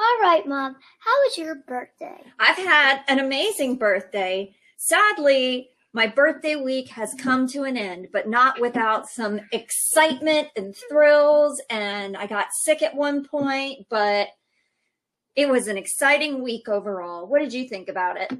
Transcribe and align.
All 0.00 0.18
right, 0.20 0.46
Mom. 0.46 0.76
How 1.00 1.10
was 1.24 1.36
your 1.36 1.56
birthday? 1.66 2.20
I've 2.38 2.56
had 2.56 3.02
an 3.08 3.18
amazing 3.18 3.76
birthday. 3.76 4.54
Sadly, 4.76 5.70
my 5.92 6.06
birthday 6.06 6.54
week 6.54 6.88
has 6.90 7.14
come 7.14 7.48
to 7.48 7.64
an 7.64 7.76
end, 7.76 8.08
but 8.12 8.28
not 8.28 8.60
without 8.60 9.08
some 9.08 9.40
excitement 9.50 10.48
and 10.54 10.76
thrills. 10.88 11.60
And 11.68 12.16
I 12.16 12.28
got 12.28 12.52
sick 12.52 12.80
at 12.82 12.94
one 12.94 13.24
point, 13.24 13.86
but 13.90 14.28
it 15.34 15.48
was 15.48 15.66
an 15.66 15.76
exciting 15.76 16.42
week 16.42 16.68
overall. 16.68 17.26
What 17.26 17.40
did 17.40 17.52
you 17.52 17.68
think 17.68 17.88
about 17.88 18.18
it? 18.20 18.32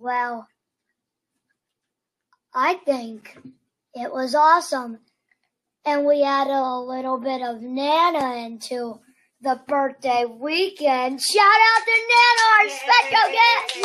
Well, 0.00 0.48
I 2.54 2.74
think 2.74 3.36
it 3.94 4.10
was 4.10 4.34
awesome. 4.34 5.00
And 5.84 6.06
we 6.06 6.22
added 6.22 6.52
a 6.52 6.80
little 6.80 7.18
bit 7.18 7.42
of 7.42 7.60
Nana 7.60 8.36
into 8.46 9.00
the 9.40 9.60
birthday 9.68 10.24
weekend. 10.24 11.20
Shout 11.20 11.44
out 11.44 11.82
to 11.84 11.92
Nana, 12.08 12.44
our 12.58 12.68
special 12.68 13.32
guest! 13.32 13.76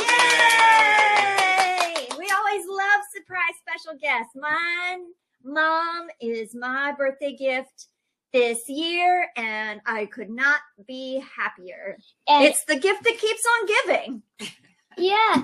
Yay! 0.91 2.07
We 2.17 2.31
always 2.31 2.65
love 2.67 3.01
surprise 3.13 3.55
special 3.59 3.99
guests. 3.99 4.33
Mine, 4.35 5.01
mom 5.43 6.07
is 6.21 6.55
my 6.55 6.93
birthday 6.97 7.35
gift 7.35 7.87
this 8.31 8.69
year, 8.69 9.27
and 9.35 9.81
I 9.85 10.05
could 10.05 10.29
not 10.29 10.61
be 10.87 11.21
happier. 11.37 11.97
And 12.27 12.45
It's 12.45 12.63
the 12.65 12.79
gift 12.79 13.03
that 13.03 13.17
keeps 13.17 13.43
on 13.45 13.67
giving. 13.67 14.23
yeah, 14.97 15.43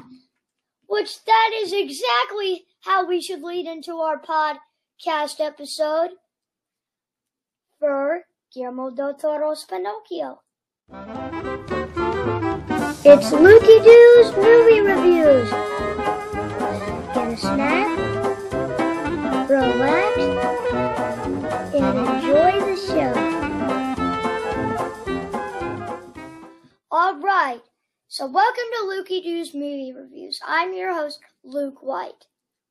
which 0.87 1.23
that 1.25 1.51
is 1.55 1.73
exactly 1.73 2.65
how 2.81 3.05
we 3.05 3.21
should 3.21 3.41
lead 3.41 3.67
into 3.67 3.97
our 3.97 4.21
podcast 4.21 5.41
episode 5.41 6.11
for 7.79 8.21
Guillermo 8.53 8.91
del 8.91 9.15
Toro's 9.15 9.65
Pinocchio. 9.65 10.41
It's 13.03 13.31
Lukey 13.31 13.83
Doo's 13.83 14.35
movie 14.37 14.79
reviews. 14.79 15.49
Get 17.13 17.33
a 17.33 17.37
snack, 17.37 17.97
relax, 19.49 20.17
and 21.75 21.97
enjoy 22.07 22.51
the 22.61 22.75
show. 22.87 23.13
All 26.89 27.19
right. 27.19 27.61
So 28.07 28.27
welcome 28.27 28.63
to 28.77 28.83
Lukey 28.85 29.21
Doo's 29.23 29.53
movie 29.53 29.93
reviews. 29.93 30.39
I'm 30.47 30.73
your 30.73 30.93
host, 30.93 31.19
Luke 31.43 31.83
White. 31.83 32.25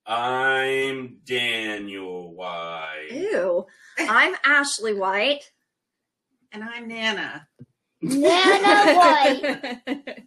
I'm 0.07 1.19
Daniel 1.27 2.35
White. 2.35 3.09
Ew. 3.11 3.67
I'm 3.99 4.35
Ashley 4.45 4.95
White. 4.95 5.51
And 6.57 6.65
I'm 6.65 6.89
Nana. 6.89 7.47
Nana 8.01 8.95
White. 8.95 9.83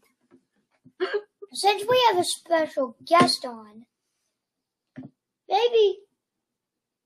Since 1.53 1.83
we 1.89 2.03
have 2.07 2.19
a 2.19 2.23
special 2.23 2.95
guest 3.03 3.47
on, 3.47 3.87
maybe 5.49 5.97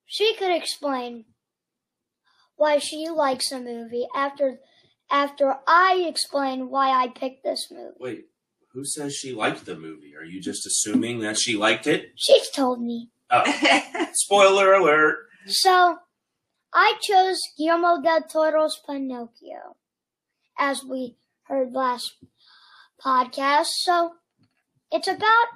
she 0.04 0.36
could 0.36 0.54
explain 0.54 1.24
why 2.58 2.80
she 2.80 3.08
likes 3.08 3.50
the 3.50 3.62
movie 3.62 4.06
after 4.14 4.60
after 5.10 5.56
I 5.66 6.04
explain 6.06 6.70
why 6.70 6.90
I 6.90 7.08
picked 7.08 7.46
this 7.46 7.70
movie. 7.72 7.96
Wait, 8.02 8.26
who 8.74 8.84
says 8.84 9.16
she 9.16 9.32
liked 9.32 9.66
the 9.66 9.78
movie? 9.78 10.18
Are 10.20 10.26
you 10.26 10.42
just 10.42 10.68
assuming 10.68 11.22
that 11.22 11.40
she 11.40 11.56
liked 11.56 11.88
it? 11.88 12.12
She's 12.18 12.50
told 12.50 12.82
me. 12.82 13.08
Oh, 13.32 13.44
spoiler 14.16 14.74
alert. 14.74 15.20
So, 15.48 16.00
I 16.74 16.96
chose 17.00 17.40
Guillermo 17.56 18.02
del 18.02 18.24
Toro's 18.24 18.82
Pinocchio, 18.84 19.76
as 20.58 20.84
we 20.84 21.18
heard 21.44 21.72
last 21.72 22.16
podcast. 23.04 23.68
So, 23.68 24.14
it's 24.92 25.08
about, 25.08 25.48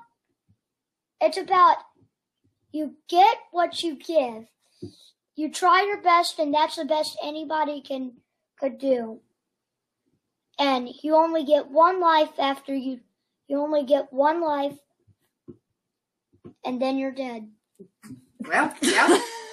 it's 1.19 1.37
about, 1.37 1.77
you 2.71 2.97
get 3.09 3.37
what 3.51 3.81
you 3.81 3.95
give. 3.95 4.45
You 5.35 5.51
try 5.51 5.83
your 5.83 6.01
best, 6.01 6.37
and 6.37 6.53
that's 6.53 6.75
the 6.75 6.85
best 6.85 7.17
anybody 7.23 7.81
can 7.81 8.17
could 8.59 8.77
do. 8.77 9.21
And 10.59 10.89
you 11.03 11.15
only 11.15 11.43
get 11.43 11.69
one 11.69 11.99
life 11.99 12.39
after 12.39 12.75
you, 12.75 12.99
you 13.47 13.59
only 13.59 13.83
get 13.85 14.11
one 14.11 14.41
life, 14.41 14.77
and 16.63 16.81
then 16.81 16.97
you're 16.97 17.11
dead. 17.11 17.49
well, 18.39 18.73
yeah. 18.81 19.19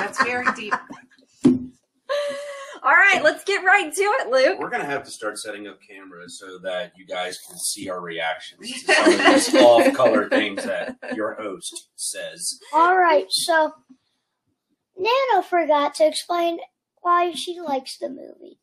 That's 0.00 0.22
very 0.22 0.46
deep. 0.56 0.74
All 2.82 2.92
right, 2.92 3.20
let's 3.22 3.44
get 3.44 3.62
right 3.62 3.92
to 3.92 4.02
it, 4.02 4.30
Luke. 4.30 4.58
We're 4.58 4.70
gonna 4.70 4.86
have 4.86 5.04
to 5.04 5.10
start 5.10 5.38
setting 5.38 5.68
up 5.68 5.78
cameras 5.86 6.38
so 6.38 6.58
that 6.60 6.92
you 6.96 7.04
guys 7.06 7.38
can 7.46 7.58
see 7.58 7.90
our 7.90 8.00
reactions 8.00 8.70
to 8.84 8.94
some 8.94 9.12
of 9.12 9.18
these 9.18 9.54
off-color 9.54 10.30
things 10.30 10.64
that 10.64 10.96
your 11.14 11.34
host 11.34 11.90
says. 11.96 12.58
All 12.72 12.96
right, 12.98 13.26
so 13.28 13.72
Nana 14.96 15.42
forgot 15.42 15.94
to 15.96 16.06
explain 16.06 16.58
why 17.02 17.32
she 17.32 17.60
likes 17.60 17.98
the 17.98 18.08
movie. 18.08 18.58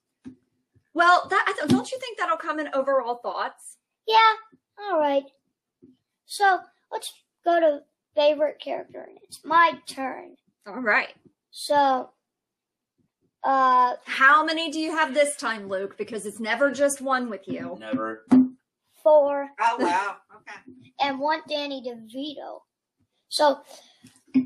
Well, 0.95 1.27
that, 1.29 1.53
don't 1.67 1.91
you 1.91 1.99
think 1.99 2.17
that'll 2.17 2.37
come 2.37 2.59
in 2.59 2.69
overall 2.73 3.17
thoughts? 3.17 3.77
Yeah, 4.07 4.33
all 4.81 4.99
right. 4.99 5.25
So 6.25 6.59
let's 6.91 7.13
go 7.45 7.59
to 7.59 7.81
favorite 8.15 8.59
character, 8.59 9.05
and 9.07 9.19
it's 9.21 9.45
my 9.45 9.73
turn. 9.85 10.37
All 10.65 10.81
right. 10.81 11.13
So, 11.59 12.11
uh, 13.43 13.95
How 14.05 14.45
many 14.45 14.69
do 14.69 14.79
you 14.79 14.91
have 14.91 15.15
this 15.15 15.35
time, 15.37 15.67
Luke? 15.67 15.97
Because 15.97 16.27
it's 16.27 16.39
never 16.39 16.69
just 16.71 17.01
one 17.01 17.31
with 17.31 17.47
you. 17.47 17.75
Never. 17.79 18.27
four, 19.01 19.49
Oh, 19.59 19.77
wow. 19.79 20.17
Okay. 20.35 20.59
and 21.01 21.19
one 21.19 21.39
Danny 21.49 21.81
DeVito. 21.81 22.59
So 23.29 23.57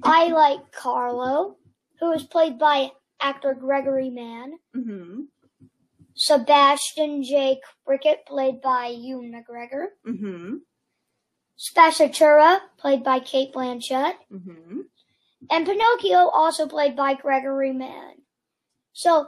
I 0.04 0.30
like 0.30 0.72
Carlo, 0.72 1.58
who 2.00 2.14
is 2.14 2.24
played 2.24 2.58
by 2.58 2.92
actor 3.20 3.56
Gregory 3.56 4.10
Mann. 4.10 4.54
Mm-hmm. 4.74 5.22
Sebastian 6.16 7.24
J. 7.24 7.60
Cricket, 7.86 8.20
played 8.26 8.62
by 8.62 8.88
Ewan 8.88 9.34
McGregor. 9.34 9.88
Mm-hmm. 10.08 10.56
Spazzatura, 11.60 12.60
played 12.78 13.04
by 13.04 13.20
Cate 13.20 13.54
Blanchett. 13.54 14.14
Mm-hmm. 14.32 14.80
And 15.52 15.66
Pinocchio, 15.66 16.30
also 16.30 16.66
played 16.66 16.96
by 16.96 17.14
Gregory 17.14 17.74
Mann. 17.74 18.14
So, 18.94 19.28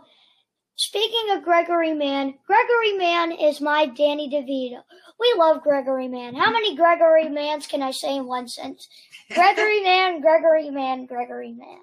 speaking 0.76 1.36
of 1.36 1.44
Gregory 1.44 1.94
Mann, 1.94 2.36
Gregory 2.48 2.94
Mann 2.98 3.34
is 3.34 3.60
my 3.60 3.88
Danny 3.88 4.30
DeVito. 4.30 4.82
We 5.20 5.36
love 5.38 5.62
Gregory 5.62 6.08
Mann. 6.08 6.34
How 6.34 6.50
many 6.50 6.78
Gregory 6.78 7.26
Manns 7.26 7.68
can 7.68 7.82
I 7.82 7.92
say 7.92 8.16
in 8.16 8.26
one 8.26 8.48
sentence? 8.48 8.88
Gregory 9.34 9.82
Mann, 9.84 10.22
Gregory 10.22 10.70
Mann, 10.70 11.06
Gregory 11.06 11.52
Mann. 11.52 11.82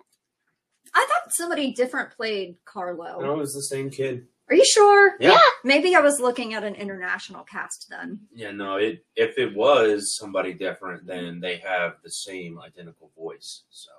I 0.95 1.07
thought 1.07 1.33
somebody 1.35 1.73
different 1.73 2.11
played 2.17 2.57
Carlo. 2.65 3.21
No, 3.21 3.35
it 3.35 3.39
was 3.39 3.55
the 3.55 3.63
same 3.63 3.91
kid. 3.91 4.27
Are 4.49 4.57
you 4.57 4.65
sure? 4.65 5.17
Yeah. 5.21 5.39
Maybe 5.63 5.95
I 5.95 6.01
was 6.01 6.19
looking 6.19 6.55
at 6.55 6.65
an 6.65 6.75
international 6.75 7.45
cast 7.45 7.87
then. 7.89 8.21
Yeah, 8.33 8.51
no. 8.51 8.77
It 8.77 9.05
if 9.15 9.39
it 9.39 9.55
was 9.55 10.17
somebody 10.17 10.55
different, 10.55 11.07
then 11.07 11.39
they 11.39 11.59
have 11.59 11.99
the 12.03 12.11
same 12.11 12.59
identical 12.59 13.13
voice. 13.17 13.63
So 13.71 13.91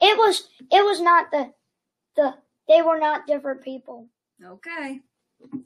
It 0.00 0.16
was, 0.18 0.48
it 0.70 0.84
was 0.84 1.00
not 1.00 1.30
the, 1.30 1.52
the, 2.16 2.34
they 2.68 2.82
were 2.82 2.98
not 2.98 3.26
different 3.26 3.62
people. 3.62 4.08
Okay. 4.44 5.00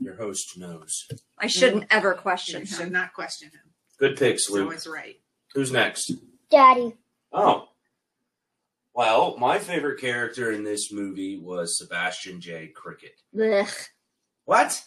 your 0.01 0.17
host 0.17 0.57
knows. 0.59 1.07
I 1.39 1.47
shouldn't 1.49 1.87
ever 1.91 2.15
question 2.15 2.61
You 2.61 2.67
should 2.67 2.87
him. 2.87 2.93
not 2.93 3.13
question 3.15 3.49
him. 3.49 3.73
Good 3.99 4.17
picks, 4.17 4.47
He's 4.47 4.55
Luke. 4.55 4.65
always 4.65 4.87
right. 4.87 5.17
Who's 5.55 5.73
next? 5.73 6.13
Daddy. 6.51 6.95
Oh. 7.33 7.69
Well, 8.95 9.37
my 9.39 9.59
favorite 9.59 10.01
character 10.01 10.53
in 10.53 10.65
this 10.65 10.93
movie 10.93 11.39
was 11.39 11.79
Sebastian 11.79 12.41
J. 12.41 12.69
Cricket. 12.69 13.21
Ugh. 13.41 13.69
What? 14.45 14.83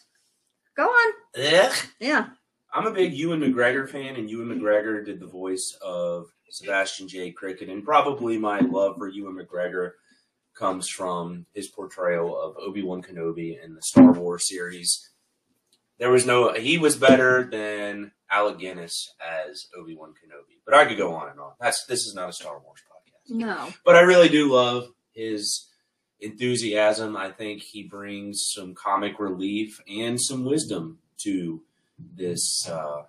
Go 0.75 0.83
on. 0.83 1.13
Ugh. 1.41 1.75
Yeah. 1.99 2.27
I'm 2.73 2.87
a 2.87 2.91
big 2.91 3.13
Ewan 3.13 3.39
McGregor 3.39 3.87
fan, 3.89 4.15
and 4.15 4.29
Ewan 4.29 4.47
McGregor 4.49 5.05
did 5.05 5.19
the 5.19 5.27
voice 5.27 5.77
of 5.81 6.32
Sebastian 6.51 7.07
J. 7.07 7.31
Cricket, 7.31 7.69
and 7.69 7.83
probably 7.83 8.37
my 8.37 8.59
love 8.59 8.97
for 8.97 9.07
Ewan 9.07 9.35
McGregor 9.37 9.91
comes 10.53 10.87
from 10.87 11.45
his 11.53 11.67
portrayal 11.67 12.39
of 12.39 12.55
Obi 12.57 12.83
Wan 12.83 13.01
Kenobi 13.01 13.57
in 13.63 13.73
the 13.73 13.81
Star 13.81 14.11
Wars 14.11 14.47
series. 14.47 15.09
There 15.97 16.11
was 16.11 16.25
no, 16.25 16.53
he 16.53 16.77
was 16.77 16.95
better 16.95 17.49
than 17.49 18.11
Alec 18.29 18.59
Guinness 18.59 19.13
as 19.19 19.67
Obi 19.77 19.95
Wan 19.95 20.09
Kenobi, 20.11 20.59
but 20.65 20.73
I 20.75 20.85
could 20.85 20.97
go 20.97 21.13
on 21.15 21.29
and 21.31 21.39
on. 21.39 21.53
That's 21.59 21.85
this 21.85 22.05
is 22.05 22.13
not 22.13 22.29
a 22.29 22.33
Star 22.33 22.59
Wars 22.59 22.81
podcast, 22.87 23.35
No. 23.35 23.69
but 23.85 23.95
I 23.95 24.01
really 24.01 24.29
do 24.29 24.51
love 24.51 24.87
his 25.13 25.69
enthusiasm. 26.19 27.15
I 27.17 27.31
think 27.31 27.61
he 27.61 27.83
brings 27.83 28.47
some 28.53 28.73
comic 28.75 29.19
relief 29.19 29.81
and 29.87 30.19
some 30.21 30.45
wisdom 30.45 30.99
to 31.19 31.61
this 32.15 32.67
uh, 32.69 33.03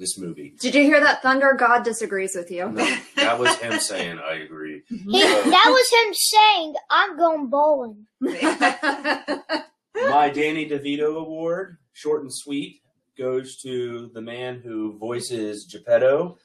this 0.00 0.18
movie. 0.18 0.54
Did 0.58 0.74
you 0.74 0.82
hear 0.82 0.98
that? 0.98 1.22
Thunder 1.22 1.54
God 1.56 1.84
disagrees 1.84 2.34
with 2.34 2.50
you. 2.50 2.70
No, 2.70 2.96
that 3.16 3.38
was 3.38 3.54
him 3.58 3.78
saying, 3.78 4.18
"I 4.18 4.38
agree." 4.38 4.82
He, 4.88 5.22
that 5.22 5.68
was 5.68 5.90
him 5.90 6.14
saying, 6.14 6.74
I'm 6.88 7.16
going 7.16 7.48
bowling. 7.48 8.06
my 8.20 10.30
Danny 10.30 10.68
DeVito 10.68 11.16
award, 11.16 11.78
short 11.92 12.22
and 12.22 12.32
sweet, 12.32 12.80
goes 13.18 13.60
to 13.62 14.10
the 14.14 14.20
man 14.20 14.60
who 14.64 14.96
voices 14.98 15.66
Geppetto. 15.66 16.38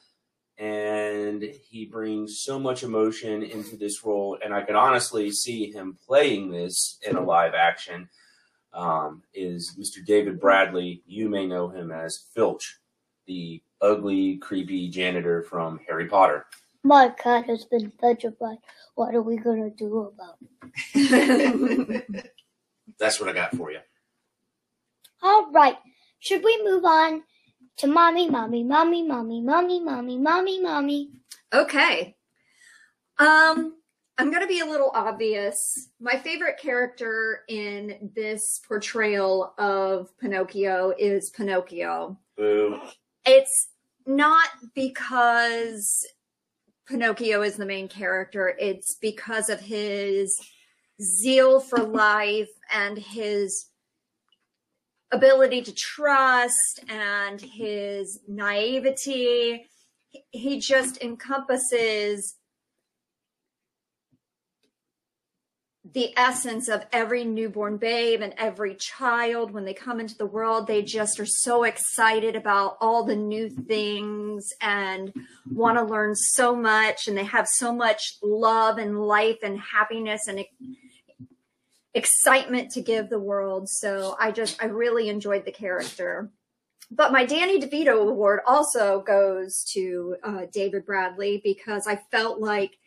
And 0.57 1.43
he 1.43 1.85
brings 1.85 2.39
so 2.39 2.57
much 2.57 2.83
emotion 2.83 3.43
into 3.43 3.75
this 3.75 4.05
role. 4.05 4.37
And 4.43 4.53
I 4.53 4.63
could 4.63 4.75
honestly 4.75 5.31
see 5.31 5.71
him 5.71 5.97
playing 6.07 6.51
this 6.51 6.97
in 7.05 7.17
a 7.17 7.23
live 7.23 7.53
action. 7.53 8.09
Um, 8.73 9.23
is 9.33 9.77
Mr. 9.79 10.05
David 10.05 10.39
Bradley. 10.39 11.03
You 11.05 11.29
may 11.29 11.45
know 11.45 11.69
him 11.69 11.91
as 11.91 12.25
Filch, 12.33 12.79
the 13.25 13.61
ugly, 13.81 14.37
creepy 14.37 14.89
janitor 14.89 15.43
from 15.43 15.79
Harry 15.87 16.07
Potter. 16.07 16.45
My 16.83 17.09
cat 17.09 17.45
has 17.45 17.65
been 17.65 17.91
petrified. 17.91 18.57
What 18.95 19.15
are 19.15 19.21
we 19.21 19.37
gonna 19.37 19.69
do 19.69 20.13
about 20.13 20.37
it? 20.93 22.31
That's 22.99 23.19
what 23.19 23.29
I 23.29 23.33
got 23.33 23.55
for 23.55 23.71
you. 23.71 23.79
All 25.21 25.51
right. 25.51 25.77
Should 26.19 26.43
we 26.43 26.63
move 26.63 26.85
on 26.85 27.23
to 27.77 27.87
mommy, 27.87 28.29
mommy, 28.29 28.63
mommy, 28.63 29.03
mommy, 29.03 29.41
mommy, 29.41 29.79
mommy, 29.79 30.17
mommy, 30.17 30.61
mommy? 30.61 31.09
Okay. 31.53 32.15
Um, 33.17 33.75
I'm 34.17 34.29
going 34.29 34.41
to 34.41 34.47
be 34.47 34.59
a 34.61 34.65
little 34.65 34.91
obvious. 34.93 35.89
My 35.99 36.17
favorite 36.17 36.57
character 36.57 37.41
in 37.49 38.11
this 38.15 38.61
portrayal 38.67 39.53
of 39.57 40.17
Pinocchio 40.19 40.93
is 40.97 41.29
Pinocchio. 41.31 42.17
Boo. 42.37 42.79
It's 43.25 43.67
not 44.05 44.49
because 44.73 46.05
Pinocchio 46.87 47.41
is 47.41 47.55
the 47.55 47.65
main 47.65 47.87
character, 47.87 48.55
it's 48.59 48.95
because 48.95 49.49
of 49.49 49.59
his 49.59 50.39
zeal 51.01 51.59
for 51.59 51.79
life 51.83 52.49
and 52.71 52.97
his 52.97 53.65
ability 55.11 55.61
to 55.63 55.73
trust 55.73 56.83
and 56.87 57.41
his 57.41 58.19
naivety. 58.27 59.65
He- 60.31 60.59
just 60.59 61.01
encompasses 61.03 62.35
the 65.93 66.17
essence 66.17 66.67
of 66.67 66.85
every 66.91 67.23
newborn 67.23 67.77
babe 67.77 68.21
and 68.21 68.33
every 68.37 68.73
child 68.75 69.51
when 69.51 69.65
they 69.65 69.73
come 69.73 69.99
into 69.99 70.17
the 70.17 70.25
world 70.25 70.65
they 70.65 70.81
just 70.81 71.19
are 71.19 71.27
so 71.27 71.63
excited 71.63 72.35
about 72.35 72.77
all 72.81 73.03
the 73.03 73.15
new 73.15 73.49
things 73.49 74.51
and 74.61 75.13
want 75.51 75.77
to 75.77 75.83
learn 75.83 76.15
so 76.15 76.55
much 76.55 77.07
and 77.07 77.15
they 77.15 77.23
have 77.23 77.47
so 77.47 77.73
much 77.73 78.17
love 78.23 78.79
and 78.79 78.99
life 78.99 79.37
and 79.43 79.59
happiness 79.59 80.27
and 80.27 80.43
excitement 81.93 82.71
to 82.71 82.81
give 82.81 83.09
the 83.09 83.19
world. 83.19 83.69
So 83.69 84.15
i 84.19 84.31
just 84.31 84.61
i 84.61 84.65
really 84.65 85.09
enjoyed 85.09 85.45
the 85.45 85.51
character. 85.51 86.29
But 86.91 87.11
my 87.11 87.25
danny 87.25 87.59
devito 87.59 88.09
award 88.09 88.41
also 88.45 89.01
goes 89.01 89.63
to 89.73 90.17
uh, 90.23 90.41
david 90.51 90.85
bradley 90.85 91.41
because 91.43 91.87
i 91.87 91.95
felt 92.11 92.39
like 92.39 92.77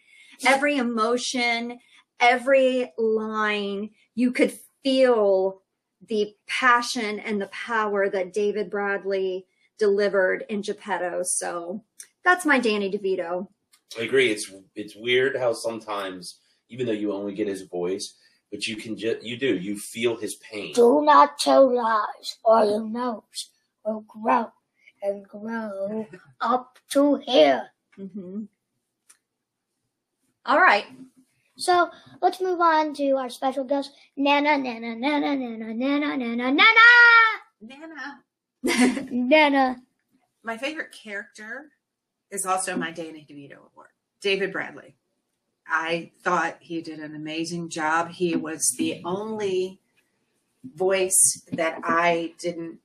every 0.47 0.77
emotion 0.77 1.79
every 2.21 2.93
line 2.99 3.91
you 4.15 4.33
could 4.33 4.53
feel 4.83 5.63
the 6.09 6.35
passion 6.47 7.19
and 7.21 7.41
the 7.41 7.49
power 7.49 8.09
that 8.09 8.33
David 8.33 8.71
Bradley 8.71 9.47
delivered 9.79 10.45
in 10.49 10.63
Geppetto. 10.63 11.23
So 11.23 11.83
that's 12.25 12.47
my 12.47 12.59
Danny 12.59 12.91
DeVito. 12.91 13.49
I 13.99 14.03
agree. 14.03 14.31
It's 14.31 14.53
it's 14.75 14.95
weird 14.95 15.37
how 15.37 15.53
sometimes, 15.53 16.41
even 16.69 16.87
though 16.87 16.93
you 16.93 17.13
only 17.13 17.35
get 17.35 17.49
his 17.49 17.63
voice, 17.63 18.15
but 18.51 18.67
you 18.67 18.77
can 18.77 18.97
just 18.97 19.23
you 19.23 19.37
do 19.37 19.57
you 19.57 19.79
feel 19.79 20.17
his 20.17 20.35
pain. 20.37 20.75
Do 20.75 21.03
not 21.03 21.39
tell 21.39 21.75
lies, 21.75 22.37
or 22.45 22.65
your 22.65 22.85
nose 22.85 23.51
will 23.85 24.05
grow 24.07 24.51
and 25.03 25.27
grow 25.27 26.07
up 26.41 26.79
to 26.91 27.17
here. 27.17 27.71
Mm-hmm. 27.99 28.45
All 30.45 30.61
right. 30.61 30.87
So 31.59 31.91
let's 32.23 32.41
move 32.41 32.61
on 32.61 32.95
to 32.95 33.11
our 33.13 33.29
special 33.29 33.65
guest, 33.65 33.93
Nana, 34.17 34.57
Nana, 34.57 34.95
Nana, 34.95 35.37
Nana, 35.37 35.75
Nana, 35.75 36.17
Nana, 36.17 36.17
Nana, 36.17 36.53
Nana. 37.61 38.23
Nana. 38.63 39.07
Nana. 39.11 39.77
My 40.45 40.57
favorite 40.57 40.93
character 40.93 41.73
is 42.31 42.47
also 42.47 42.77
my 42.77 42.93
Danny 42.93 43.27
DeVito 43.29 43.59
award, 43.73 43.89
David 44.21 44.53
Bradley. 44.53 44.95
I 45.67 46.13
thought 46.23 46.59
he 46.61 46.81
did 46.81 47.01
an 47.01 47.15
amazing 47.15 47.71
job. 47.71 48.11
He 48.13 48.37
was 48.37 48.75
the 48.79 49.03
only 49.05 49.81
voice 50.65 51.43
that 51.53 51.81
I 51.83 52.35
didn't 52.39 52.79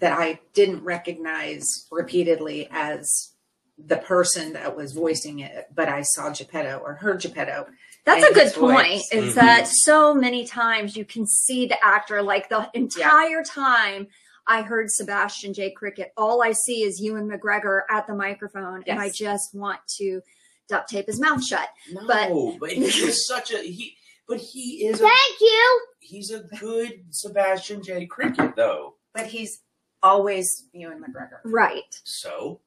that 0.00 0.18
I 0.18 0.40
didn't 0.52 0.82
recognize 0.82 1.86
repeatedly 1.90 2.68
as 2.70 3.33
the 3.78 3.96
person 3.96 4.52
that 4.52 4.76
was 4.76 4.92
voicing 4.92 5.40
it, 5.40 5.66
but 5.74 5.88
I 5.88 6.02
saw 6.02 6.30
Geppetto 6.30 6.78
or 6.84 6.94
heard 6.94 7.20
Geppetto. 7.20 7.66
That's 8.04 8.24
a 8.24 8.32
good 8.34 8.52
point. 8.54 8.86
voice. 8.88 9.08
Is 9.12 9.32
Mhm. 9.32 9.34
that 9.36 9.66
so 9.68 10.14
many 10.14 10.46
times 10.46 10.96
you 10.96 11.04
can 11.04 11.26
see 11.26 11.66
the 11.66 11.82
actor 11.84 12.22
like 12.22 12.48
the 12.48 12.70
entire 12.74 13.42
time 13.42 14.08
I 14.46 14.60
heard 14.62 14.90
Sebastian 14.90 15.54
J. 15.54 15.70
Cricket, 15.70 16.12
all 16.16 16.42
I 16.42 16.52
see 16.52 16.82
is 16.82 17.00
Ewan 17.00 17.26
McGregor 17.28 17.82
at 17.90 18.06
the 18.06 18.14
microphone, 18.14 18.84
and 18.86 19.00
I 19.00 19.08
just 19.10 19.54
want 19.54 19.80
to 19.96 20.20
duct 20.68 20.90
tape 20.90 21.06
his 21.06 21.18
mouth 21.18 21.42
shut. 21.44 21.68
No, 21.90 22.06
But- 22.06 22.58
but, 22.60 22.70
he 22.72 22.84
is 22.84 23.26
such 23.26 23.50
a 23.52 23.58
he. 23.58 23.96
But 24.28 24.38
he 24.38 24.86
is 24.86 25.00
a 25.00 25.08
Thank 25.08 25.40
you. 25.40 25.86
he's 26.00 26.30
a 26.30 26.40
good 26.58 27.04
Sebastian 27.10 27.82
J. 27.82 28.06
Cricket 28.06 28.54
though. 28.56 28.94
But 29.12 29.26
he's 29.26 29.60
always 30.02 30.64
Ewan 30.72 31.02
McGregor. 31.02 31.40
Right. 31.44 32.00
So 32.04 32.60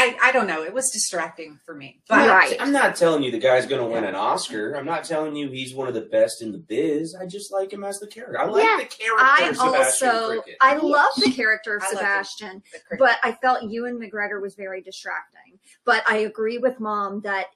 I, 0.00 0.28
I 0.28 0.32
don't 0.32 0.46
know. 0.46 0.62
It 0.62 0.72
was 0.72 0.90
distracting 0.90 1.58
for 1.64 1.74
me. 1.74 2.00
But 2.08 2.18
I'm 2.20 2.26
not- 2.26 2.34
Right. 2.36 2.56
I'm 2.60 2.72
not 2.72 2.96
telling 2.96 3.22
you 3.22 3.30
the 3.30 3.38
guy's 3.38 3.66
going 3.66 3.82
to 3.82 3.86
win 3.88 4.04
an 4.04 4.14
Oscar. 4.14 4.74
I'm 4.74 4.86
not 4.86 5.04
telling 5.04 5.36
you 5.36 5.48
he's 5.50 5.74
one 5.74 5.88
of 5.88 5.94
the 5.94 6.00
best 6.02 6.42
in 6.42 6.52
the 6.52 6.58
biz. 6.58 7.14
I 7.14 7.26
just 7.26 7.52
like 7.52 7.72
him 7.72 7.84
as 7.84 7.98
the 8.00 8.06
character. 8.06 8.38
I 8.40 8.44
like 8.46 8.64
Yeah, 8.64 8.76
the 8.78 8.84
character. 8.84 9.24
I 9.24 9.52
Sebastian 9.52 10.08
also 10.08 10.28
Cricket. 10.42 10.56
I 10.60 10.76
love 10.76 11.10
the 11.16 11.30
character 11.36 11.76
of 11.76 11.82
I 11.82 11.86
love 11.86 11.92
him. 11.92 11.98
Sebastian, 11.98 12.62
the 12.72 12.78
cricket- 12.80 12.98
but 12.98 13.18
I 13.22 13.32
felt 13.32 13.62
Ewan 13.70 13.98
McGregor 14.00 14.40
was 14.40 14.54
very 14.54 14.80
distracting. 14.82 15.58
But 15.84 16.02
I 16.08 16.18
agree 16.18 16.58
with 16.58 16.80
mom 16.80 17.20
that 17.22 17.46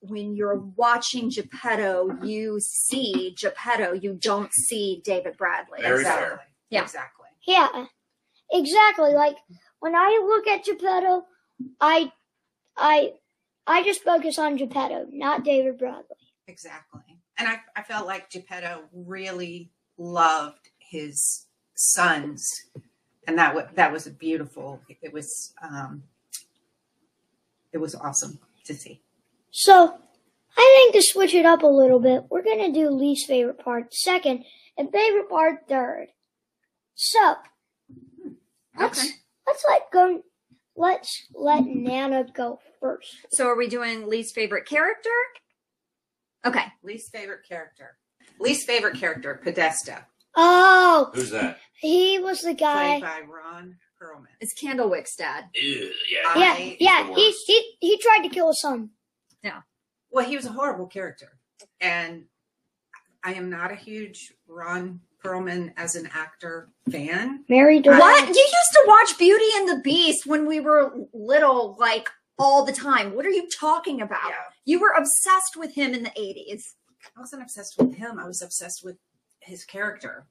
when 0.00 0.34
you're 0.34 0.56
watching 0.76 1.28
Geppetto, 1.30 2.18
you 2.22 2.58
see 2.60 3.34
Geppetto, 3.38 3.92
you 3.92 4.14
don't 4.14 4.52
see 4.52 5.02
David 5.04 5.36
Bradley. 5.36 5.82
Very 5.82 6.00
exactly. 6.00 6.26
fair. 6.26 6.40
Yeah. 6.70 6.82
Exactly. 6.82 7.26
Yeah, 7.46 7.84
exactly. 8.52 9.12
Like 9.14 9.36
when 9.80 9.94
I 9.94 10.20
look 10.26 10.46
at 10.46 10.64
Geppetto, 10.64 11.24
I, 11.80 12.12
I, 12.76 13.12
I 13.66 13.82
just 13.82 14.02
focus 14.02 14.38
on 14.38 14.56
Geppetto, 14.56 15.06
not 15.10 15.44
David 15.44 15.78
Bradley. 15.78 16.16
Exactly. 16.46 17.00
And 17.38 17.48
I, 17.48 17.60
I 17.76 17.82
felt 17.82 18.06
like 18.06 18.30
Geppetto 18.30 18.84
really 18.92 19.70
loved 19.96 20.70
his 20.78 21.46
sons. 21.74 22.46
And 23.26 23.38
that 23.38 23.54
was 23.54 23.64
that 23.74 23.92
was 23.92 24.06
a 24.06 24.10
beautiful 24.10 24.80
it 25.02 25.12
was 25.12 25.54
um 25.62 26.02
it 27.72 27.78
was 27.78 27.94
awesome 27.94 28.40
to 28.64 28.74
see. 28.74 29.00
So, 29.52 29.98
I 30.56 30.90
think 30.92 30.94
to 30.94 31.02
switch 31.02 31.34
it 31.34 31.46
up 31.46 31.62
a 31.62 31.66
little 31.66 32.00
bit, 32.00 32.24
we're 32.30 32.42
gonna 32.42 32.72
do 32.72 32.90
least 32.90 33.26
favorite 33.26 33.58
part 33.58 33.94
second 33.94 34.44
and 34.76 34.90
favorite 34.90 35.28
part 35.30 35.68
third. 35.68 36.08
So, 36.94 37.36
let's 38.78 39.00
Okay. 39.04 39.14
let's 39.46 39.64
let 39.68 39.90
go. 39.92 40.22
Let's 40.80 41.26
let 41.34 41.64
Nana 41.66 42.24
go 42.34 42.58
first. 42.80 43.14
So 43.32 43.46
are 43.46 43.56
we 43.56 43.68
doing 43.68 44.08
least 44.08 44.34
favorite 44.34 44.66
character? 44.66 45.10
Okay. 46.44 46.64
Least 46.82 47.12
favorite 47.12 47.40
character. 47.46 47.98
Least 48.38 48.66
favorite 48.66 48.96
character, 48.98 49.38
Podesta, 49.42 50.06
Oh, 50.36 51.10
Who's 51.12 51.30
that? 51.30 51.58
he 51.80 52.18
was 52.18 52.40
the 52.40 52.54
guy. 52.54 52.98
played 52.98 53.02
by 53.02 53.20
Ron 53.20 53.76
Perlman. 54.00 54.28
It's 54.40 54.54
Candlewick's 54.58 55.16
dad. 55.16 55.46
Ew, 55.54 55.90
yeah. 56.10 56.20
I- 56.24 56.38
Yeah, 56.38 56.54
he's 56.56 56.76
yeah. 56.80 57.06
the 57.08 57.14
He 57.14 57.32
he 57.46 57.76
he 57.80 57.98
tried 57.98 58.22
to 58.22 58.30
kill 58.30 58.46
his 58.48 58.60
son. 58.62 58.90
Yeah. 59.42 59.60
Well, 60.10 60.24
he 60.24 60.36
was 60.36 60.46
a 60.46 60.52
horrible 60.52 60.86
character. 60.86 61.36
And 61.80 62.24
I 63.22 63.34
am 63.34 63.50
not 63.50 63.70
a 63.70 63.74
huge 63.74 64.32
Ron 64.48 65.00
Perlman 65.22 65.72
as 65.76 65.94
an 65.94 66.08
actor 66.14 66.68
fan. 66.90 67.44
Mary 67.48 67.82
I- 67.86 67.98
What? 67.98 68.28
You 68.28 68.34
used 68.34 68.72
to 68.72 68.84
watch 68.86 69.18
Beauty 69.18 69.46
and 69.56 69.68
the 69.68 69.80
Beast 69.82 70.26
when 70.26 70.46
we 70.46 70.60
were 70.60 70.92
little, 71.12 71.76
like 71.78 72.08
all 72.38 72.64
the 72.64 72.72
time. 72.72 73.14
What 73.14 73.26
are 73.26 73.30
you 73.30 73.48
talking 73.48 74.00
about? 74.00 74.28
Yeah. 74.28 74.36
You 74.64 74.80
were 74.80 74.92
obsessed 74.96 75.56
with 75.56 75.74
him 75.74 75.94
in 75.94 76.02
the 76.02 76.10
80s. 76.10 76.74
I 77.16 77.20
wasn't 77.20 77.42
obsessed 77.42 77.78
with 77.78 77.94
him. 77.94 78.18
I 78.18 78.26
was 78.26 78.42
obsessed 78.42 78.84
with 78.84 78.96
his 79.40 79.64
character. 79.64 80.26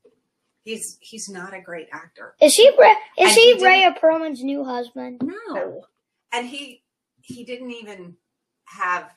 He's 0.63 0.97
he's 1.01 1.29
not 1.29 1.53
a 1.53 1.61
great 1.61 1.87
actor. 1.91 2.35
Is 2.41 2.53
she 2.53 2.69
Ray, 2.77 2.91
is 3.17 3.29
And 3.29 3.31
he 3.31 3.55
he 3.55 3.65
Rhea 3.65 3.95
Perlman's 4.01 4.43
new 4.43 4.63
husband? 4.63 5.21
No. 5.23 5.85
and 6.31 6.47
he 6.47 6.83
he 7.21 7.43
didn't 7.43 7.71
even 7.71 8.17
have 8.65 9.11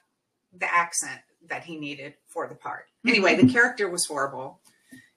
the 0.57 0.73
accent 0.73 1.21
that 1.49 1.65
he 1.65 1.77
needed 1.77 2.15
for 2.27 2.47
the 2.47 2.55
part. 2.55 2.87
Anyway, 3.07 3.35
the 3.35 3.43
mm-hmm. 3.43 3.53
character 3.53 3.91
was 3.91 4.07
horrible. 4.07 4.61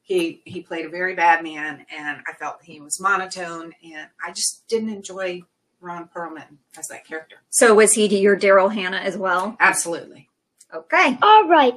He 0.06 0.44
he 0.46 0.62
played 0.62 0.86
a 0.86 0.90
very 0.90 1.16
bad 1.16 1.44
man, 1.44 1.84
and 1.92 2.22
I 2.28 2.34
felt 2.34 2.58
he 2.62 2.80
was 2.80 3.02
monotone, 3.02 3.74
and 3.84 4.08
I 4.24 4.32
just 4.32 4.68
didn't 4.68 4.90
enjoy 4.90 5.42
Ron 5.82 6.08
Perlman 6.16 6.58
as 6.78 6.88
that 6.90 7.08
character. 7.08 7.38
So 7.50 7.74
was 7.74 7.94
he 7.94 8.06
your 8.20 8.38
Daryl 8.38 8.72
Hannah 8.72 8.98
as 8.98 9.18
well? 9.18 9.58
Absolutely. 9.60 10.30
Okay. 10.72 11.18
All 11.24 11.48
right. 11.48 11.74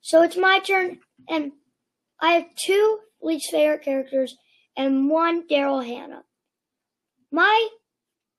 So 0.00 0.22
it's 0.22 0.38
my 0.38 0.58
turn, 0.60 1.00
and 1.28 1.52
I 2.18 2.32
have 2.32 2.46
two 2.56 2.98
least 3.20 3.50
favorite 3.50 3.82
characters 3.82 4.36
and 4.74 5.10
one 5.10 5.46
Daryl 5.46 5.84
Hannah. 5.86 6.24
My 7.30 7.68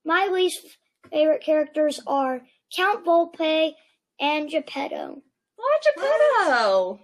my 0.04 0.30
least 0.32 0.66
favorite 1.12 1.44
characters 1.44 2.02
are 2.08 2.42
Count 2.76 3.06
Volpe 3.06 3.74
and 4.20 4.50
Geppetto. 4.50 5.22
Why 5.56 5.78
Geppetto? 5.84 7.02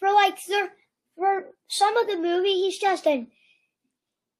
For 0.00 0.12
like 0.12 0.36
the 0.44 0.70
for 1.20 1.50
some 1.68 1.96
of 1.98 2.06
the 2.06 2.16
movie, 2.16 2.54
he's 2.54 2.78
just 2.78 3.06
an 3.06 3.28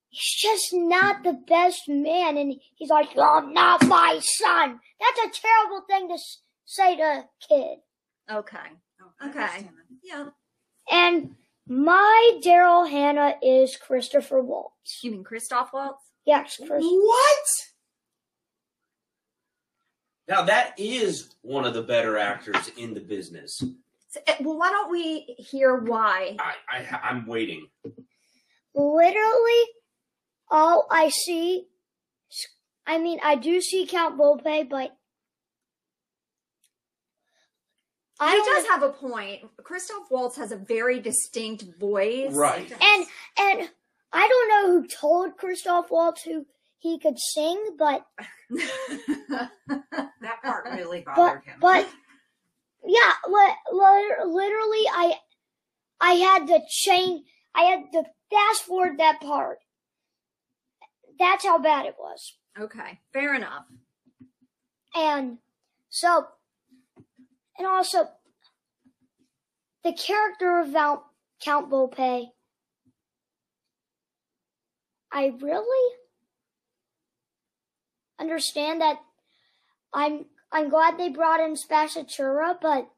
he's 0.09 0.35
just 0.41 0.73
not 0.73 1.23
the 1.23 1.35
best 1.35 1.89
man, 1.89 2.39
and 2.39 2.55
he's 2.75 2.89
like, 2.89 3.15
"You're 3.15 3.47
not 3.53 3.87
my 3.87 4.19
son." 4.23 4.81
That's 4.99 5.37
a 5.39 5.41
terrible 5.41 5.83
thing 5.83 6.09
to 6.09 6.19
say 6.65 6.97
to 6.97 7.03
a 7.03 7.29
kid. 7.47 7.79
Okay. 8.31 8.59
Oh, 9.03 9.29
Okay. 9.29 9.69
Yeah. 10.03 10.29
And 10.91 11.37
my 11.69 12.41
Daryl 12.43 12.89
Hannah 12.89 13.35
is 13.43 13.77
Christopher 13.77 14.41
Waltz. 14.41 15.01
You 15.03 15.11
mean 15.11 15.25
Christoph 15.25 15.73
Waltz? 15.73 16.03
Yes, 16.25 16.57
Chris. 16.57 16.83
What? 16.83 17.47
Now 20.29 20.43
that 20.43 20.75
is 20.79 21.35
one 21.43 21.67
of 21.67 21.75
the 21.75 21.83
better 21.83 22.17
actors 22.17 22.71
in 22.77 22.95
the 22.95 23.01
business. 23.01 23.63
So, 24.11 24.21
eh, 24.27 24.35
well, 24.41 24.59
why 24.59 24.71
don't 24.71 24.91
we 24.91 25.21
hear 25.39 25.77
why? 25.77 26.37
I, 26.39 26.55
I 26.69 26.99
I'm 27.03 27.27
waiting. 27.27 27.67
Literally, 28.75 29.63
all 30.51 30.87
I 30.91 31.11
see, 31.11 31.67
I 32.87 32.99
mean, 32.99 33.21
I 33.23 33.37
do 33.37 33.61
see 33.61 33.87
Count 33.87 34.19
Volpe, 34.19 34.69
but 34.69 34.97
I 38.19 38.33
he 38.33 38.37
don't 38.37 38.55
does 38.57 38.67
have 38.67 38.83
a 38.83 38.91
point. 38.91 39.43
Christoph 39.63 40.11
Waltz 40.11 40.37
has 40.37 40.53
a 40.53 40.57
very 40.57 41.01
distinct 41.01 41.65
voice. 41.79 42.33
Right. 42.33 42.71
And 42.71 43.07
and 43.39 43.71
I 44.13 44.29
don't 44.29 44.49
know 44.49 44.73
who 44.81 44.87
told 44.89 45.37
Christoph 45.37 45.91
Waltz 45.91 46.23
who 46.23 46.47
he 46.81 46.99
could 46.99 47.19
sing, 47.19 47.77
but 47.79 48.05
That 49.71 50.43
part 50.43 50.65
really 50.75 51.03
but 51.07 51.15
bothered 51.17 51.45
him. 51.45 51.59
but 51.61 51.89
yeah, 52.87 53.13
li- 53.29 53.73
li- 53.73 54.25
literally, 54.27 54.85
I 54.93 55.15
I 56.01 56.13
had 56.15 56.47
to 56.49 56.61
change. 56.69 57.27
I 57.55 57.63
had 57.65 57.93
to 57.93 58.05
fast 58.31 58.63
forward 58.63 58.99
that 58.99 59.21
part. 59.21 59.59
That's 61.19 61.45
how 61.45 61.59
bad 61.59 61.87
it 61.87 61.97
was. 61.99 62.35
okay. 62.59 63.01
Fair 63.13 63.35
enough. 63.35 63.65
And 64.95 65.39
so, 65.91 66.27
and 67.59 67.67
also, 67.67 68.09
the 69.85 69.93
character 69.93 70.61
of 70.61 70.69
Val- 70.71 71.11
Count 71.45 71.71
Volpe, 71.71 72.27
I 75.13 75.33
really 75.41 75.95
understand 78.19 78.81
that. 78.81 78.99
I'm 79.93 80.27
I'm 80.53 80.69
glad 80.69 80.99
they 80.99 81.09
brought 81.09 81.41
in 81.41 81.55
Spazzatura, 81.55 82.57
but 82.61 82.91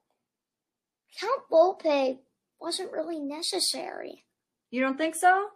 Count 1.21 1.42
Volpe 1.50 2.18
wasn't 2.61 2.92
really 2.92 3.21
necessary. 3.21 4.25
You 4.71 4.80
don't 4.80 4.97
think 4.97 5.14
so? 5.14 5.49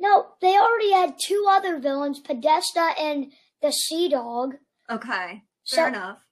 No, 0.00 0.28
they 0.40 0.56
already 0.56 0.92
had 0.92 1.18
two 1.22 1.44
other 1.46 1.78
villains, 1.78 2.20
Podesta 2.20 2.94
and 2.98 3.32
the 3.60 3.70
Sea 3.70 4.08
Dog. 4.08 4.54
Okay. 4.88 5.42
So, 5.64 5.76
Fair 5.76 5.88
enough. 5.88 6.24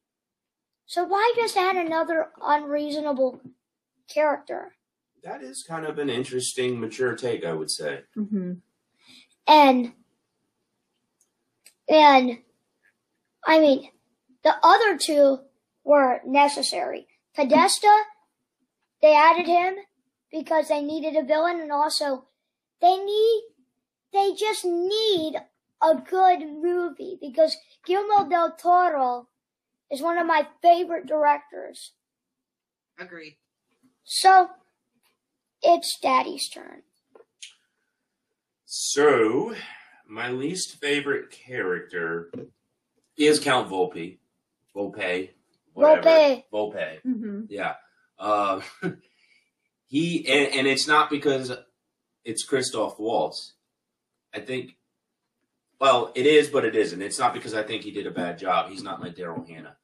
So 0.86 1.04
why 1.04 1.34
just 1.36 1.56
add 1.56 1.76
another 1.76 2.30
unreasonable 2.42 3.42
character? 4.12 4.72
That 5.22 5.42
is 5.42 5.64
kind 5.68 5.84
of 5.84 5.98
an 5.98 6.08
interesting, 6.08 6.80
mature 6.80 7.14
take, 7.14 7.44
I 7.44 7.52
would 7.52 7.70
say. 7.70 8.00
Mm-hmm. 8.16 8.52
And 9.46 9.92
and 11.90 12.38
I 13.46 13.60
mean 13.60 13.90
the 14.45 14.54
other 14.62 14.97
two 14.97 15.40
were 15.85 16.21
necessary. 16.26 17.07
Podesta, 17.35 18.02
they 19.00 19.14
added 19.14 19.47
him 19.47 19.75
because 20.30 20.68
they 20.68 20.83
needed 20.83 21.16
a 21.16 21.25
villain 21.25 21.61
and 21.61 21.73
also 21.73 22.25
they 22.80 22.97
need 22.97 23.42
they 24.12 24.33
just 24.33 24.64
need 24.64 25.35
a 25.83 25.95
good 25.95 26.40
movie 26.40 27.18
because 27.21 27.57
Guillermo 27.85 28.28
del 28.28 28.52
Toro 28.52 29.28
is 29.90 30.02
one 30.02 30.18
of 30.18 30.26
my 30.26 30.47
favorite 30.62 31.07
directors. 31.07 31.92
Agreed. 32.99 33.37
So 34.04 34.49
it's 35.62 35.99
Daddy's 36.00 36.49
turn. 36.49 36.83
So, 38.64 39.54
my 40.07 40.30
least 40.30 40.76
favorite 40.80 41.30
character 41.30 42.30
is 43.16 43.40
Count 43.40 43.71
Volpe. 43.71 44.18
Volpe. 44.75 45.30
Whatever. 45.75 46.02
Volpe. 46.02 46.44
Volpe. 46.52 46.98
Mm-hmm. 47.06 47.40
Yeah. 47.48 47.75
Uh, 48.18 48.60
he 49.87 50.26
and, 50.28 50.54
and 50.54 50.66
it's 50.66 50.88
not 50.88 51.10
because 51.10 51.52
it's 52.25 52.44
Christoph 52.44 52.98
Waltz. 52.98 53.54
I 54.34 54.40
think. 54.40 54.76
Well, 55.80 56.12
it 56.16 56.26
is, 56.26 56.48
but 56.48 56.64
it 56.64 56.75
isn't. 56.75 57.00
It's 57.00 57.20
not 57.20 57.32
because 57.32 57.54
I 57.54 57.62
think 57.62 57.84
he 57.84 57.92
did 57.92 58.06
a 58.06 58.10
bad 58.10 58.37
job. 58.37 58.68
He's 58.68 58.82
not 58.82 59.00
my 59.00 59.10
Daryl 59.10 59.48
Hannah. 59.48 59.76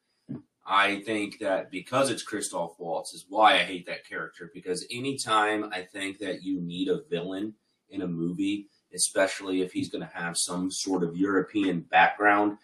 I 0.67 1.01
think 1.03 1.39
that 1.41 1.71
because 1.71 2.11
it's 2.11 2.23
Christoph 2.23 2.79
Waltz 2.79 3.13
is 3.13 3.27
why 3.29 3.55
I 3.55 3.59
hate 3.59 3.87
that 3.87 4.09
character. 4.09 4.51
Because 4.53 4.87
anytime 4.91 5.71
I 5.73 5.83
think 5.83 6.19
that 6.19 6.43
you 6.43 6.61
need 6.61 6.89
a 6.89 7.03
villain 7.09 7.55
in 7.91 8.03
a 8.03 8.07
movie, 8.07 8.69
especially 8.95 9.61
if 9.61 9.73
he's 9.73 9.91
going 9.91 10.07
to 10.07 10.17
have 10.17 10.37
some 10.39 10.71
sort 10.71 11.05
of 11.05 11.17
European 11.17 11.81
background, 11.81 12.59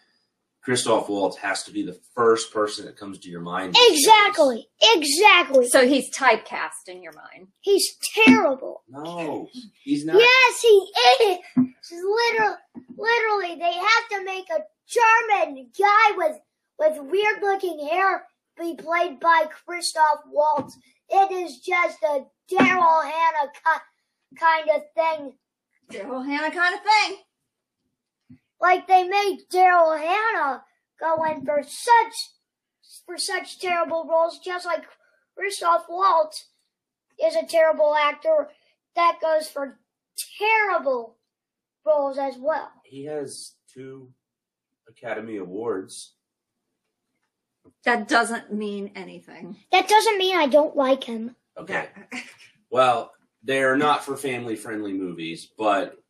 Christoph 0.63 1.09
Waltz 1.09 1.37
has 1.37 1.63
to 1.63 1.71
be 1.71 1.83
the 1.83 1.99
first 2.15 2.53
person 2.53 2.85
that 2.85 2.95
comes 2.97 3.17
to 3.19 3.29
your 3.29 3.41
mind. 3.41 3.75
Exactly. 3.89 4.67
Exactly. 4.93 5.67
So 5.67 5.87
he's 5.87 6.15
typecast 6.15 6.87
in 6.87 7.01
your 7.01 7.13
mind. 7.13 7.47
He's 7.61 7.97
terrible. 8.15 8.83
No, 8.87 9.49
he's 9.83 10.05
not. 10.05 10.17
Yes, 10.19 10.61
he 10.61 10.67
is. 11.23 11.37
Literally, 11.91 12.55
literally, 12.95 13.55
they 13.55 13.73
have 13.73 14.09
to 14.11 14.23
make 14.23 14.45
a 14.49 14.61
German 14.87 15.71
guy 15.77 16.11
with 16.15 16.37
with 16.77 16.97
weird 17.11 17.41
looking 17.41 17.87
hair 17.87 18.23
be 18.59 18.75
played 18.75 19.19
by 19.19 19.45
Christoph 19.65 20.21
Waltz. 20.27 20.77
It 21.09 21.31
is 21.31 21.59
just 21.59 21.97
a 22.03 22.25
Daryl 22.51 23.03
Hannah 23.03 23.51
ki- 23.53 24.37
kind 24.39 24.69
of 24.69 24.81
thing. 24.95 25.33
Daryl 25.91 26.25
Hannah 26.25 26.53
kind 26.55 26.75
of 26.75 26.81
thing. 26.81 27.17
Like 28.61 28.87
they 28.87 29.03
made 29.03 29.39
Daryl 29.51 29.99
Hannah 29.99 30.63
go 30.99 31.23
in 31.25 31.43
for 31.43 31.63
such 31.63 32.13
for 33.05 33.17
such 33.17 33.59
terrible 33.59 34.05
roles, 34.07 34.39
just 34.39 34.65
like 34.65 34.83
Christoph 35.35 35.85
Waltz 35.89 36.47
is 37.23 37.35
a 37.35 37.45
terrible 37.45 37.95
actor 37.95 38.49
that 38.95 39.19
goes 39.21 39.47
for 39.49 39.79
terrible 40.37 41.17
roles 41.85 42.17
as 42.17 42.35
well. 42.37 42.71
He 42.83 43.05
has 43.05 43.53
two 43.73 44.11
Academy 44.87 45.37
Awards. 45.37 46.13
That 47.85 48.07
doesn't 48.07 48.53
mean 48.53 48.91
anything. 48.95 49.55
That 49.71 49.87
doesn't 49.87 50.17
mean 50.17 50.35
I 50.35 50.47
don't 50.47 50.75
like 50.75 51.03
him. 51.03 51.35
Okay. 51.57 51.89
Well, 52.69 53.11
they 53.43 53.63
are 53.63 53.77
not 53.77 54.03
for 54.03 54.15
family 54.15 54.55
friendly 54.55 54.93
movies, 54.93 55.49
but 55.57 56.00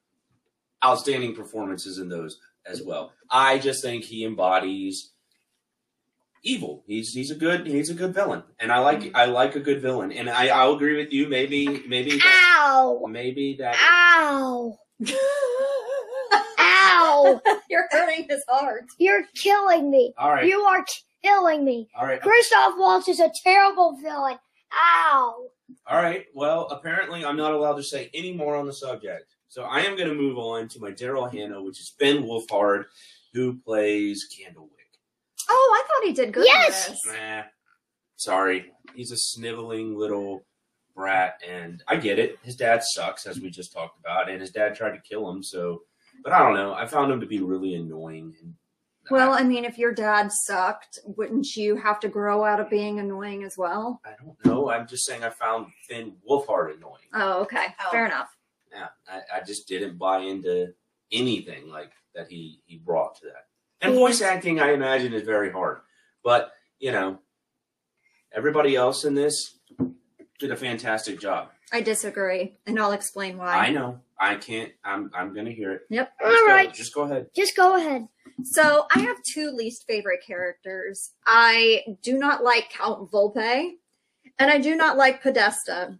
outstanding 0.83 1.35
performances 1.35 1.97
in 1.97 2.09
those 2.09 2.39
as 2.65 2.81
well. 2.81 3.13
I 3.29 3.57
just 3.59 3.81
think 3.83 4.03
he 4.03 4.23
embodies 4.25 5.11
evil. 6.43 6.83
He's 6.87 7.13
he's 7.13 7.31
a 7.31 7.35
good 7.35 7.67
he's 7.67 7.89
a 7.89 7.93
good 7.93 8.13
villain, 8.13 8.43
and 8.59 8.71
I 8.71 8.79
like 8.79 9.11
I 9.15 9.25
like 9.25 9.55
a 9.55 9.59
good 9.59 9.81
villain. 9.81 10.11
And 10.11 10.29
I 10.29 10.47
I'll 10.47 10.73
agree 10.73 10.97
with 10.97 11.11
you. 11.11 11.27
Maybe 11.29 11.83
maybe 11.87 12.17
that, 12.17 12.57
Ow! 12.59 13.05
maybe 13.09 13.55
that 13.59 13.75
Ow! 13.81 14.77
Ow! 16.59 17.41
You're 17.69 17.87
hurting 17.91 18.25
his 18.29 18.43
heart. 18.47 18.85
You're 18.97 19.23
killing 19.35 19.89
me. 19.91 20.13
all 20.17 20.31
right 20.31 20.45
You 20.45 20.61
are 20.61 20.85
killing 21.23 21.63
me. 21.65 21.87
all 21.97 22.05
right 22.05 22.21
Christoph 22.21 22.73
Waltz 22.77 23.07
is 23.07 23.19
a 23.19 23.31
terrible 23.43 23.97
villain. 24.01 24.37
Ow! 24.73 25.47
all 25.87 26.01
right. 26.01 26.25
Well, 26.33 26.67
apparently 26.69 27.23
I'm 27.25 27.37
not 27.37 27.53
allowed 27.53 27.75
to 27.75 27.83
say 27.83 28.09
any 28.13 28.33
more 28.33 28.55
on 28.55 28.65
the 28.65 28.73
subject, 28.73 29.35
so 29.51 29.63
I 29.63 29.81
am 29.81 29.97
going 29.97 30.07
to 30.07 30.15
move 30.15 30.37
on 30.37 30.69
to 30.69 30.79
my 30.79 30.91
Daryl 30.91 31.29
Hannah, 31.29 31.61
which 31.61 31.77
is 31.81 31.93
Ben 31.99 32.23
Wolfhard, 32.23 32.85
who 33.33 33.57
plays 33.59 34.25
Candlewick. 34.33 34.69
Oh, 35.49 35.73
I 35.75 35.85
thought 35.85 36.07
he 36.07 36.13
did 36.13 36.31
good. 36.31 36.45
Yes! 36.45 36.97
Nah, 37.05 37.43
sorry. 38.15 38.71
He's 38.95 39.11
a 39.11 39.17
sniveling 39.17 39.97
little 39.97 40.45
brat 40.95 41.41
and 41.45 41.83
I 41.89 41.97
get 41.97 42.17
it. 42.17 42.39
His 42.43 42.55
dad 42.55 42.81
sucks, 42.81 43.25
as 43.25 43.41
we 43.41 43.49
just 43.49 43.73
talked 43.73 43.99
about, 43.99 44.29
and 44.29 44.39
his 44.39 44.51
dad 44.51 44.73
tried 44.73 44.91
to 44.91 45.01
kill 45.01 45.29
him. 45.29 45.43
So, 45.43 45.81
but 46.23 46.31
I 46.31 46.39
don't 46.39 46.53
know. 46.53 46.73
I 46.73 46.85
found 46.85 47.11
him 47.11 47.19
to 47.19 47.25
be 47.25 47.41
really 47.41 47.75
annoying. 47.75 48.33
And 48.41 48.53
Well, 49.09 49.33
I, 49.33 49.39
I 49.39 49.43
mean, 49.43 49.65
if 49.65 49.77
your 49.77 49.93
dad 49.93 50.31
sucked, 50.31 50.97
wouldn't 51.03 51.57
you 51.57 51.75
have 51.75 51.99
to 51.99 52.07
grow 52.07 52.45
out 52.45 52.61
of 52.61 52.69
being 52.69 53.01
annoying 53.01 53.43
as 53.43 53.57
well? 53.57 53.99
I 54.05 54.11
don't 54.23 54.45
know. 54.45 54.69
I'm 54.69 54.87
just 54.87 55.05
saying 55.05 55.25
I 55.25 55.29
found 55.29 55.67
Finn 55.89 56.13
Wolfhard 56.29 56.77
annoying. 56.77 57.09
Oh, 57.13 57.41
okay. 57.41 57.65
Oh. 57.85 57.91
Fair 57.91 58.05
enough. 58.05 58.29
Yeah, 58.71 58.87
I, 59.07 59.39
I 59.39 59.43
just 59.43 59.67
didn't 59.67 59.97
buy 59.97 60.19
into 60.19 60.73
anything 61.11 61.69
like 61.69 61.91
that 62.15 62.27
he 62.29 62.61
he 62.65 62.77
brought 62.77 63.15
to 63.15 63.25
that. 63.25 63.47
And 63.81 63.95
voice 63.95 64.21
acting, 64.21 64.59
I 64.59 64.73
imagine, 64.73 65.13
is 65.13 65.23
very 65.23 65.51
hard. 65.51 65.81
But 66.23 66.51
you 66.79 66.91
know, 66.91 67.19
everybody 68.33 68.75
else 68.75 69.05
in 69.05 69.15
this 69.15 69.59
did 70.39 70.51
a 70.51 70.55
fantastic 70.55 71.19
job. 71.19 71.49
I 71.73 71.81
disagree, 71.81 72.57
and 72.65 72.79
I'll 72.79 72.91
explain 72.91 73.37
why. 73.37 73.53
I 73.53 73.71
know. 73.71 73.99
I 74.19 74.35
can't. 74.35 74.71
I'm. 74.83 75.09
I'm 75.13 75.33
gonna 75.33 75.51
hear 75.51 75.71
it. 75.73 75.81
Yep. 75.89 76.11
Just 76.21 76.29
All 76.41 76.47
go- 76.47 76.53
right. 76.53 76.73
Just 76.73 76.93
go 76.93 77.01
ahead. 77.03 77.27
Just 77.35 77.55
go 77.55 77.75
ahead. 77.77 78.07
So 78.43 78.85
I 78.95 78.99
have 78.99 79.17
two 79.23 79.51
least 79.51 79.85
favorite 79.87 80.21
characters. 80.25 81.11
I 81.25 81.83
do 82.01 82.17
not 82.17 82.43
like 82.43 82.69
Count 82.69 83.11
Volpe, 83.11 83.71
and 84.39 84.51
I 84.51 84.57
do 84.59 84.75
not 84.75 84.97
like 84.97 85.21
Podesta. 85.21 85.97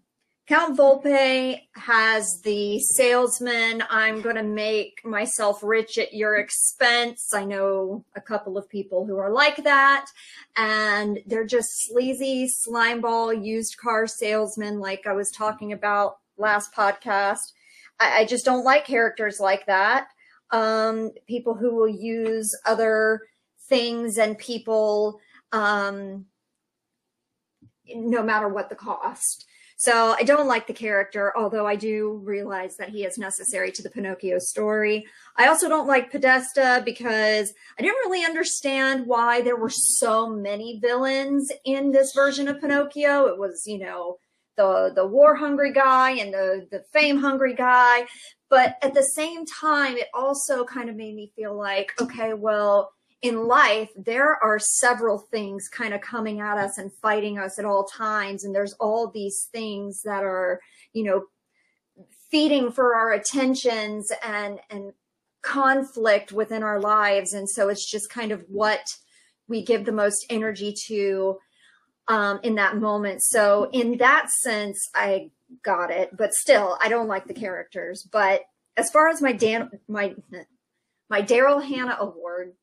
Count 0.48 0.78
Volpe 0.78 1.62
has 1.76 2.42
the 2.44 2.80
salesman, 2.80 3.84
I'm 3.90 4.22
going 4.22 4.36
to 4.36 4.44
make 4.44 5.00
myself 5.06 5.64
rich 5.64 5.98
at 5.98 6.14
your 6.14 6.36
expense. 6.36 7.34
I 7.34 7.46
know 7.46 8.04
a 8.16 8.22
couple 8.22 8.58
of 8.58 8.68
people 8.68 9.06
who 9.06 9.18
are 9.18 9.32
like 9.32 9.64
that, 9.64 10.08
and 10.58 11.20
they're 11.26 11.46
just 11.46 11.88
sleazy 11.88 12.50
slimeball 12.50 13.46
used 13.46 13.78
car 13.78 14.08
salesmen, 14.08 14.80
like 14.80 15.08
I 15.08 15.14
was 15.14 15.32
talking 15.32 15.72
about 15.72 16.18
last 16.38 16.74
podcast. 16.74 17.54
I, 18.00 18.22
I 18.22 18.26
just 18.26 18.44
don't 18.44 18.66
like 18.66 18.86
characters 18.86 19.40
like 19.40 19.66
that 19.68 20.08
um, 20.52 21.12
people 21.28 21.56
who 21.56 21.74
will 21.76 21.88
use 21.88 22.58
other 22.66 23.22
things 23.68 24.18
and 24.18 24.38
people 24.38 25.20
um, 25.52 26.26
no 27.94 28.24
matter 28.24 28.48
what 28.48 28.70
the 28.70 28.76
cost. 28.76 29.46
So 29.82 30.14
I 30.16 30.22
don't 30.22 30.48
like 30.48 30.68
the 30.68 30.74
character, 30.74 31.36
although 31.36 31.66
I 31.66 31.76
do 31.76 32.22
realize 32.24 32.78
that 32.78 32.90
he 32.90 33.04
is 33.04 33.18
necessary 33.18 33.72
to 33.72 33.82
the 33.82 33.90
Pinocchio 33.90 34.38
story. 34.38 35.08
I 35.38 35.48
also 35.48 35.68
don't 35.68 35.88
like 35.88 36.12
Podesta 36.12 36.84
because 36.86 37.52
I 37.80 37.82
didn't 37.82 37.98
really 38.06 38.24
understand 38.24 39.08
why 39.08 39.42
there 39.42 39.56
were 39.56 39.72
so 39.72 40.30
many 40.30 40.78
villains 40.78 41.52
in 41.66 41.92
this 41.92 42.14
version 42.14 42.48
of 42.48 42.62
Pinocchio. 42.62 43.26
It 43.26 43.40
was, 43.40 43.64
you 43.66 43.80
know, 43.80 44.18
the 44.56 44.92
the 44.94 45.08
war 45.08 45.34
hungry 45.34 45.74
guy 45.74 46.12
and 46.12 46.32
the 46.32 46.68
the 46.70 46.84
fame 46.94 47.18
hungry 47.18 47.56
guy 47.56 48.06
but 48.50 48.76
at 48.84 48.94
the 48.94 49.02
same 49.02 49.46
time 49.46 49.96
it 49.96 50.10
also 50.14 50.66
kind 50.66 50.90
of 50.90 50.96
made 50.98 51.16
me 51.16 51.32
feel 51.38 51.58
like 51.58 51.94
okay 52.02 52.34
well 52.34 52.92
in 53.22 53.48
life 53.48 53.90
there 53.96 54.42
are 54.44 54.58
several 54.58 55.18
things 55.18 55.68
kind 55.68 55.94
of 55.94 56.02
coming 56.02 56.40
at 56.40 56.58
us 56.58 56.78
and 56.78 56.92
fighting 56.94 57.38
us 57.38 57.60
at 57.60 57.66
all 57.66 57.84
times 57.84 58.44
and 58.44 58.54
there's 58.54 58.74
all 58.74 59.08
these 59.08 59.48
things 59.52 60.02
that 60.04 60.24
are 60.24 60.60
you 60.94 61.04
know 61.04 61.26
feeding 62.30 62.72
for 62.72 62.96
our 62.96 63.12
attentions 63.12 64.12
and 64.26 64.60
and 64.70 64.94
conflict 65.42 66.32
within 66.32 66.64
our 66.64 66.80
lives 66.80 67.34
and 67.34 67.50
so 67.50 67.70
it's 67.70 67.90
just 67.90 68.10
kind 68.10 68.32
of 68.32 68.44
what 68.48 68.98
we 69.48 69.64
give 69.64 69.86
the 69.86 69.92
most 69.92 70.26
energy 70.30 70.74
to 70.88 71.38
um, 72.08 72.40
in 72.44 72.56
that 72.56 72.78
moment. 72.78 73.22
So 73.24 73.70
in 73.72 73.98
that 73.98 74.30
sense 74.30 74.90
i 74.96 75.30
got 75.64 75.92
it 75.92 76.16
but 76.16 76.34
still 76.34 76.78
i 76.82 76.88
don't 76.88 77.10
like 77.10 77.28
the 77.28 77.34
characters. 77.34 78.08
But 78.10 78.42
as 78.78 78.90
far 78.90 79.10
as 79.10 79.22
my 79.22 79.34
dan 79.34 79.70
my 79.88 80.16
my 81.10 81.22
daryl 81.22 81.62
hannah 81.64 81.98
award 82.00 82.54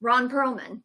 ron 0.00 0.28
perlman 0.30 0.82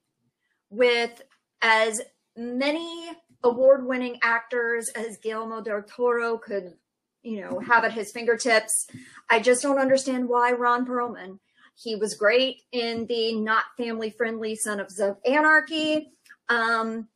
with 0.70 1.22
as 1.62 2.02
many 2.36 3.12
award-winning 3.44 4.18
actors 4.24 4.90
as 4.90 5.18
guillermo 5.18 5.62
del 5.62 5.84
toro 5.84 6.38
could 6.38 6.74
you 7.22 7.42
know 7.42 7.60
have 7.60 7.84
at 7.84 7.92
his 7.94 8.12
fingertips 8.12 8.88
i 9.30 9.40
just 9.40 9.62
don't 9.62 9.80
understand 9.80 10.28
why 10.28 10.52
ron 10.52 10.86
perlman 10.86 11.40
he 11.76 11.96
was 11.96 12.16
great 12.16 12.62
in 12.72 13.06
the 13.08 13.34
not 13.40 13.66
family 13.78 14.10
friendly 14.10 14.56
son 14.56 14.80
of 14.80 14.90
anarchy 15.26 16.10
um 16.50 17.08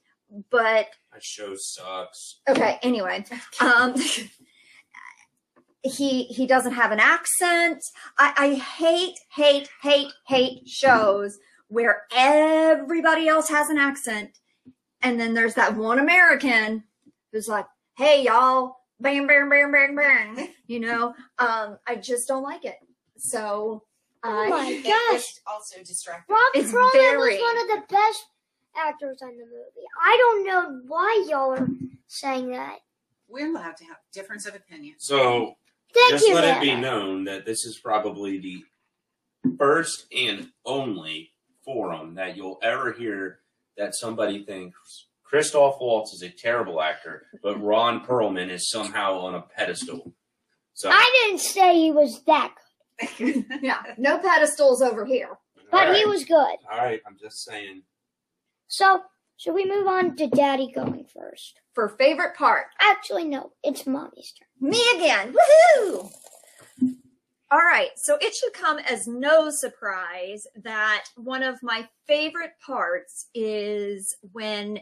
but 0.52 0.88
That 1.14 1.24
show 1.24 1.54
sucks. 1.56 2.40
okay 2.50 2.80
anyway 2.84 3.24
um 3.62 3.96
he 5.84 6.24
he 6.26 6.46
doesn't 6.46 6.74
have 6.74 6.92
an 6.92 7.00
accent 7.00 7.82
I, 8.20 8.34
I 8.38 8.54
hate 8.56 9.18
hate 9.34 9.70
hate 9.82 10.12
hate 10.28 10.68
shows 10.68 11.38
where 11.70 12.04
everybody 12.14 13.28
else 13.28 13.50
has 13.50 13.70
an 13.70 13.78
accent 13.78 14.32
and 15.02 15.20
then 15.20 15.34
there's 15.34 15.54
that 15.56 15.76
one 15.76 16.00
american 16.00 16.84
who's 17.32 17.48
like 17.48 17.66
hey 17.98 18.24
y'all 18.24 18.78
bang 19.00 19.28
bang 19.28 19.50
bang 19.50 19.72
bang 19.72 19.96
bang 19.96 20.50
you 20.68 20.80
know 20.80 21.14
um 21.40 21.78
i 21.88 21.96
just 21.96 22.28
don't 22.28 22.44
like 22.44 22.66
it 22.66 22.78
so 23.18 23.84
Oh 24.24 24.46
uh, 24.46 24.50
my 24.50 24.68
It 24.68 24.84
gosh. 24.84 25.14
was 25.14 25.40
also 25.46 25.78
distracting. 25.84 26.34
Rob 26.36 26.42
It's 26.56 26.72
Perlman 26.72 26.92
very- 26.94 27.18
was 27.18 27.40
one 27.40 27.62
of 27.62 27.68
the 27.88 27.94
best 27.96 28.26
actors 28.76 29.20
in 29.22 29.28
the 29.38 29.46
movie. 29.46 29.88
I 30.04 30.18
don't 30.18 30.46
know 30.46 30.82
why 30.88 31.26
y'all 31.30 31.52
are 31.52 31.68
saying 32.08 32.50
that. 32.50 32.80
We're 33.30 33.48
allowed 33.48 33.78
to 33.78 33.84
have 33.86 33.98
difference 34.12 34.48
of 34.48 34.56
opinion. 34.56 34.96
So 34.98 35.54
Thank 35.94 36.10
just 36.10 36.28
you, 36.28 36.34
let 36.34 36.58
it 36.58 36.62
be 36.62 36.76
known 36.76 37.26
that 37.26 37.46
this 37.46 37.64
is 37.64 37.78
probably 37.78 38.40
the 38.40 38.64
first 39.60 40.08
and 40.12 40.50
only 40.66 41.32
forum 41.68 42.16
that 42.16 42.38
you'll 42.38 42.60
ever 42.64 42.94
hear 42.94 43.40
that 43.78 43.94
somebody 43.94 44.46
thinks 44.46 45.08
Christoph 45.24 45.76
Waltz 45.82 46.14
is 46.14 46.24
a 46.24 46.30
terrible 46.30 46.82
actor, 46.82 47.28
but 47.44 47.62
Ron 47.62 48.06
Perlman 48.06 48.50
is 48.50 48.70
somehow 48.70 49.20
on 49.20 49.36
a 49.36 49.42
pedestal. 49.42 50.14
So, 50.74 50.90
I 50.90 51.26
didn't 51.26 51.42
say 51.42 51.76
he 51.76 51.92
was 51.92 52.24
that 52.24 52.54
good, 53.18 53.46
yeah 53.62 53.82
no 53.98 54.18
pedestals 54.20 54.82
over 54.82 55.06
here 55.06 55.38
but 55.72 55.90
all 55.90 55.94
he 55.94 56.06
was 56.06 56.24
good. 56.24 56.36
All 56.72 56.78
right, 56.78 57.02
I'm 57.06 57.18
just 57.20 57.44
saying. 57.44 57.84
So, 58.68 59.02
should 59.38 59.54
we 59.54 59.70
move 59.70 59.88
on 59.88 60.16
to 60.16 60.28
Daddy 60.28 60.72
going 60.74 61.06
first? 61.14 61.60
for 61.78 61.90
favorite 61.90 62.36
part 62.36 62.66
Actually, 62.80 63.26
no, 63.26 63.52
it's 63.64 63.86
Mommy's 63.86 64.34
turn. 64.34 64.70
Me 64.72 64.84
again. 64.96 65.32
Woohoo! 65.32 66.10
All 67.50 67.60
right, 67.60 67.92
so 67.96 68.18
it 68.20 68.36
should 68.36 68.52
come 68.52 68.78
as 68.80 69.08
no 69.08 69.50
surprise 69.50 70.46
that 70.64 71.06
one 71.16 71.44
of 71.44 71.64
my 71.64 71.88
favorite 72.06 72.52
parts 72.66 73.28
is 73.34 74.14
when 74.34 74.82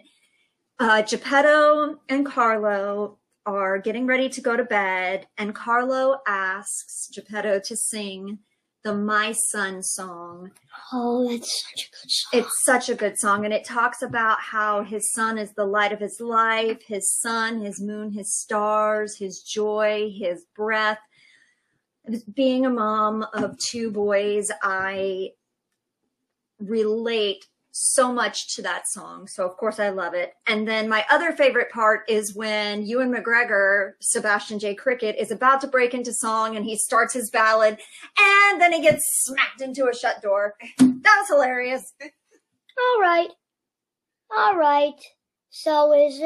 uh, 0.79 1.03
Geppetto 1.03 1.99
and 2.09 2.25
Carlo 2.25 3.19
are 3.45 3.77
getting 3.77 4.07
ready 4.07 4.29
to 4.29 4.41
go 4.41 4.57
to 4.57 4.63
bed, 4.63 5.27
and 5.37 5.53
Carlo 5.53 6.17
asks 6.25 7.07
Geppetto 7.13 7.59
to 7.59 7.75
sing 7.75 8.39
the 8.83 8.95
My 8.95 9.31
Son 9.31 9.83
song. 9.83 10.49
Oh, 10.91 11.29
that's 11.29 11.63
such 11.69 11.85
a 11.85 11.91
good 11.91 12.09
song. 12.09 12.39
It's 12.39 12.63
such 12.63 12.89
a 12.89 12.95
good 12.95 13.19
song, 13.19 13.45
and 13.45 13.53
it 13.53 13.63
talks 13.63 14.01
about 14.01 14.39
how 14.39 14.83
his 14.83 15.11
son 15.11 15.37
is 15.37 15.53
the 15.53 15.65
light 15.65 15.91
of 15.91 15.99
his 15.99 16.19
life, 16.19 16.81
his 16.87 17.11
sun, 17.19 17.61
his 17.61 17.79
moon, 17.79 18.11
his 18.11 18.33
stars, 18.33 19.17
his 19.17 19.41
joy, 19.41 20.11
his 20.15 20.45
breath. 20.55 20.99
Being 22.33 22.65
a 22.65 22.69
mom 22.69 23.25
of 23.33 23.57
two 23.57 23.91
boys, 23.91 24.51
I 24.61 25.31
relate 26.59 27.45
so 27.77 28.13
much 28.13 28.55
to 28.55 28.61
that 28.61 28.87
song. 28.87 29.27
So, 29.27 29.45
of 29.45 29.57
course, 29.57 29.79
I 29.79 29.89
love 29.89 30.13
it. 30.13 30.33
And 30.47 30.65
then 30.65 30.87
my 30.87 31.05
other 31.11 31.33
favorite 31.33 31.69
part 31.71 32.03
is 32.07 32.33
when 32.33 32.85
Ewan 32.85 33.13
McGregor, 33.13 33.91
Sebastian 33.99 34.59
J. 34.59 34.75
Cricket, 34.75 35.17
is 35.19 35.29
about 35.29 35.59
to 35.61 35.67
break 35.67 35.93
into 35.93 36.13
song 36.13 36.55
and 36.55 36.63
he 36.63 36.77
starts 36.77 37.13
his 37.13 37.29
ballad 37.29 37.77
and 38.17 38.61
then 38.61 38.71
he 38.71 38.81
gets 38.81 39.03
smacked 39.25 39.59
into 39.59 39.89
a 39.89 39.93
shut 39.93 40.21
door. 40.21 40.55
That 40.77 41.17
was 41.19 41.27
hilarious. 41.27 41.93
All 42.01 43.01
right. 43.01 43.29
All 44.35 44.55
right. 44.55 44.93
So 45.49 45.93
is 45.93 46.17
it 46.21 46.25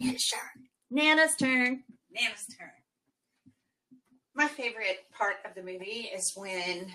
Nana's 0.00 0.28
turn? 0.28 0.68
Nana's 0.90 1.36
turn. 1.36 1.84
My 4.34 4.46
favorite 4.48 5.04
part 5.16 5.36
of 5.44 5.54
the 5.54 5.62
movie 5.62 6.10
is 6.14 6.32
when 6.36 6.92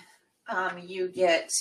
um, 0.49 0.77
you 0.83 1.09
get 1.09 1.51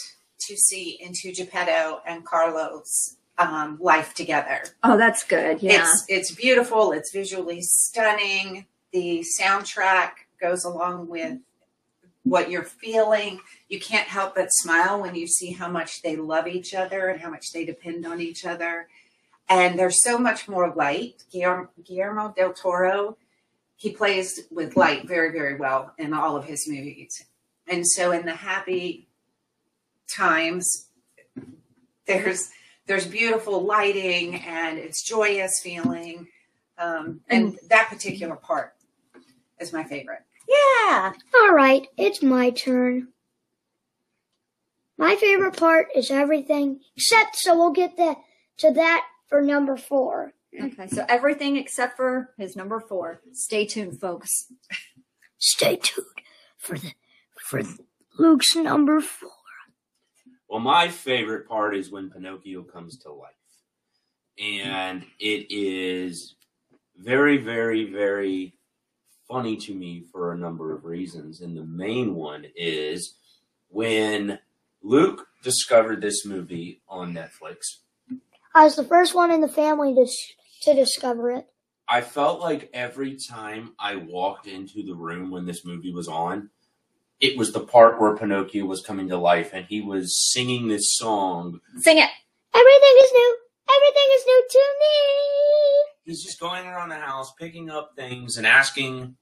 to 0.41 0.57
see 0.57 0.99
into 1.01 1.33
Geppetto 1.33 2.01
and 2.07 2.25
Carlo's 2.25 3.17
um, 3.39 3.79
life 3.81 4.15
together. 4.15 4.63
Oh, 4.83 4.97
that's 4.97 5.25
good. 5.25 5.63
Yeah. 5.63 5.83
It's 5.83 6.05
it's 6.09 6.31
beautiful. 6.35 6.93
It's 6.93 7.13
visually 7.13 7.61
stunning. 7.63 8.67
The 8.93 9.25
soundtrack 9.41 10.11
goes 10.41 10.65
along 10.65 11.09
with 11.09 11.39
what 12.23 12.51
you're 12.51 12.63
feeling. 12.63 13.41
You 13.69 13.81
can't 13.81 14.09
help 14.09 14.37
but 14.37 14.49
smile 14.51 15.01
when 15.01 15.15
you 15.15 15.27
see 15.27 15.53
how 15.53 15.69
much 15.69 16.03
they 16.03 16.17
love 16.17 16.47
each 16.47 16.73
other 16.75 17.09
and 17.09 17.21
how 17.21 17.31
much 17.31 17.53
they 17.53 17.65
depend 17.65 18.07
on 18.07 18.21
each 18.21 18.45
other. 18.45 18.89
and 19.49 19.79
they're 19.79 19.91
so 19.91 20.17
much 20.19 20.49
more 20.49 20.73
light. 20.75 21.25
Guillermo, 21.31 21.69
Guillermo 21.85 22.33
del 22.35 22.55
Toro, 22.55 23.19
he 23.85 23.91
plays 23.91 24.41
with 24.51 24.79
light 24.79 25.07
very, 25.07 25.31
very 25.31 25.57
well 25.57 25.93
in 25.99 26.15
all 26.15 26.39
of 26.39 26.47
his 26.47 26.67
movies. 26.67 27.23
And 27.69 27.87
so 27.87 28.13
in 28.13 28.25
the 28.25 28.35
happy 28.35 29.09
times, 30.09 30.89
there's 32.07 32.49
there's 32.87 33.07
beautiful 33.07 33.63
lighting 33.63 34.37
and 34.37 34.79
it's 34.79 35.03
joyous 35.03 35.61
feeling. 35.63 36.29
Um, 36.79 37.21
and 37.29 37.59
that 37.69 37.91
particular 37.91 38.37
part 38.37 38.73
is 39.61 39.75
my 39.75 39.85
favorite. 39.85 40.23
Yeah. 40.49 41.13
All 41.43 41.53
right, 41.53 41.87
it's 41.99 42.23
my 42.23 42.49
turn. 42.49 43.09
My 44.97 45.15
favorite 45.17 45.59
part 45.59 45.89
is 45.95 46.11
everything 46.11 46.81
except, 46.97 47.37
so 47.37 47.55
we'll 47.55 47.73
get 47.73 47.99
the, 47.99 48.17
to 48.59 48.73
that 48.73 49.05
for 49.29 49.43
number 49.43 49.77
four. 49.77 50.34
Okay, 50.61 50.87
so 50.87 51.05
everything 51.09 51.57
except 51.57 51.97
for 51.97 52.31
his 52.39 52.55
number 52.57 52.81
four. 52.81 53.21
Stay 53.33 53.67
tuned, 53.67 54.01
folks. 54.01 54.53
Stay 55.39 55.77
tuned 55.77 56.07
for 56.57 56.79
the 56.79 56.93
for 57.41 57.63
Luke's 58.19 58.55
number 58.55 59.01
four. 59.01 59.31
Well, 60.49 60.61
my 60.61 60.89
favorite 60.89 61.49
part 61.49 61.77
is 61.77 61.91
when 61.91 62.11
Pinocchio 62.11 62.63
comes 62.63 62.99
to 62.99 63.13
life. 63.13 63.33
And 64.39 65.05
it 65.19 65.47
is 65.51 66.37
very, 66.97 67.39
very, 67.39 67.91
very 67.91 68.55
funny 69.29 69.57
to 69.57 69.75
me 69.75 70.05
for 70.13 70.33
a 70.33 70.37
number 70.37 70.75
of 70.75 70.85
reasons. 70.85 71.41
And 71.41 71.57
the 71.57 71.65
main 71.65 72.15
one 72.15 72.47
is 72.57 73.15
when 73.69 74.39
Luke 74.83 75.27
discovered 75.43 76.01
this 76.01 76.25
movie 76.25 76.83
on 76.89 77.13
Netflix, 77.15 77.79
I 78.55 78.65
was 78.65 78.77
the 78.77 78.85
first 78.85 79.15
one 79.15 79.33
in 79.33 79.41
the 79.41 79.49
family 79.49 79.95
to 79.95 80.07
to 80.65 80.75
discover 80.75 81.31
it. 81.31 81.47
I 81.89 82.01
felt 82.01 82.41
like 82.41 82.71
every 82.73 83.17
time 83.17 83.75
I 83.79 83.97
walked 83.97 84.47
into 84.47 84.83
the 84.83 84.95
room 84.95 85.31
when 85.31 85.45
this 85.47 85.65
movie 85.65 85.93
was 85.93 86.09
on, 86.09 86.51
it 87.21 87.37
was 87.39 87.53
the 87.53 87.61
part 87.61 88.01
where 88.01 88.17
Pinocchio 88.17 88.65
was 88.65 88.81
coming 88.83 89.09
to 89.09 89.17
life 89.19 89.51
and 89.53 89.67
he 89.67 89.81
was 89.81 90.19
singing 90.33 90.69
this 90.69 90.97
song. 90.97 91.61
Sing 91.79 91.99
it. 91.99 92.11
Everything 92.55 92.95
is 93.03 93.13
new. 93.13 93.37
Everything 93.71 94.09
is 94.15 94.25
new 94.27 94.45
to 94.51 94.59
me. 94.81 95.85
He's 96.05 96.23
just 96.23 96.41
going 96.41 96.67
around 96.67 96.89
the 96.91 96.97
house 96.97 97.33
picking 97.39 97.71
up 97.71 97.93
things 97.97 98.37
and 98.37 98.47
asking, 98.47 99.17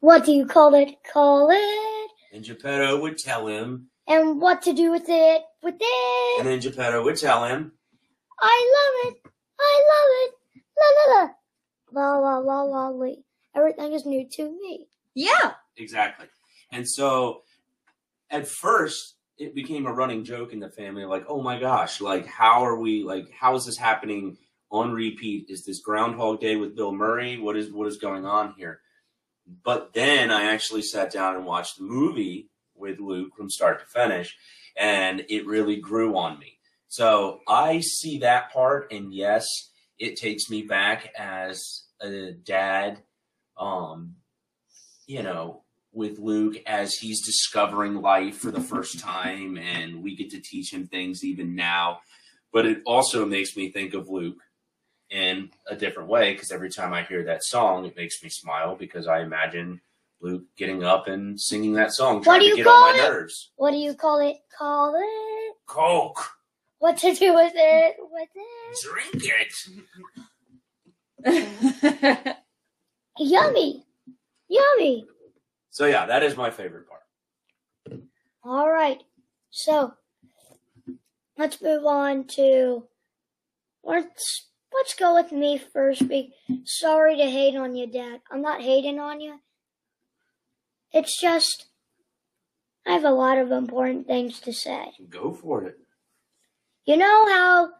What 0.00 0.24
do 0.24 0.32
you 0.32 0.46
call 0.46 0.74
it? 0.74 0.94
Call 1.12 1.50
it. 1.50 2.10
and 2.32 2.44
Geppetto 2.44 3.00
would 3.00 3.18
tell 3.18 3.46
him, 3.46 3.88
And 4.08 4.40
what 4.40 4.62
to 4.62 4.72
do 4.72 4.90
with 4.90 5.06
it? 5.08 5.42
With 5.62 5.76
it. 5.80 6.38
and 6.40 6.48
then 6.48 6.60
Geppetto 6.60 7.02
would 7.04 7.16
tell 7.16 7.44
him, 7.44 7.72
I 8.40 8.72
love 9.04 9.12
it. 9.12 9.20
I 9.60 9.82
love 9.88 10.28
it. 10.28 10.34
La 10.78 11.14
la 11.14 11.14
la. 11.14 11.30
La 11.92 12.18
la 12.18 12.38
la 12.38 12.62
la 12.62 12.88
la. 12.88 13.14
Everything 13.54 13.92
is 13.92 14.06
new 14.06 14.26
to 14.32 14.44
me. 14.44 14.86
Yeah. 15.14 15.52
exactly. 15.76 16.26
And 16.70 16.88
so 16.88 17.42
at 18.30 18.46
first, 18.46 19.16
it 19.38 19.54
became 19.54 19.86
a 19.86 19.92
running 19.92 20.24
joke 20.24 20.52
in 20.52 20.60
the 20.60 20.70
family 20.70 21.04
like, 21.04 21.24
oh 21.28 21.42
my 21.42 21.58
gosh, 21.58 22.00
like, 22.00 22.26
how 22.26 22.64
are 22.64 22.76
we, 22.76 23.02
like, 23.02 23.30
how 23.30 23.54
is 23.54 23.66
this 23.66 23.76
happening 23.76 24.38
on 24.70 24.92
repeat? 24.92 25.46
Is 25.48 25.64
this 25.64 25.80
Groundhog 25.80 26.40
Day 26.40 26.56
with 26.56 26.76
Bill 26.76 26.92
Murray? 26.92 27.38
What 27.38 27.56
is, 27.56 27.70
what 27.70 27.88
is 27.88 27.98
going 27.98 28.24
on 28.24 28.54
here? 28.56 28.80
But 29.64 29.92
then 29.92 30.30
I 30.30 30.44
actually 30.44 30.82
sat 30.82 31.12
down 31.12 31.36
and 31.36 31.44
watched 31.44 31.78
the 31.78 31.84
movie 31.84 32.48
with 32.74 33.00
Luke 33.00 33.36
from 33.36 33.50
start 33.50 33.80
to 33.80 33.86
finish, 33.86 34.36
and 34.76 35.24
it 35.28 35.46
really 35.46 35.76
grew 35.76 36.16
on 36.16 36.38
me. 36.38 36.58
So 36.88 37.40
I 37.48 37.80
see 37.80 38.18
that 38.18 38.52
part, 38.52 38.92
and 38.92 39.12
yes, 39.12 39.46
it 40.02 40.16
takes 40.16 40.50
me 40.50 40.62
back 40.62 41.12
as 41.16 41.84
a 42.00 42.32
dad, 42.32 42.98
um, 43.56 44.16
you 45.06 45.22
know, 45.22 45.62
with 45.92 46.18
Luke 46.18 46.56
as 46.66 46.94
he's 46.94 47.24
discovering 47.24 48.00
life 48.02 48.38
for 48.38 48.50
the 48.50 48.60
first 48.60 48.98
time, 48.98 49.56
and 49.56 50.02
we 50.02 50.16
get 50.16 50.30
to 50.30 50.40
teach 50.40 50.72
him 50.72 50.88
things 50.88 51.22
even 51.22 51.54
now. 51.54 52.00
But 52.52 52.66
it 52.66 52.78
also 52.84 53.24
makes 53.24 53.56
me 53.56 53.70
think 53.70 53.94
of 53.94 54.08
Luke 54.08 54.40
in 55.08 55.50
a 55.68 55.76
different 55.76 56.08
way 56.08 56.32
because 56.32 56.50
every 56.50 56.70
time 56.70 56.92
I 56.92 57.04
hear 57.04 57.22
that 57.24 57.44
song, 57.44 57.84
it 57.84 57.96
makes 57.96 58.20
me 58.24 58.28
smile 58.28 58.74
because 58.74 59.06
I 59.06 59.20
imagine 59.20 59.80
Luke 60.20 60.42
getting 60.56 60.82
up 60.82 61.06
and 61.06 61.40
singing 61.40 61.74
that 61.74 61.92
song, 61.92 62.16
What 62.16 62.24
trying 62.24 62.40
do 62.40 62.46
to 62.46 62.50
you 62.50 62.56
get 62.56 62.66
call 62.66 62.84
on 62.84 62.96
my 62.96 62.98
it? 63.04 63.08
nerves. 63.08 63.52
What 63.54 63.70
do 63.70 63.76
you 63.76 63.94
call 63.94 64.18
it? 64.20 64.36
Call 64.58 64.96
it. 64.96 65.56
Coke, 65.66 66.24
What 66.82 66.98
to 66.98 67.14
do 67.14 67.32
with 67.32 67.52
it? 67.54 67.96
With 68.10 68.28
it. 68.34 68.76
drink 68.82 69.22
it. 71.24 72.36
Yummy. 73.20 73.86
Yummy. 74.48 75.06
So 75.70 75.86
yeah, 75.86 76.06
that 76.06 76.24
is 76.24 76.36
my 76.36 76.50
favorite 76.50 76.86
part. 76.88 78.02
All 78.42 78.68
right. 78.68 79.00
So 79.52 79.94
let's 81.38 81.62
move 81.62 81.86
on 81.86 82.24
to 82.34 82.88
let's 83.84 84.48
let's 84.74 84.96
go 84.96 85.14
with 85.14 85.30
me 85.30 85.58
first. 85.72 86.08
Be 86.08 86.34
sorry 86.64 87.16
to 87.16 87.30
hate 87.30 87.54
on 87.54 87.76
you, 87.76 87.86
Dad. 87.86 88.22
I'm 88.28 88.42
not 88.42 88.60
hating 88.60 88.98
on 88.98 89.20
you. 89.20 89.38
It's 90.90 91.16
just 91.20 91.66
I 92.84 92.94
have 92.94 93.04
a 93.04 93.12
lot 93.12 93.38
of 93.38 93.52
important 93.52 94.08
things 94.08 94.40
to 94.40 94.52
say. 94.52 94.90
Go 95.08 95.32
for 95.32 95.62
it. 95.62 95.78
You 96.84 96.96
know 96.96 97.26
how 97.28 97.70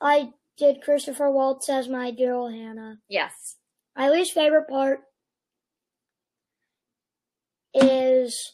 I 0.00 0.30
did 0.56 0.82
Christopher 0.82 1.30
Waltz 1.30 1.68
as 1.68 1.88
my 1.88 2.10
Daryl 2.12 2.52
Hannah? 2.52 2.98
yes. 3.08 3.56
My 3.96 4.08
least 4.08 4.32
favorite 4.32 4.68
part 4.68 5.00
is 7.74 8.52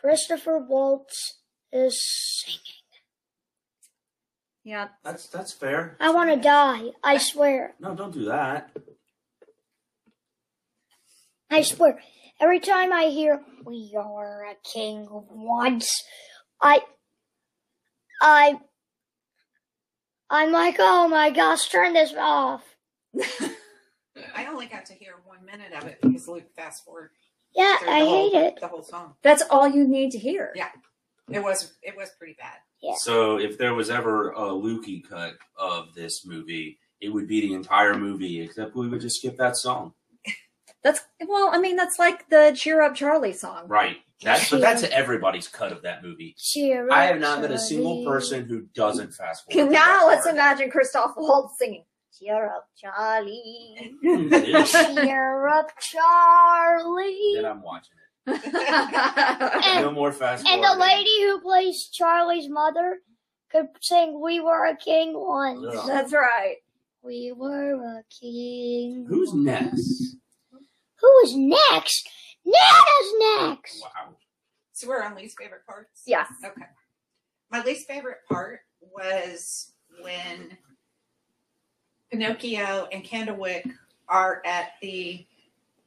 Christopher 0.00 0.58
Waltz 0.58 1.38
is 1.72 1.98
singing. 2.42 2.58
Yeah. 4.64 4.88
That's 5.04 5.28
that's 5.28 5.52
fair. 5.52 5.96
I 6.00 6.10
want 6.10 6.30
to 6.30 6.36
die. 6.36 6.90
I 7.02 7.16
swear. 7.18 7.74
No, 7.80 7.94
don't 7.94 8.12
do 8.12 8.26
that. 8.26 8.70
I 11.50 11.62
swear. 11.62 11.98
Every 12.40 12.60
time 12.60 12.92
I 12.92 13.04
hear 13.04 13.40
"We 13.64 13.94
are 13.96 14.44
a 14.44 14.54
king 14.72 15.06
once," 15.10 15.90
I, 16.60 16.80
I, 18.20 18.58
I'm 20.28 20.52
like, 20.52 20.76
oh 20.78 21.08
my 21.08 21.30
gosh, 21.30 21.68
turn 21.68 21.94
this 21.94 22.14
off. 22.18 22.62
I 24.34 24.46
only 24.46 24.66
got 24.66 24.86
to 24.86 24.94
hear 24.94 25.14
one 25.24 25.44
minute 25.44 25.72
of 25.72 25.86
it 25.88 25.98
because 26.02 26.28
Luke 26.28 26.44
fast 26.54 26.84
forward 26.84 27.10
Yeah, 27.54 27.76
through 27.78 27.88
I 27.90 27.98
whole, 28.00 28.30
hate 28.30 28.36
it. 28.38 28.60
The 28.60 28.68
whole 28.68 28.82
song. 28.82 29.14
That's 29.22 29.42
all 29.50 29.68
you 29.68 29.86
need 29.86 30.10
to 30.12 30.18
hear. 30.18 30.52
Yeah. 30.54 30.68
It 31.30 31.42
was 31.42 31.74
it 31.82 31.96
was 31.96 32.10
pretty 32.18 32.34
bad. 32.38 32.56
Yeah. 32.82 32.94
So 32.98 33.38
if 33.38 33.56
there 33.56 33.74
was 33.74 33.88
ever 33.88 34.30
a 34.32 34.48
Lukey 34.48 35.08
cut 35.08 35.34
of 35.56 35.94
this 35.94 36.26
movie, 36.26 36.78
it 37.00 37.08
would 37.10 37.28
be 37.28 37.40
the 37.40 37.54
entire 37.54 37.94
movie, 37.96 38.40
except 38.40 38.74
we 38.74 38.88
would 38.88 39.00
just 39.00 39.18
skip 39.20 39.36
that 39.38 39.56
song. 39.56 39.94
That's 40.82 41.00
well, 41.26 41.50
I 41.52 41.58
mean, 41.58 41.76
that's 41.76 41.98
like 41.98 42.28
the 42.30 42.52
Cheer 42.56 42.80
Up 42.82 42.94
Charlie 42.94 43.32
song. 43.32 43.64
Right. 43.68 43.98
That's 44.22 44.50
but 44.50 44.60
that's 44.60 44.82
everybody's 44.82 45.48
cut 45.48 45.72
of 45.72 45.82
that 45.82 46.02
movie. 46.02 46.34
Cheer 46.38 46.86
up. 46.88 46.96
I 46.96 47.06
have 47.06 47.20
not 47.20 47.40
met 47.40 47.50
a 47.50 47.58
single 47.58 48.04
person 48.04 48.44
who 48.44 48.62
doesn't 48.74 49.14
fast 49.14 49.50
forward. 49.50 49.72
Now 49.72 50.06
let's 50.06 50.24
part. 50.24 50.34
imagine 50.34 50.70
Christoph 50.70 51.12
Waltz 51.16 51.58
singing 51.58 51.84
Cheer 52.18 52.46
Up 52.46 52.68
Charlie. 52.76 53.94
Cheer 54.02 55.48
up, 55.48 55.70
Charlie. 55.80 57.32
Then 57.34 57.46
I'm 57.46 57.62
watching 57.62 57.92
it. 58.26 58.40
And- 58.44 59.84
no 59.84 59.90
more 59.90 60.12
fast 60.12 60.46
And 60.46 60.62
the 60.62 60.76
lady 60.78 61.22
who 61.22 61.40
plays 61.40 61.88
Charlie's 61.90 62.48
mother 62.48 62.98
could 63.50 63.68
sing 63.80 64.20
"We 64.20 64.40
Were 64.40 64.66
a 64.66 64.76
King" 64.76 65.12
once. 65.14 65.64
Ugh. 65.66 65.84
That's 65.86 66.12
right. 66.12 66.56
We 67.02 67.32
were 67.34 67.74
a 67.74 68.02
king. 68.10 69.06
Who's 69.08 69.32
next? 69.32 70.16
Who 71.00 71.18
is 71.24 71.36
next? 71.36 72.08
Nana's 72.44 73.48
next. 73.48 73.82
Wow. 73.82 74.14
So 74.72 74.88
we're 74.88 75.02
on 75.02 75.14
least 75.14 75.38
favorite 75.38 75.66
parts? 75.66 76.02
Yes. 76.06 76.28
Okay. 76.44 76.66
My 77.50 77.62
least 77.62 77.86
favorite 77.86 78.18
part 78.28 78.60
was 78.80 79.72
when 80.00 80.56
Pinocchio 82.10 82.88
and 82.92 83.04
Candlewick 83.04 83.70
are 84.08 84.42
at 84.44 84.72
the, 84.80 85.26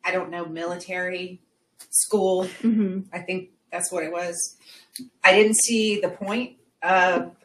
I 0.04 0.12
don't 0.12 0.30
know, 0.30 0.45
military 0.45 1.41
school. 1.89 2.45
Mm-hmm. 2.62 3.02
I 3.12 3.19
think 3.19 3.49
that's 3.71 3.91
what 3.91 4.04
it 4.04 4.12
was. 4.12 4.58
I 5.23 5.34
didn't 5.34 5.58
see 5.58 5.99
the 5.99 6.10
point 6.10 6.58
of 6.82 7.36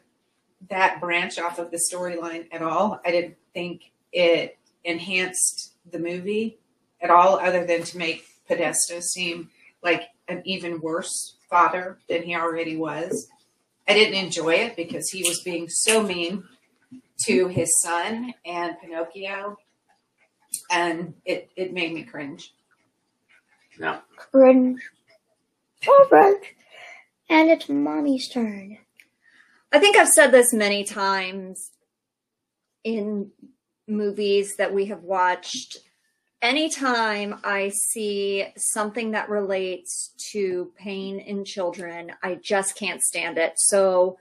that 0.69 1.01
branch 1.01 1.39
off 1.39 1.57
of 1.57 1.71
the 1.71 1.81
storyline 1.91 2.47
at 2.51 2.61
all. 2.61 2.99
I 3.03 3.11
didn't 3.11 3.37
think 3.53 3.91
it 4.11 4.57
enhanced 4.83 5.73
the 5.89 5.99
movie 5.99 6.59
at 7.01 7.09
all, 7.09 7.39
other 7.39 7.65
than 7.65 7.83
to 7.83 7.97
make 7.97 8.25
Podesta 8.47 9.01
seem 9.01 9.49
like 9.83 10.03
an 10.27 10.41
even 10.45 10.81
worse 10.81 11.35
father 11.49 11.99
than 12.07 12.23
he 12.23 12.35
already 12.35 12.75
was. 12.75 13.27
I 13.87 13.93
didn't 13.93 14.23
enjoy 14.23 14.55
it 14.55 14.75
because 14.75 15.09
he 15.09 15.23
was 15.23 15.41
being 15.41 15.67
so 15.69 16.03
mean 16.03 16.43
to 17.25 17.47
his 17.47 17.81
son 17.81 18.33
and 18.45 18.79
Pinocchio, 18.79 19.57
and 20.69 21.13
it 21.25 21.49
it 21.55 21.73
made 21.73 21.93
me 21.93 22.03
cringe. 22.03 22.53
No. 23.79 23.99
Cringe. 24.15 24.79
All 25.87 26.05
right. 26.11 26.41
And 27.29 27.49
it's 27.49 27.69
mommy's 27.69 28.27
turn. 28.27 28.77
I 29.71 29.79
think 29.79 29.95
I've 29.95 30.09
said 30.09 30.31
this 30.31 30.53
many 30.53 30.83
times 30.83 31.71
in 32.83 33.31
movies 33.87 34.55
that 34.57 34.73
we 34.73 34.85
have 34.85 35.03
watched. 35.03 35.77
Anytime 36.41 37.39
I 37.43 37.69
see 37.69 38.47
something 38.55 39.11
that 39.11 39.29
relates 39.29 40.13
to 40.31 40.71
pain 40.77 41.19
in 41.19 41.43
children, 41.43 42.13
I 42.23 42.35
just 42.35 42.75
can't 42.75 43.01
stand 43.01 43.37
it. 43.37 43.53
So 43.57 44.17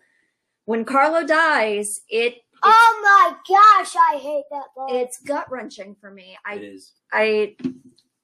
when 0.65 0.85
Carlo 0.85 1.25
dies, 1.25 2.01
it 2.09 2.43
Oh 2.61 3.01
my 3.03 3.37
gosh, 3.49 3.95
I 3.95 4.17
hate 4.19 4.45
that 4.51 4.67
book. 4.75 4.89
it's 4.91 5.21
gut 5.21 5.51
wrenching 5.51 5.95
for 6.01 6.11
me. 6.11 6.37
I 6.45 6.55
is. 6.55 6.93
I 7.13 7.55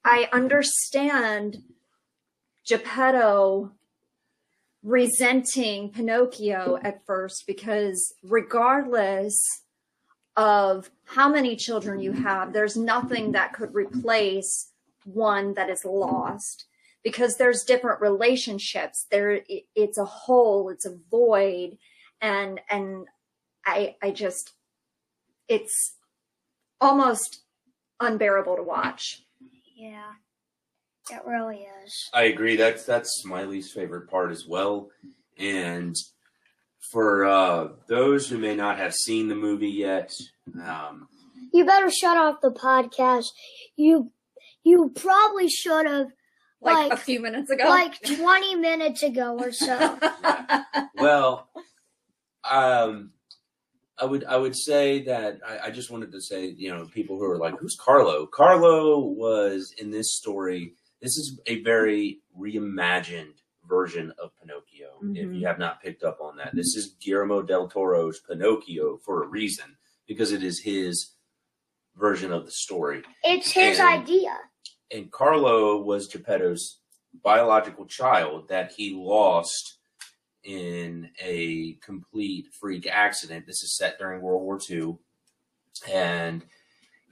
I 0.05 0.29
understand 0.33 1.63
Geppetto 2.67 3.71
resenting 4.83 5.91
Pinocchio 5.91 6.79
at 6.83 7.07
first 7.07 7.45
because 7.47 8.13
regardless 8.23 9.41
of 10.37 10.91
how 11.05 11.29
many 11.29 11.57
children 11.57 12.01
you 12.01 12.13
have, 12.13 12.53
there's 12.53 12.77
nothing 12.77 13.33
that 13.33 13.53
could 13.53 13.75
replace 13.75 14.71
one 15.05 15.55
that 15.55 15.71
is 15.71 15.85
lost 15.85 16.67
because 17.03 17.37
there's 17.37 17.65
different 17.65 18.01
relationships. 18.01 19.07
There 19.11 19.33
it- 19.49 19.67
it's 19.75 19.99
a 19.99 20.05
hole, 20.05 20.71
it's 20.71 20.87
a 20.87 20.97
void 21.11 21.79
and 22.21 22.61
and 22.71 23.07
I 23.67 23.97
I 24.03 24.11
just 24.11 24.53
it's 25.49 25.97
almost 26.81 27.43
unbearable 28.01 28.57
to 28.57 28.63
watch. 28.63 29.25
yeah. 29.77 30.13
It 31.11 31.21
really 31.27 31.67
is. 31.85 32.09
I 32.15 32.25
agree. 32.25 32.57
That's 32.57 32.85
that's 32.87 33.21
Smiley's 33.23 33.71
favorite 33.71 34.09
part 34.09 34.31
as 34.33 34.47
well. 34.47 34.89
And 35.39 35.95
for 36.91 37.25
uh, 37.27 37.69
those 37.89 38.29
who 38.29 38.39
may 38.39 38.55
not 38.55 38.79
have 38.79 38.95
seen 38.95 39.29
the 39.29 39.35
movie 39.35 39.71
yet, 39.71 40.13
um, 40.63 41.09
You 41.53 41.65
better 41.65 41.91
shut 41.91 42.17
off 42.17 42.41
the 42.41 42.51
podcast. 42.51 43.27
You 43.77 44.11
you 44.63 44.93
probably 44.95 45.49
should 45.49 45.87
have 45.87 46.09
Like, 46.61 46.89
Like- 46.91 46.93
a 46.93 46.97
few 46.97 47.21
minutes 47.21 47.51
ago. 47.51 47.65
like 47.69 48.01
20 48.03 48.55
minutes 48.57 49.03
ago 49.03 49.39
or 49.39 49.53
so. 49.53 49.99
well, 50.97 51.49
um, 52.51 53.11
I 53.99 54.05
would 54.07 54.25
I 54.25 54.37
would 54.37 54.57
say 54.57 55.03
that 55.05 55.39
I, 55.47 55.67
I 55.69 55.71
just 55.71 55.91
wanted 55.91 56.11
to 56.13 56.21
say 56.21 56.47
you 56.57 56.71
know 56.75 56.87
people 56.87 57.17
who 57.19 57.25
are 57.31 57.39
like 57.39 57.55
who's 57.59 57.77
Carlo? 57.79 58.27
Carlo 58.27 58.99
was 58.99 59.73
in 59.79 59.91
this 59.91 60.15
story. 60.15 60.75
This 61.01 61.17
is 61.19 61.39
a 61.47 61.63
very 61.63 62.21
reimagined 62.39 63.35
version 63.69 64.13
of 64.19 64.31
Pinocchio. 64.41 64.99
If 65.15 65.29
Mhm. 65.29 65.39
you 65.41 65.47
have 65.47 65.59
not 65.59 65.81
picked 65.83 66.03
up 66.05 66.21
on 66.21 66.37
that, 66.37 66.55
this 66.55 66.77
is 66.77 66.95
Guillermo 67.01 67.43
del 67.43 67.69
Toro's 67.69 68.21
Pinocchio 68.21 68.99
for 68.99 69.23
a 69.23 69.27
reason 69.27 69.77
because 70.07 70.33
it 70.33 70.43
is 70.43 70.61
his 70.61 71.13
version 71.97 72.33
of 72.33 72.45
the 72.45 72.51
story. 72.51 73.03
It's 73.23 73.51
his 73.53 73.79
And- 73.79 73.89
idea. 73.89 74.39
and 74.91 75.11
Carlo 75.11 75.81
was 75.81 76.09
Geppetto's 76.09 76.81
biological 77.23 77.87
child 77.87 78.49
that 78.49 78.73
he 78.73 78.95
lost 78.95 79.79
in 80.43 81.11
a 81.21 81.75
complete 81.75 82.53
freak 82.53 82.87
accident. 82.87 83.47
This 83.47 83.63
is 83.63 83.77
set 83.77 83.99
during 83.99 84.21
World 84.21 84.43
War 84.43 84.59
II, 84.69 84.99
and 85.89 86.47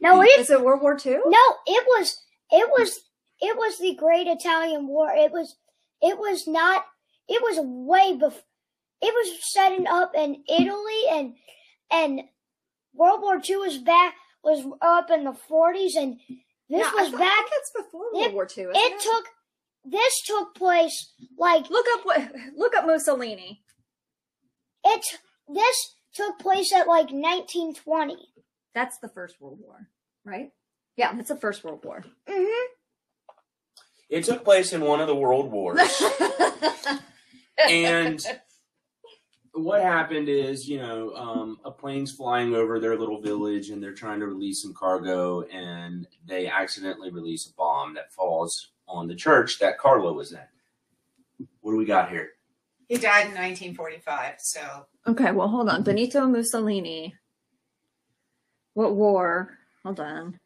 No, 0.01 0.21
it 0.21 0.41
Is 0.41 0.51
it 0.51 0.61
World 0.61 0.83
War 0.83 0.99
II? 1.05 1.21
no, 1.27 1.57
it 1.67 1.87
was 1.87 2.25
it 2.51 2.69
was 2.71 3.09
it 3.41 3.57
was 3.57 3.79
the 3.79 3.95
Great 3.95 4.27
Italian 4.27 4.87
War. 4.87 5.11
It 5.12 5.33
was 5.33 5.57
it 6.03 6.19
was 6.19 6.47
not 6.47 6.85
it 7.29 7.41
was 7.43 7.59
way 7.62 8.12
before 8.17 8.43
it 9.05 9.12
was 9.15 9.53
setting 9.53 9.87
up 9.87 10.12
in 10.15 10.43
Italy 10.49 11.03
and 11.11 11.35
and 11.91 12.21
World 12.95 13.21
War 13.23 13.41
II 13.49 13.57
was 13.57 13.79
back 13.79 14.15
was 14.45 14.65
up 14.83 15.11
in 15.11 15.25
the 15.25 15.33
40s 15.33 15.97
and 15.97 16.19
this 16.69 16.87
was 16.93 17.11
thought- 17.11 17.19
back 17.19 17.38
think 17.49 17.51
it's 17.55 17.71
before 17.77 18.12
World 18.12 18.27
it- 18.27 18.35
War 18.35 18.45
II. 18.45 18.65
isn't 18.65 18.77
it 18.77 19.01
took 19.01 19.25
this 19.85 20.23
took 20.23 20.55
place 20.55 21.12
like 21.38 21.69
Look 21.71 21.87
up 21.95 22.05
what. 22.07 22.33
Look 22.57 22.77
up 22.77 22.87
Mussolini. 22.87 23.62
it 24.85 25.05
this 25.49 25.97
took 26.15 26.38
place 26.38 26.73
at 26.73 26.87
like 26.87 27.11
1920 27.11 28.17
That's 28.75 28.99
the 28.99 29.09
First 29.09 29.41
World 29.41 29.59
War, 29.61 29.88
right? 30.25 30.51
Yeah, 30.97 31.15
that's 31.15 31.29
the 31.31 31.37
First 31.37 31.65
World 31.65 31.85
War. 31.85 32.05
hmm 32.29 32.45
it 34.12 34.25
took 34.25 34.44
place 34.44 34.75
in 34.75 34.83
one 34.83 35.01
of 35.01 35.07
the 35.07 35.16
world 35.16 35.51
wars. 35.51 35.81
and 37.68 38.22
what 39.55 39.81
happened 39.81 40.29
is, 40.29 40.68
you 40.68 40.77
know, 40.77 41.14
um, 41.16 41.59
a 41.64 41.70
plane's 41.70 42.12
flying 42.12 42.55
over 42.55 42.79
their 42.79 42.98
little 42.98 43.22
village 43.22 43.70
and 43.70 43.83
they're 43.83 43.94
trying 43.94 44.20
to 44.20 44.27
release 44.27 44.61
some 44.61 44.75
cargo, 44.75 45.42
and 45.44 46.07
they 46.27 46.46
accidentally 46.46 47.11
release 47.11 47.46
a 47.46 47.55
bomb 47.55 47.94
that 47.94 48.12
falls 48.12 48.72
on 48.87 49.09
the 49.09 49.14
church 49.14 49.59
that 49.61 49.79
Carlo 49.79 50.12
was 50.12 50.33
in. 50.33 51.46
What 51.62 51.72
do 51.72 51.79
we 51.79 51.87
got 51.87 52.11
here? 52.11 52.33
He 52.88 52.98
died 52.98 53.29
in 53.29 53.35
1945, 53.35 54.35
so 54.40 54.61
okay, 55.07 55.33
well, 55.33 55.48
hold 55.48 55.70
on. 55.70 55.83
Benito 55.83 56.27
Mussolini. 56.27 57.14
What 58.75 58.94
war? 58.94 59.57
Hold 59.85 60.01
on. 60.01 60.38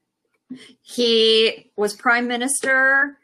He 0.83 1.73
was 1.77 1.97
prime 1.97 2.29
minister 2.29 3.19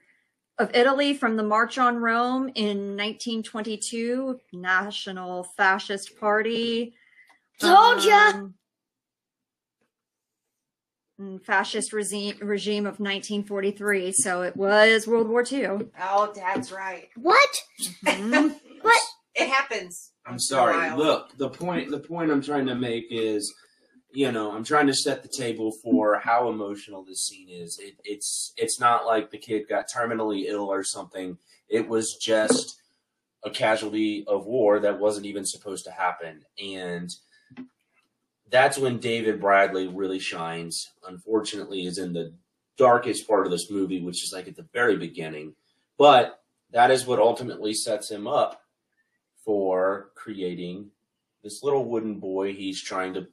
of 0.58 0.70
Italy 0.74 1.14
from 1.14 1.36
the 1.36 1.42
March 1.42 1.78
on 1.78 1.96
Rome 1.96 2.50
in 2.54 2.96
1922, 2.96 4.38
National 4.52 5.44
Fascist 5.56 6.18
Party. 6.20 6.94
Told 7.60 8.04
ya. 8.04 8.30
Um, 8.34 8.54
mm, 11.20 11.44
Fascist 11.44 11.92
regime, 11.92 12.36
regime 12.40 12.84
of 12.86 13.00
1943. 13.00 14.12
So 14.12 14.42
it 14.42 14.56
was 14.56 15.06
World 15.06 15.28
War 15.28 15.44
II. 15.50 15.68
oh, 16.00 16.32
Dad's 16.34 16.70
right. 16.72 17.08
what 17.16 17.48
Mhm. 18.04 18.54
what 18.82 19.00
It 19.34 19.48
happens. 19.48 20.10
I'm 20.26 20.32
once 20.34 20.50
in 20.50 20.56
a 20.56 20.60
sorry. 20.60 20.96
Look, 20.96 21.36
the 21.38 21.48
point 21.48 21.90
the 21.90 22.00
point 22.00 22.30
I'm 22.30 22.42
trying 22.42 22.66
to 22.66 22.74
make 22.74 23.04
is, 23.10 23.52
you 24.12 24.30
know, 24.30 24.52
I'm 24.52 24.64
trying 24.64 24.86
to 24.88 24.94
set 24.94 25.22
the 25.22 25.28
table 25.28 25.72
for 25.82 26.18
how 26.18 26.48
emotional 26.50 27.02
this 27.02 27.26
scene 27.26 27.48
is. 27.48 27.78
It, 27.78 27.94
it's 28.04 28.52
it's 28.56 28.78
not 28.78 29.06
like 29.06 29.30
the 29.30 29.38
kid 29.38 29.68
got 29.68 29.90
terminally 29.90 30.44
ill 30.46 30.70
or 30.70 30.84
something. 30.84 31.38
It 31.68 31.88
was 31.88 32.16
just 32.16 32.80
a 33.44 33.50
casualty 33.50 34.24
of 34.28 34.46
war 34.46 34.78
that 34.80 35.00
wasn't 35.00 35.26
even 35.26 35.44
supposed 35.46 35.84
to 35.86 35.90
happen, 35.90 36.44
and 36.62 37.14
that's 38.50 38.76
when 38.76 38.98
David 38.98 39.40
Bradley 39.40 39.88
really 39.88 40.18
shines. 40.18 40.90
Unfortunately, 41.08 41.86
is 41.86 41.98
in 41.98 42.12
the 42.12 42.34
darkest 42.76 43.26
part 43.26 43.46
of 43.46 43.50
this 43.50 43.70
movie, 43.70 44.02
which 44.02 44.22
is 44.22 44.32
like 44.32 44.46
at 44.46 44.56
the 44.56 44.68
very 44.74 44.96
beginning, 44.96 45.54
but 45.96 46.42
that 46.70 46.90
is 46.90 47.06
what 47.06 47.18
ultimately 47.18 47.72
sets 47.72 48.10
him 48.10 48.26
up 48.26 48.62
for 49.44 50.10
creating 50.14 50.90
this 51.42 51.62
little 51.62 51.84
wooden 51.84 52.20
boy 52.20 52.52
he's 52.52 52.80
trying 52.80 53.14
to 53.14 53.26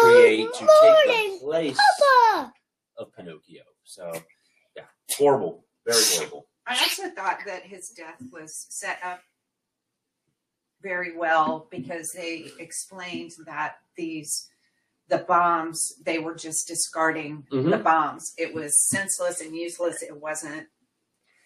create 0.00 0.46
Good 0.46 0.54
to 0.54 0.66
take 1.04 1.40
the 1.40 1.44
place 1.44 1.78
Papa. 2.00 2.52
of 2.98 3.12
Pinocchio. 3.14 3.62
So, 3.84 4.12
yeah, 4.76 4.84
horrible, 5.16 5.64
very 5.86 6.02
horrible. 6.14 6.46
I 6.66 6.72
also 6.80 7.08
thought 7.10 7.38
that 7.46 7.62
his 7.62 7.90
death 7.90 8.20
was 8.32 8.66
set 8.70 8.98
up 9.04 9.20
very 10.82 11.16
well 11.16 11.68
because 11.70 12.12
they 12.12 12.50
explained 12.58 13.32
that 13.46 13.76
these 13.96 14.48
the 15.08 15.18
bombs 15.18 15.94
they 16.04 16.18
were 16.18 16.34
just 16.34 16.66
discarding 16.66 17.46
Mhm. 17.52 17.70
the 17.70 17.78
bombs. 17.78 18.34
It 18.36 18.52
was 18.52 18.76
senseless 18.88 19.40
and 19.40 19.54
useless. 19.54 20.02
It 20.02 20.16
wasn't. 20.16 20.68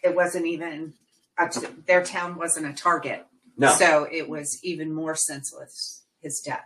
It 0.03 0.15
wasn't 0.15 0.47
even. 0.47 0.95
A 1.39 1.49
t- 1.49 1.67
their 1.87 2.03
town 2.05 2.37
wasn't 2.37 2.67
a 2.67 2.73
target, 2.73 3.27
No, 3.57 3.73
so 3.75 4.05
it 4.11 4.29
was 4.29 4.59
even 4.63 4.93
more 4.95 5.15
senseless. 5.15 6.05
His 6.21 6.41
death. 6.41 6.65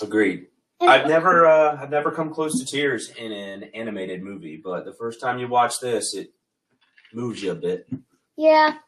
agreed. 0.00 0.48
And- 0.80 0.88
I've 0.90 1.06
never, 1.08 1.46
uh, 1.46 1.76
I've 1.80 1.90
never 1.90 2.10
come 2.10 2.32
close 2.32 2.58
to 2.58 2.64
tears 2.64 3.10
in 3.10 3.32
an 3.32 3.64
animated 3.74 4.22
movie, 4.22 4.60
but 4.62 4.84
the 4.84 4.94
first 4.94 5.20
time 5.20 5.38
you 5.38 5.46
watch 5.48 5.78
this, 5.80 6.14
it 6.14 6.32
moves 7.12 7.42
you 7.42 7.52
a 7.52 7.54
bit. 7.54 7.88
Yeah. 8.36 8.78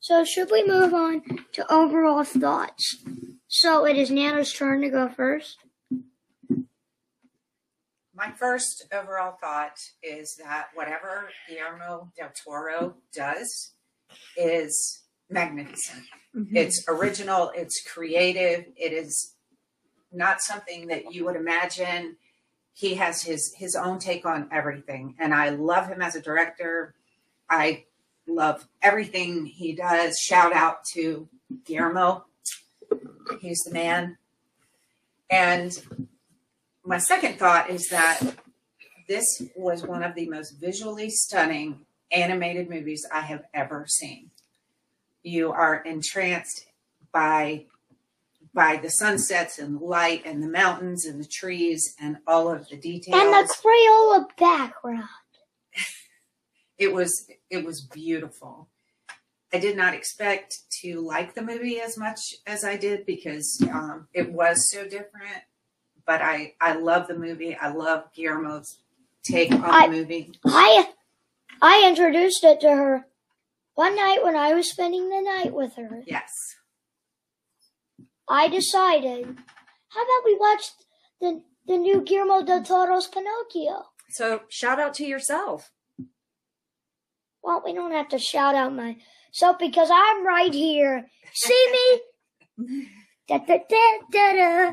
So 0.00 0.24
should 0.24 0.50
we 0.50 0.66
move 0.66 0.92
on 0.92 1.22
to 1.52 1.72
overall 1.72 2.24
thoughts? 2.24 3.04
So 3.46 3.86
it 3.86 3.96
is 3.96 4.10
Nana's 4.10 4.52
turn 4.52 4.80
to 4.80 4.88
go 4.90 5.08
first. 5.08 5.58
My 8.16 8.30
first 8.32 8.86
overall 8.92 9.36
thought 9.40 9.76
is 10.02 10.36
that 10.36 10.68
whatever 10.74 11.28
Guillermo 11.48 12.10
del 12.16 12.30
Toro 12.44 12.94
does 13.12 13.74
is 14.36 15.02
magnificent. 15.28 16.04
Mhm. 16.34 16.54
It's 16.56 16.84
original, 16.88 17.50
it's 17.54 17.82
creative, 17.82 18.66
it 18.76 18.92
is 18.92 19.33
not 20.14 20.40
something 20.40 20.88
that 20.88 21.12
you 21.12 21.24
would 21.24 21.36
imagine. 21.36 22.16
He 22.72 22.94
has 22.94 23.22
his 23.22 23.54
his 23.56 23.76
own 23.76 23.98
take 23.98 24.24
on 24.26 24.48
everything, 24.50 25.14
and 25.18 25.34
I 25.34 25.50
love 25.50 25.88
him 25.88 26.02
as 26.02 26.16
a 26.16 26.20
director. 26.20 26.94
I 27.48 27.84
love 28.26 28.66
everything 28.82 29.46
he 29.46 29.74
does. 29.74 30.18
Shout 30.18 30.52
out 30.52 30.84
to 30.94 31.28
Guillermo. 31.64 32.24
He's 33.40 33.60
the 33.64 33.72
man. 33.72 34.18
And 35.30 35.76
my 36.84 36.98
second 36.98 37.38
thought 37.38 37.70
is 37.70 37.88
that 37.88 38.20
this 39.08 39.42
was 39.56 39.82
one 39.82 40.02
of 40.02 40.14
the 40.14 40.28
most 40.28 40.52
visually 40.60 41.10
stunning 41.10 41.80
animated 42.12 42.70
movies 42.70 43.06
I 43.12 43.20
have 43.20 43.44
ever 43.52 43.86
seen. 43.88 44.30
You 45.22 45.52
are 45.52 45.76
entranced 45.82 46.66
by 47.12 47.66
by 48.54 48.76
the 48.76 48.88
sunsets 48.88 49.58
and 49.58 49.80
the 49.80 49.84
light 49.84 50.22
and 50.24 50.42
the 50.42 50.48
mountains 50.48 51.04
and 51.04 51.20
the 51.20 51.26
trees 51.28 51.94
and 52.00 52.18
all 52.26 52.48
of 52.48 52.68
the 52.68 52.76
details. 52.76 53.20
And 53.20 53.32
the 53.32 53.52
Crayola 53.52 54.28
background. 54.38 55.08
it 56.78 56.92
was 56.92 57.28
it 57.50 57.64
was 57.64 57.80
beautiful. 57.80 58.68
I 59.52 59.58
did 59.58 59.76
not 59.76 59.94
expect 59.94 60.58
to 60.82 61.00
like 61.00 61.34
the 61.34 61.42
movie 61.42 61.80
as 61.80 61.96
much 61.98 62.34
as 62.46 62.64
I 62.64 62.76
did 62.76 63.06
because 63.06 63.64
um, 63.72 64.08
it 64.12 64.32
was 64.32 64.70
so 64.70 64.84
different. 64.84 65.42
But 66.06 66.22
I 66.22 66.54
I 66.60 66.74
love 66.74 67.08
the 67.08 67.18
movie. 67.18 67.56
I 67.56 67.72
love 67.72 68.12
Guillermo's 68.16 68.78
take 69.24 69.52
on 69.52 69.64
I- 69.64 69.88
the 69.88 69.92
movie. 69.92 70.32
I 70.44 70.88
I 71.60 71.86
introduced 71.88 72.44
it 72.44 72.60
to 72.60 72.68
her 72.68 73.06
one 73.74 73.96
night 73.96 74.22
when 74.22 74.36
I 74.36 74.54
was 74.54 74.70
spending 74.70 75.08
the 75.08 75.22
night 75.22 75.52
with 75.52 75.74
her. 75.74 76.02
Yes. 76.06 76.30
I 78.28 78.48
decided, 78.48 79.26
how 79.88 80.02
about 80.02 80.24
we 80.24 80.36
watch 80.36 80.70
the 81.20 81.42
the 81.66 81.78
new 81.78 82.02
Guillermo 82.02 82.42
del 82.44 82.62
Toro's 82.62 83.06
Pinocchio? 83.06 83.84
So 84.10 84.42
shout 84.48 84.78
out 84.80 84.94
to 84.94 85.04
yourself. 85.04 85.70
Well, 87.42 87.62
we 87.64 87.74
don't 87.74 87.92
have 87.92 88.08
to 88.10 88.18
shout 88.18 88.54
out 88.54 88.74
myself 88.74 89.58
because 89.58 89.88
I'm 89.92 90.26
right 90.26 90.52
here. 90.52 91.06
See 91.32 92.00
me? 92.58 92.88
da, 93.28 93.38
da, 93.38 93.58
da, 93.68 93.98
da, 94.10 94.32
da. 94.34 94.72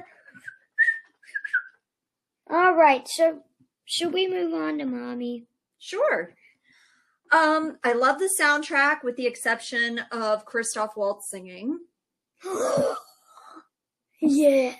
All 2.49 2.75
right, 2.75 3.07
so 3.07 3.41
should 3.85 4.13
we 4.13 4.27
move 4.27 4.53
on 4.53 4.77
to 4.79 4.85
mommy? 4.85 5.45
Sure. 5.79 6.33
Um, 7.31 7.77
I 7.83 7.93
love 7.93 8.19
the 8.19 8.29
soundtrack 8.39 9.03
with 9.03 9.15
the 9.15 9.27
exception 9.27 10.01
of 10.11 10.45
Christoph 10.45 10.97
Waltz 10.97 11.29
singing. 11.29 11.79
yeah. 14.21 14.75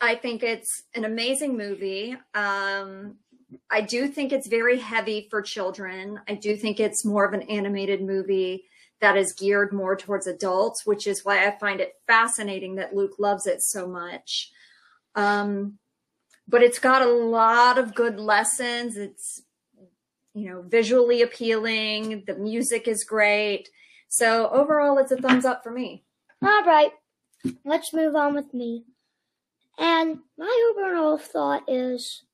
I 0.00 0.14
think 0.14 0.42
it's 0.42 0.84
an 0.94 1.04
amazing 1.04 1.56
movie. 1.56 2.16
Um, 2.34 3.16
I 3.70 3.80
do 3.80 4.08
think 4.08 4.32
it's 4.32 4.46
very 4.46 4.78
heavy 4.78 5.26
for 5.30 5.42
children. 5.42 6.20
I 6.28 6.34
do 6.34 6.56
think 6.56 6.80
it's 6.80 7.04
more 7.04 7.24
of 7.24 7.32
an 7.32 7.42
animated 7.42 8.02
movie 8.02 8.64
that 9.00 9.16
is 9.16 9.32
geared 9.32 9.72
more 9.72 9.96
towards 9.96 10.26
adults, 10.26 10.84
which 10.84 11.06
is 11.06 11.24
why 11.24 11.46
I 11.46 11.58
find 11.58 11.80
it 11.80 11.94
fascinating 12.06 12.76
that 12.76 12.94
Luke 12.94 13.14
loves 13.18 13.46
it 13.46 13.62
so 13.62 13.86
much. 13.86 14.50
Um, 15.14 15.78
but 16.46 16.62
it's 16.62 16.78
got 16.78 17.02
a 17.02 17.10
lot 17.10 17.78
of 17.78 17.94
good 17.94 18.18
lessons. 18.18 18.96
It's, 18.96 19.42
you 20.34 20.50
know, 20.50 20.62
visually 20.62 21.22
appealing. 21.22 22.24
The 22.26 22.34
music 22.34 22.88
is 22.88 23.04
great. 23.04 23.68
So 24.08 24.48
overall, 24.50 24.98
it's 24.98 25.12
a 25.12 25.16
thumbs 25.16 25.44
up 25.44 25.62
for 25.62 25.70
me. 25.70 26.04
All 26.42 26.64
right, 26.64 26.92
let's 27.64 27.92
move 27.92 28.14
on 28.14 28.34
with 28.34 28.52
me. 28.52 28.84
And 29.78 30.18
my 30.36 30.72
overall 30.72 31.18
thought 31.18 31.62
is 31.68 32.24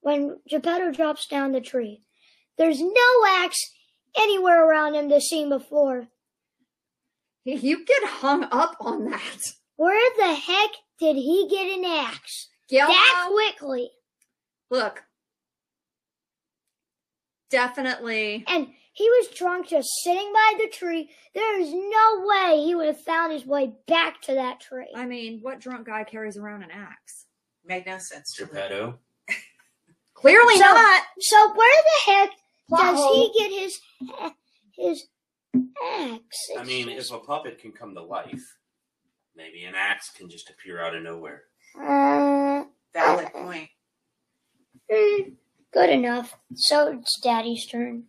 when 0.00 0.38
Geppetto 0.48 0.92
drops 0.92 1.26
down 1.26 1.52
the 1.52 1.60
tree, 1.60 2.02
there's 2.56 2.80
no 2.80 3.26
axe 3.28 3.72
anywhere 4.16 4.68
around 4.68 4.94
him 4.94 5.08
to 5.08 5.20
see 5.20 5.48
before. 5.48 6.08
You 7.42 7.84
get 7.86 8.04
hung 8.04 8.44
up 8.52 8.76
on 8.80 9.10
that. 9.10 9.54
Where 9.76 10.10
the 10.18 10.34
heck 10.34 10.70
did 10.98 11.16
he 11.16 11.48
get 11.50 11.66
an 11.66 11.84
axe? 11.86 12.48
Yeah. 12.68 12.86
That 12.86 13.28
quickly. 13.32 13.90
Look, 14.70 15.02
definitely. 17.50 18.44
And 18.46 18.68
he 18.92 19.08
was 19.08 19.28
drunk 19.28 19.68
just 19.68 19.88
sitting 20.02 20.32
by 20.32 20.54
the 20.58 20.68
tree. 20.68 21.10
There 21.34 21.60
is 21.60 21.72
no 21.72 22.24
way 22.26 22.62
he 22.64 22.74
would 22.74 22.86
have 22.86 23.00
found 23.00 23.32
his 23.32 23.46
way 23.46 23.72
back 23.86 24.20
to 24.22 24.34
that 24.34 24.60
tree. 24.60 24.88
I 24.94 25.06
mean, 25.06 25.38
what 25.42 25.60
drunk 25.60 25.86
guy 25.86 26.04
carries 26.04 26.36
around 26.36 26.62
an 26.64 26.70
axe? 26.72 27.26
Made 27.64 27.86
no 27.86 27.98
sense 27.98 28.34
to 28.36 28.44
me. 28.44 28.48
Geppetto. 28.52 28.98
Clearly 30.14 30.54
So- 30.56 30.60
not. 30.64 31.02
So 31.20 31.54
where 31.54 31.82
the 31.82 32.10
heck 32.12 32.30
Plot 32.68 32.80
does 32.82 32.98
hole. 32.98 33.32
he 33.32 33.38
get 33.38 33.50
his 33.60 33.80
his 34.76 35.06
axe? 35.82 36.50
I 36.58 36.64
mean, 36.64 36.88
if 36.88 37.10
a 37.10 37.18
puppet 37.18 37.58
can 37.58 37.72
come 37.72 37.94
to 37.94 38.02
life, 38.02 38.56
maybe 39.36 39.64
an 39.64 39.74
axe 39.74 40.10
can 40.10 40.28
just 40.28 40.50
appear 40.50 40.80
out 40.82 40.94
of 40.94 41.02
nowhere. 41.02 41.44
Uh, 41.76 42.64
Valid 42.92 43.32
point. 43.32 43.68
mm, 44.92 45.32
good 45.72 45.90
enough. 45.90 46.34
So 46.54 46.98
it's 46.98 47.18
Daddy's 47.20 47.66
turn. 47.66 48.04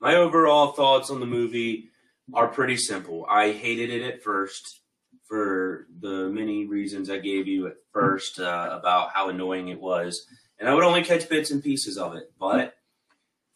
My 0.00 0.14
overall 0.14 0.72
thoughts 0.72 1.10
on 1.10 1.20
the 1.20 1.26
movie 1.26 1.90
are 2.32 2.48
pretty 2.48 2.76
simple. 2.76 3.26
I 3.28 3.52
hated 3.52 3.90
it 3.90 4.02
at 4.02 4.22
first 4.22 4.80
for 5.26 5.86
the 6.00 6.28
many 6.28 6.66
reasons 6.66 7.10
I 7.10 7.18
gave 7.18 7.46
you 7.48 7.66
at 7.66 7.76
first 7.92 8.38
uh, 8.38 8.68
about 8.72 9.10
how 9.12 9.28
annoying 9.28 9.68
it 9.68 9.80
was, 9.80 10.26
and 10.58 10.68
I 10.68 10.74
would 10.74 10.84
only 10.84 11.02
catch 11.02 11.28
bits 11.28 11.50
and 11.50 11.62
pieces 11.62 11.98
of 11.98 12.14
it. 12.14 12.32
But 12.38 12.76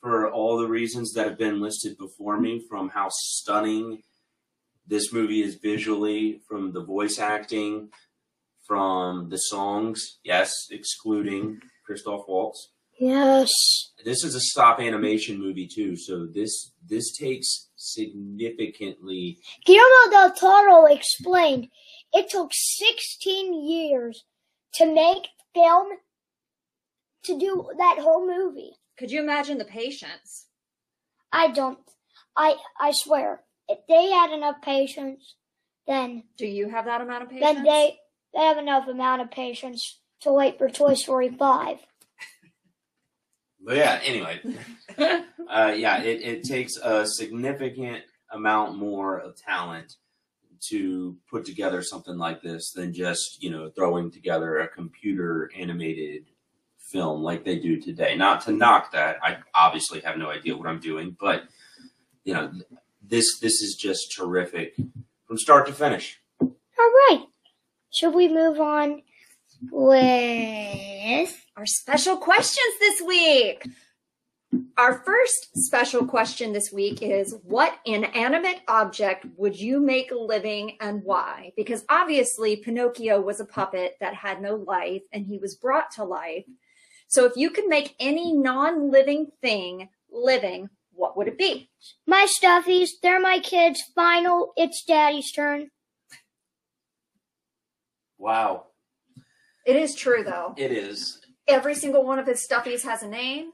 for 0.00 0.30
all 0.30 0.58
the 0.58 0.68
reasons 0.68 1.12
that 1.12 1.28
have 1.28 1.38
been 1.38 1.60
listed 1.60 1.96
before 1.96 2.40
me, 2.40 2.62
from 2.68 2.88
how 2.88 3.08
stunning 3.10 4.02
this 4.86 5.12
movie 5.12 5.42
is 5.42 5.54
visually, 5.54 6.40
from 6.48 6.72
the 6.72 6.82
voice 6.82 7.18
acting, 7.20 7.90
from 8.66 9.28
the 9.28 9.38
songs, 9.38 10.18
yes, 10.24 10.66
excluding 10.70 11.60
Christoph 11.86 12.24
Waltz 12.26 12.70
Yes. 13.02 13.50
this 14.04 14.22
is 14.22 14.34
a 14.36 14.40
stop 14.40 14.78
animation 14.78 15.38
movie 15.40 15.66
too, 15.66 15.96
so 15.96 16.26
this 16.26 16.72
this 16.88 17.16
takes 17.16 17.68
significantly 17.76 19.38
Guillermo 19.66 20.10
del 20.10 20.32
Toro 20.32 20.84
explained 20.86 21.68
it 22.12 22.30
took 22.30 22.50
16 22.52 23.68
years 23.68 24.24
to 24.74 24.86
make 24.86 25.26
film 25.54 25.88
to 27.24 27.38
do 27.38 27.70
that 27.76 27.98
whole 28.00 28.24
movie. 28.26 28.72
Could 28.98 29.10
you 29.10 29.20
imagine 29.20 29.58
the 29.58 29.64
patience? 29.64 30.46
I 31.32 31.48
don't. 31.48 31.78
I 32.36 32.56
I 32.80 32.92
swear, 32.92 33.42
if 33.68 33.78
they 33.88 34.10
had 34.10 34.30
enough 34.32 34.62
patience, 34.62 35.34
then 35.88 36.24
Do 36.38 36.46
you 36.46 36.68
have 36.68 36.84
that 36.84 37.00
amount 37.00 37.24
of 37.24 37.30
patience? 37.30 37.54
then 37.54 37.64
they 37.64 37.98
they 38.34 38.40
have 38.42 38.58
enough 38.58 38.86
amount 38.86 39.22
of 39.22 39.30
patience 39.30 39.98
to 40.20 40.32
wait 40.32 40.58
for 40.58 40.68
Toy 40.70 40.94
Story 40.94 41.30
five. 41.36 41.78
But 43.64 43.76
yeah, 43.76 44.00
anyway, 44.04 44.40
uh, 44.98 45.72
yeah, 45.76 46.02
it, 46.02 46.20
it 46.22 46.44
takes 46.44 46.76
a 46.76 47.06
significant 47.06 48.02
amount 48.32 48.76
more 48.76 49.18
of 49.18 49.36
talent 49.36 49.96
to 50.68 51.16
put 51.30 51.44
together 51.44 51.82
something 51.82 52.16
like 52.16 52.40
this 52.42 52.72
than 52.72 52.92
just 52.92 53.42
you 53.42 53.50
know 53.50 53.70
throwing 53.70 54.10
together 54.10 54.58
a 54.58 54.68
computer 54.68 55.50
animated 55.56 56.26
film 56.78 57.22
like 57.22 57.44
they 57.44 57.58
do 57.58 57.80
today. 57.80 58.16
Not 58.16 58.42
to 58.42 58.52
knock 58.52 58.92
that, 58.92 59.16
I 59.22 59.38
obviously 59.54 60.00
have 60.00 60.18
no 60.18 60.30
idea 60.30 60.56
what 60.56 60.68
I'm 60.68 60.80
doing, 60.80 61.16
but 61.18 61.44
you 62.24 62.34
know 62.34 62.52
this 63.00 63.38
this 63.40 63.62
is 63.62 63.76
just 63.78 64.12
terrific 64.16 64.74
from 65.26 65.38
start 65.38 65.66
to 65.68 65.72
finish. 65.72 66.20
All 66.40 66.50
right, 66.78 67.26
should 67.90 68.14
we 68.14 68.28
move 68.28 68.58
on 68.58 69.02
with? 69.70 71.46
Our 71.56 71.66
special 71.66 72.16
questions 72.16 72.74
this 72.80 73.02
week. 73.02 73.66
Our 74.76 75.02
first 75.04 75.56
special 75.56 76.06
question 76.06 76.52
this 76.52 76.72
week 76.72 77.00
is 77.02 77.34
What 77.44 77.78
inanimate 77.86 78.60
object 78.68 79.26
would 79.36 79.58
you 79.58 79.80
make 79.80 80.10
living 80.10 80.76
and 80.80 81.02
why? 81.04 81.52
Because 81.56 81.84
obviously, 81.88 82.56
Pinocchio 82.56 83.20
was 83.20 83.40
a 83.40 83.46
puppet 83.46 83.96
that 84.00 84.14
had 84.14 84.42
no 84.42 84.56
life 84.56 85.02
and 85.12 85.26
he 85.26 85.38
was 85.38 85.54
brought 85.54 85.90
to 85.92 86.04
life. 86.04 86.44
So, 87.06 87.24
if 87.24 87.32
you 87.36 87.50
could 87.50 87.66
make 87.66 87.94
any 87.98 88.32
non 88.32 88.90
living 88.90 89.28
thing 89.40 89.88
living, 90.10 90.68
what 90.92 91.16
would 91.16 91.28
it 91.28 91.38
be? 91.38 91.70
My 92.06 92.26
stuffies, 92.26 92.90
they're 93.02 93.20
my 93.20 93.38
kids. 93.38 93.82
Final, 93.94 94.52
it's 94.56 94.84
Daddy's 94.84 95.32
turn. 95.32 95.70
Wow, 98.18 98.66
It 99.66 99.76
is 99.76 99.94
true, 99.94 100.24
though. 100.24 100.54
it 100.56 100.72
is. 100.72 101.20
Every 101.48 101.74
single 101.74 102.04
one 102.04 102.18
of 102.18 102.26
his 102.26 102.46
stuffies 102.46 102.82
has 102.84 103.02
a 103.02 103.08
name, 103.08 103.50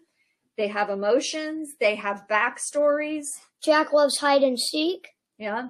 they 0.57 0.69
have 0.69 0.91
emotions, 0.91 1.75
they 1.81 1.95
have 1.97 2.25
backstories. 2.31 3.27
Jack 3.63 3.93
loves 3.93 4.19
hide 4.19 4.43
and 4.43 4.59
seek. 4.59 5.09
Yeah. 5.39 5.69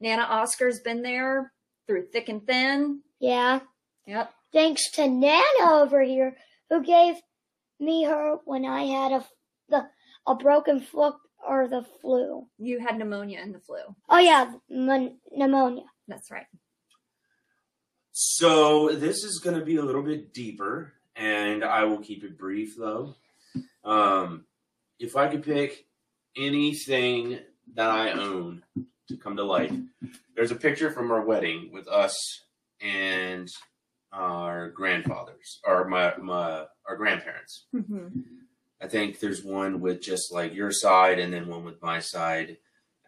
Nana 0.00 0.22
Oscar's 0.22 0.80
been 0.80 1.02
there 1.02 1.52
through 1.86 2.06
thick 2.12 2.28
and 2.28 2.46
thin. 2.46 3.00
Yeah. 3.20 3.60
Yep. 4.06 4.32
Thanks 4.52 4.90
to 4.92 5.08
Nana 5.08 5.42
over 5.62 6.02
here, 6.02 6.36
who 6.70 6.82
gave 6.84 7.16
me 7.80 8.04
her 8.04 8.36
when 8.44 8.64
I 8.64 8.84
had 8.84 9.12
a 9.12 9.24
the 9.68 9.88
a 10.26 10.34
broken 10.34 10.80
foot 10.80 11.14
or 11.46 11.68
the 11.68 11.84
flu. 12.00 12.46
You 12.58 12.78
had 12.78 12.98
pneumonia 12.98 13.40
and 13.42 13.54
the 13.54 13.60
flu. 13.60 13.78
Oh 14.08 14.18
yeah, 14.18 14.52
mon- 14.70 15.18
pneumonia. 15.32 15.84
That's 16.08 16.30
right. 16.30 16.46
So 18.18 18.88
this 18.94 19.24
is 19.24 19.40
going 19.40 19.58
to 19.58 19.64
be 19.64 19.76
a 19.76 19.82
little 19.82 20.02
bit 20.02 20.32
deeper, 20.32 20.94
and 21.16 21.62
I 21.62 21.84
will 21.84 21.98
keep 21.98 22.24
it 22.24 22.38
brief 22.38 22.74
though. 22.74 23.14
Um, 23.84 24.46
if 24.98 25.16
I 25.16 25.28
could 25.28 25.42
pick 25.42 25.84
anything 26.34 27.40
that 27.74 27.90
I 27.90 28.12
own 28.12 28.62
to 29.08 29.18
come 29.18 29.36
to 29.36 29.42
life, 29.44 29.70
there's 30.34 30.50
a 30.50 30.56
picture 30.56 30.90
from 30.90 31.10
our 31.10 31.20
wedding 31.20 31.68
with 31.70 31.88
us 31.88 32.16
and 32.80 33.50
our 34.14 34.70
grandfathers, 34.70 35.60
or 35.66 35.86
my, 35.86 36.16
my 36.16 36.64
our 36.88 36.96
grandparents. 36.96 37.66
hmm 37.70 38.08
I 38.80 38.88
think 38.88 39.20
there's 39.20 39.44
one 39.44 39.80
with 39.80 40.00
just 40.00 40.32
like 40.32 40.54
your 40.54 40.70
side, 40.70 41.18
and 41.18 41.34
then 41.34 41.48
one 41.48 41.64
with 41.64 41.82
my 41.82 41.98
side, 41.98 42.56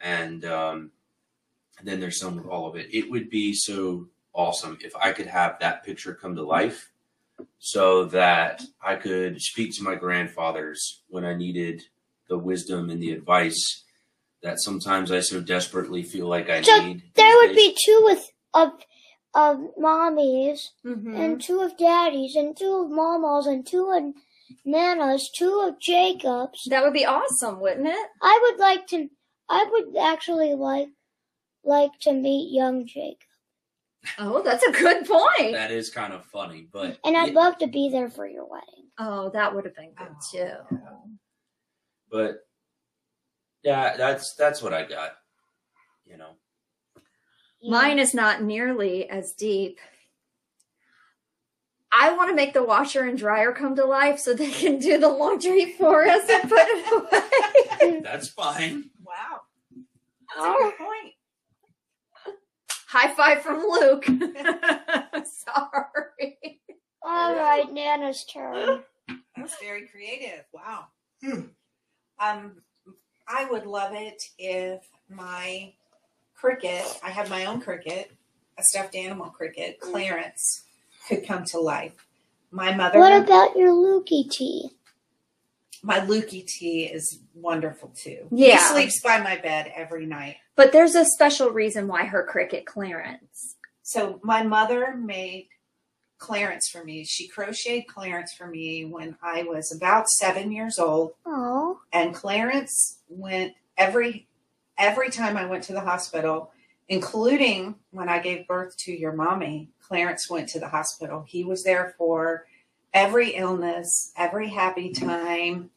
and 0.03 0.45
um, 0.45 0.91
and 1.79 1.89
then 1.89 1.99
there's 1.99 2.21
some 2.21 2.37
with 2.37 2.47
all 2.47 2.67
of 2.69 2.77
it. 2.77 2.93
It 2.93 3.11
would 3.11 3.31
be 3.31 3.55
so 3.55 4.09
awesome 4.33 4.79
if 4.81 4.95
I 4.97 5.13
could 5.13 5.27
have 5.27 5.59
that 5.61 5.85
picture 5.85 6.15
come 6.15 6.35
to 6.37 6.43
life, 6.43 6.91
so 7.59 8.05
that 8.07 8.63
I 8.83 8.97
could 8.97 9.41
speak 9.41 9.75
to 9.77 9.83
my 9.83 9.95
grandfathers 9.95 11.03
when 11.09 11.25
I 11.25 11.35
needed 11.35 11.83
the 12.29 12.39
wisdom 12.39 12.91
and 12.91 13.03
the 13.03 13.13
advice 13.13 13.85
that 14.43 14.61
sometimes 14.61 15.11
I 15.11 15.21
so 15.21 15.41
desperately 15.41 16.03
feel 16.03 16.29
like 16.29 16.49
I 16.49 16.61
So 16.63 16.79
need. 16.85 17.03
There 17.15 17.37
would 17.39 17.55
days. 17.55 17.57
be 17.57 17.77
two 17.85 18.01
with 18.05 18.31
of 18.55 18.73
of 19.35 19.59
mommies 19.79 20.69
hmm 20.83 21.15
and 21.15 21.41
two 21.41 21.61
of 21.61 21.77
daddies 21.77 22.35
and 22.35 22.57
two 22.57 22.83
of 22.85 22.91
mamas 22.91 23.47
and 23.47 23.67
two 23.67 23.91
of 23.91 24.15
nanas, 24.67 25.29
two 25.37 25.61
of 25.67 25.81
Jacobs. 25.81 26.67
That 26.71 26.83
would 26.83 26.93
be 26.95 27.05
awesome, 27.07 27.61
wouldn't 27.61 27.87
it? 27.89 28.07
I 28.23 28.39
would 28.43 28.59
like 28.61 28.87
to. 28.89 29.09
I 29.49 29.65
would 29.71 29.97
actually 29.97 30.55
like 30.55 30.89
like 31.65 31.99
to 32.01 32.13
meet 32.13 32.53
young 32.53 32.87
Jacob, 32.87 33.28
Oh, 34.19 34.43
that's 34.43 34.65
a 34.65 34.71
good 34.73 35.07
point. 35.07 35.53
That 35.53 35.71
is 35.71 35.91
kind 35.91 36.13
of 36.13 36.25
funny, 36.27 36.69
but 36.73 36.99
and 37.05 37.17
I'd 37.17 37.33
yeah, 37.33 37.41
love 37.41 37.59
to 37.59 37.67
be 37.67 37.91
there 37.91 38.09
for 38.09 38.27
your 38.27 38.47
wedding. 38.47 38.87
Oh, 38.99 39.31
that 39.31 39.55
would 39.55 39.65
have 39.65 39.75
been 39.77 39.93
good 39.97 40.09
Oh, 40.11 40.31
too. 40.33 40.79
but 42.11 42.37
yeah, 43.63 43.97
that's 43.97 44.35
that's 44.35 44.63
what 44.63 44.73
I 44.73 44.85
got. 44.85 45.13
You 46.07 46.17
know. 46.17 46.31
Yeah. 47.61 47.73
Mine 47.73 47.99
is 47.99 48.15
not 48.15 48.43
nearly 48.43 49.11
as 49.11 49.33
deep. 49.33 49.79
I 51.91 52.13
want 52.13 52.29
to 52.31 52.37
make 52.37 52.53
the 52.55 52.63
washer 52.63 53.03
and 53.05 53.19
dryer 53.19 53.51
come 53.53 53.75
to 53.77 53.85
life 53.85 54.19
so 54.21 54.33
they 54.35 54.51
can 54.51 54.79
do 54.79 54.99
the 54.99 55.09
laundry 55.09 55.73
for 55.73 56.07
us 56.07 56.29
and 56.29 56.49
put 56.49 56.59
it 56.61 57.83
away. 57.83 58.01
That's 58.01 58.29
fine. 58.29 58.91
Wow. 59.05 59.41
That's 60.35 60.47
a 60.47 60.51
Oh. 60.51 60.59
good 60.71 60.77
point. 60.87 61.15
High 62.89 63.13
five 63.15 63.43
from 63.43 63.59
Luke. 63.69 64.07
Sorry. 65.27 66.61
All 67.03 67.35
right, 67.35 67.71
Nana's 67.71 68.25
turn. 68.25 68.83
That 69.09 69.43
was 69.43 69.55
very 69.61 69.87
creative. 69.87 70.45
Wow. 70.53 70.87
Um, 72.19 72.63
I 73.29 73.45
would 73.51 73.67
love 73.67 73.93
it 73.95 74.23
if 74.39 74.89
my 75.11 75.73
cricket, 76.35 76.85
I 77.05 77.11
have 77.11 77.29
my 77.29 77.45
own 77.45 77.61
cricket, 77.61 78.11
a 78.59 78.63
stuffed 78.63 78.95
animal 78.95 79.27
cricket, 79.29 79.81
Clarence, 79.81 80.65
could 81.09 81.27
come 81.27 81.45
to 81.45 81.61
life. 81.61 82.07
My 82.51 82.75
mother, 82.75 82.99
What 82.99 83.13
about 83.13 83.55
your 83.55 83.71
Lukey 83.71 84.31
tea? 84.31 84.71
My 85.83 86.01
Lukey 86.01 86.47
tea 86.47 86.85
is 86.85 87.21
wonderful 87.35 87.91
too. 87.91 88.27
Yeah. 88.31 88.57
He 88.57 88.59
sleeps 88.59 89.01
by 89.03 89.21
my 89.21 89.37
bed 89.37 89.73
every 89.75 90.07
night. 90.07 90.37
But 90.57 90.73
there's 90.73 90.95
a 90.95 91.05
special 91.05 91.51
reason 91.51 91.87
why 91.87 92.05
her 92.05 92.25
cricket 92.25 92.67
Clarence. 92.67 93.57
So 93.83 94.21
my 94.23 94.43
mother 94.43 94.97
made 94.97 95.49
Clarence 96.19 96.69
for 96.69 96.85
me. 96.85 97.05
She 97.05 97.29
crocheted 97.29 97.87
Clarence 97.87 98.33
for 98.33 98.49
me 98.49 98.85
when 98.85 99.17
I 99.23 99.45
was 99.45 99.75
about 99.75 100.09
seven 100.09 100.51
years 100.51 100.79
old. 100.79 101.13
Oh, 101.25 101.81
and 101.93 102.15
Clarence 102.15 102.99
went 103.09 103.55
every 103.77 104.27
every 104.77 105.11
time 105.11 105.37
I 105.37 105.47
went 105.47 105.63
to 105.65 105.73
the 105.73 105.81
hospital, 105.81 106.53
including 106.89 107.77
when 107.93 108.09
I 108.09 108.19
gave 108.19 108.49
birth 108.49 108.77
to 108.79 108.93
your 108.93 109.13
mommy. 109.13 109.71
Clarence 109.81 110.29
went 110.29 110.49
to 110.51 110.61
the 110.61 110.69
hospital. 110.69 111.25
He 111.27 111.45
was 111.45 111.63
there 111.63 111.95
for 111.97 112.47
every 112.93 113.31
illness, 113.31 114.13
every 114.17 114.49
happy 114.49 114.91
time. 114.93 115.71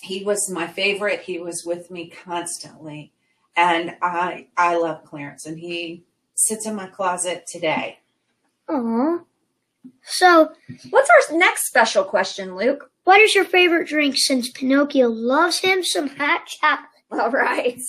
He 0.00 0.22
was 0.24 0.48
my 0.50 0.66
favorite. 0.66 1.22
He 1.22 1.38
was 1.38 1.64
with 1.64 1.90
me 1.90 2.08
constantly, 2.08 3.12
and 3.56 3.96
I 4.00 4.46
I 4.56 4.76
love 4.76 5.04
Clarence, 5.04 5.44
and 5.46 5.58
he 5.58 6.04
sits 6.34 6.66
in 6.66 6.74
my 6.76 6.86
closet 6.86 7.46
today. 7.46 7.98
oh. 8.68 9.22
So, 10.02 10.52
What's 10.90 11.08
our 11.30 11.36
next 11.38 11.66
special 11.66 12.04
question, 12.04 12.56
Luke? 12.56 12.90
what 13.04 13.20
is 13.20 13.34
your 13.34 13.44
favorite 13.44 13.88
drink? 13.88 14.16
Since 14.18 14.50
Pinocchio 14.50 15.08
loves 15.08 15.58
him 15.60 15.82
some 15.82 16.08
hot 16.08 16.46
chocolate. 16.46 16.88
All 17.10 17.30
right. 17.30 17.80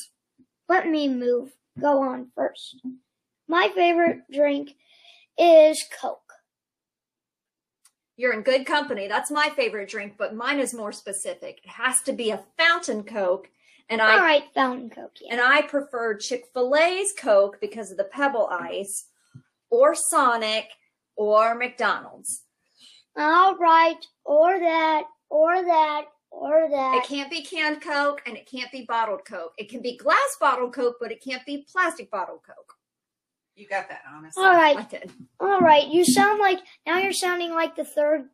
Let 0.70 0.88
me 0.88 1.10
move. 1.10 1.52
Go 1.80 2.02
on 2.04 2.32
first. 2.36 2.78
My 3.48 3.70
favorite 3.76 4.20
drink 4.32 4.76
is 5.38 5.84
Coke. 6.02 6.29
You're 8.20 8.34
in 8.34 8.42
good 8.42 8.66
company. 8.66 9.08
That's 9.08 9.32
my 9.32 9.48
favorite 9.56 9.88
drink, 9.88 10.16
but 10.18 10.36
mine 10.36 10.60
is 10.60 10.74
more 10.74 10.92
specific. 10.92 11.62
It 11.64 11.70
has 11.70 12.02
to 12.02 12.12
be 12.12 12.32
a 12.32 12.44
fountain 12.58 13.04
Coke, 13.04 13.50
and 13.90 14.02
I 14.02 14.12
All 14.12 14.20
right, 14.20 14.44
fountain 14.54 14.90
Coke. 14.90 15.14
Yeah. 15.22 15.32
and 15.32 15.42
I 15.42 15.62
prefer 15.62 16.18
Chick 16.18 16.44
Fil 16.54 16.76
A's 16.76 17.14
Coke 17.18 17.62
because 17.62 17.92
of 17.92 17.98
the 17.98 18.04
Pebble 18.04 18.50
Ice, 18.52 19.06
or 19.70 19.96
Sonic, 19.96 20.66
or 21.16 21.56
McDonald's. 21.56 22.42
All 23.16 23.56
right, 23.56 24.06
or 24.26 24.60
that, 24.60 25.04
or 25.30 25.64
that, 25.64 26.04
or 26.30 26.68
that. 26.70 26.98
It 26.98 27.08
can't 27.08 27.32
be 27.32 27.42
canned 27.42 27.82
Coke 27.82 28.22
and 28.26 28.36
it 28.36 28.52
can't 28.52 28.70
be 28.70 28.84
bottled 28.86 29.24
Coke. 29.24 29.54
It 29.58 29.70
can 29.70 29.82
be 29.82 29.96
glass 29.96 30.36
bottled 30.42 30.74
Coke, 30.74 30.98
but 31.00 31.14
it 31.14 31.24
can't 31.24 31.46
be 31.46 31.66
plastic 31.72 32.12
bottled 32.12 32.42
Coke. 32.46 32.76
You 33.60 33.68
got 33.68 33.90
that, 33.90 34.04
honestly. 34.10 34.42
All 34.42 34.52
right, 34.56 34.78
I 34.78 34.84
did. 34.84 35.12
all 35.42 35.60
right. 35.60 35.86
You 35.90 36.06
sound 36.06 36.40
like 36.40 36.60
now 36.88 36.98
you're 37.00 37.12
sounding 37.12 37.52
like 37.52 37.76
the 37.76 37.84
third, 37.84 38.30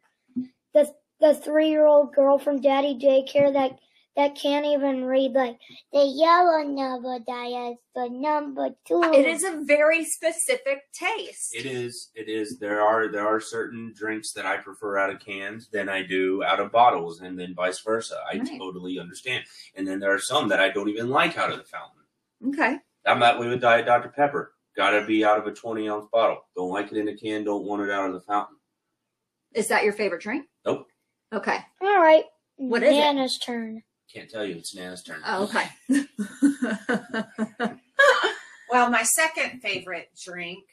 the 0.74 0.94
the 1.20 1.34
three 1.34 1.70
year 1.70 1.88
old 1.88 2.14
girl 2.14 2.38
from 2.38 2.62
Daddy 2.62 2.94
Daycare 3.02 3.52
that 3.54 3.80
that 4.16 4.36
can't 4.36 4.66
even 4.68 5.04
read 5.06 5.32
like 5.34 5.58
the 5.92 6.04
yellow 6.06 6.62
number 6.64 7.18
that 7.26 7.72
is 7.72 7.78
the 7.96 8.08
number 8.10 8.70
two. 8.88 9.02
It 9.04 9.26
is 9.26 9.44
a 9.44 9.62
very 9.66 10.06
specific 10.06 10.84
taste. 10.94 11.56
It 11.56 11.66
is. 11.66 12.12
It 12.14 12.30
is. 12.30 12.60
There 12.60 12.82
are 12.82 13.08
there 13.12 13.28
are 13.28 13.40
certain 13.42 13.94
drinks 13.96 14.32
that 14.34 14.46
I 14.46 14.58
prefer 14.58 15.00
out 15.00 15.10
of 15.10 15.20
cans 15.20 15.70
than 15.70 15.90
I 15.90 16.04
do 16.04 16.44
out 16.44 16.60
of 16.60 16.72
bottles, 16.72 17.22
and 17.22 17.40
then 17.40 17.56
vice 17.56 17.80
versa. 17.80 18.20
I 18.32 18.38
Right. 18.38 18.60
totally 18.60 19.00
understand. 19.00 19.46
And 19.76 19.88
then 19.88 20.00
there 20.00 20.14
are 20.14 20.20
some 20.20 20.50
that 20.50 20.60
I 20.60 20.70
don't 20.70 20.90
even 20.90 21.10
like 21.10 21.36
out 21.36 21.52
of 21.52 21.58
the 21.58 21.64
fountain. 21.64 22.04
Okay. 22.50 22.78
I'm 23.08 23.20
that 23.22 23.40
way 23.40 23.48
with 23.48 23.62
Diet 23.62 23.86
Dr 23.88 24.10
Pepper. 24.10 24.52
Got 24.76 24.92
to 24.92 25.06
be 25.06 25.24
out 25.24 25.38
of 25.40 25.48
a 25.48 25.52
20 25.54 25.88
ounce 25.90 26.08
bottle. 26.12 26.46
Don't 26.56 26.70
like 26.70 26.92
it 26.92 26.98
in 26.98 27.08
a 27.08 27.16
can. 27.16 27.44
Don't 27.44 27.64
want 27.66 27.82
it 27.82 27.90
out 27.92 28.08
of 28.08 28.14
the 28.14 28.20
fountain. 28.22 28.58
Is 29.54 29.68
that 29.70 29.84
your 29.84 29.94
favorite 29.94 30.22
drink? 30.22 30.48
Nope. 30.66 30.88
Okay. 31.34 31.58
all 31.82 32.02
right. 32.02 32.26
What 32.58 32.84
is 32.84 32.90
it? 32.92 33.00
Nana's 33.00 33.38
turn. 33.38 33.84
Can't 34.14 34.30
tell 34.30 34.46
you. 34.46 34.56
It's 34.56 34.76
Nana's 34.76 35.04
turn. 35.04 35.22
Oh, 35.26 35.44
okay. 35.44 35.70
Well, 38.70 38.90
my 38.90 39.04
second 39.04 39.62
favorite 39.62 40.10
drink, 40.22 40.66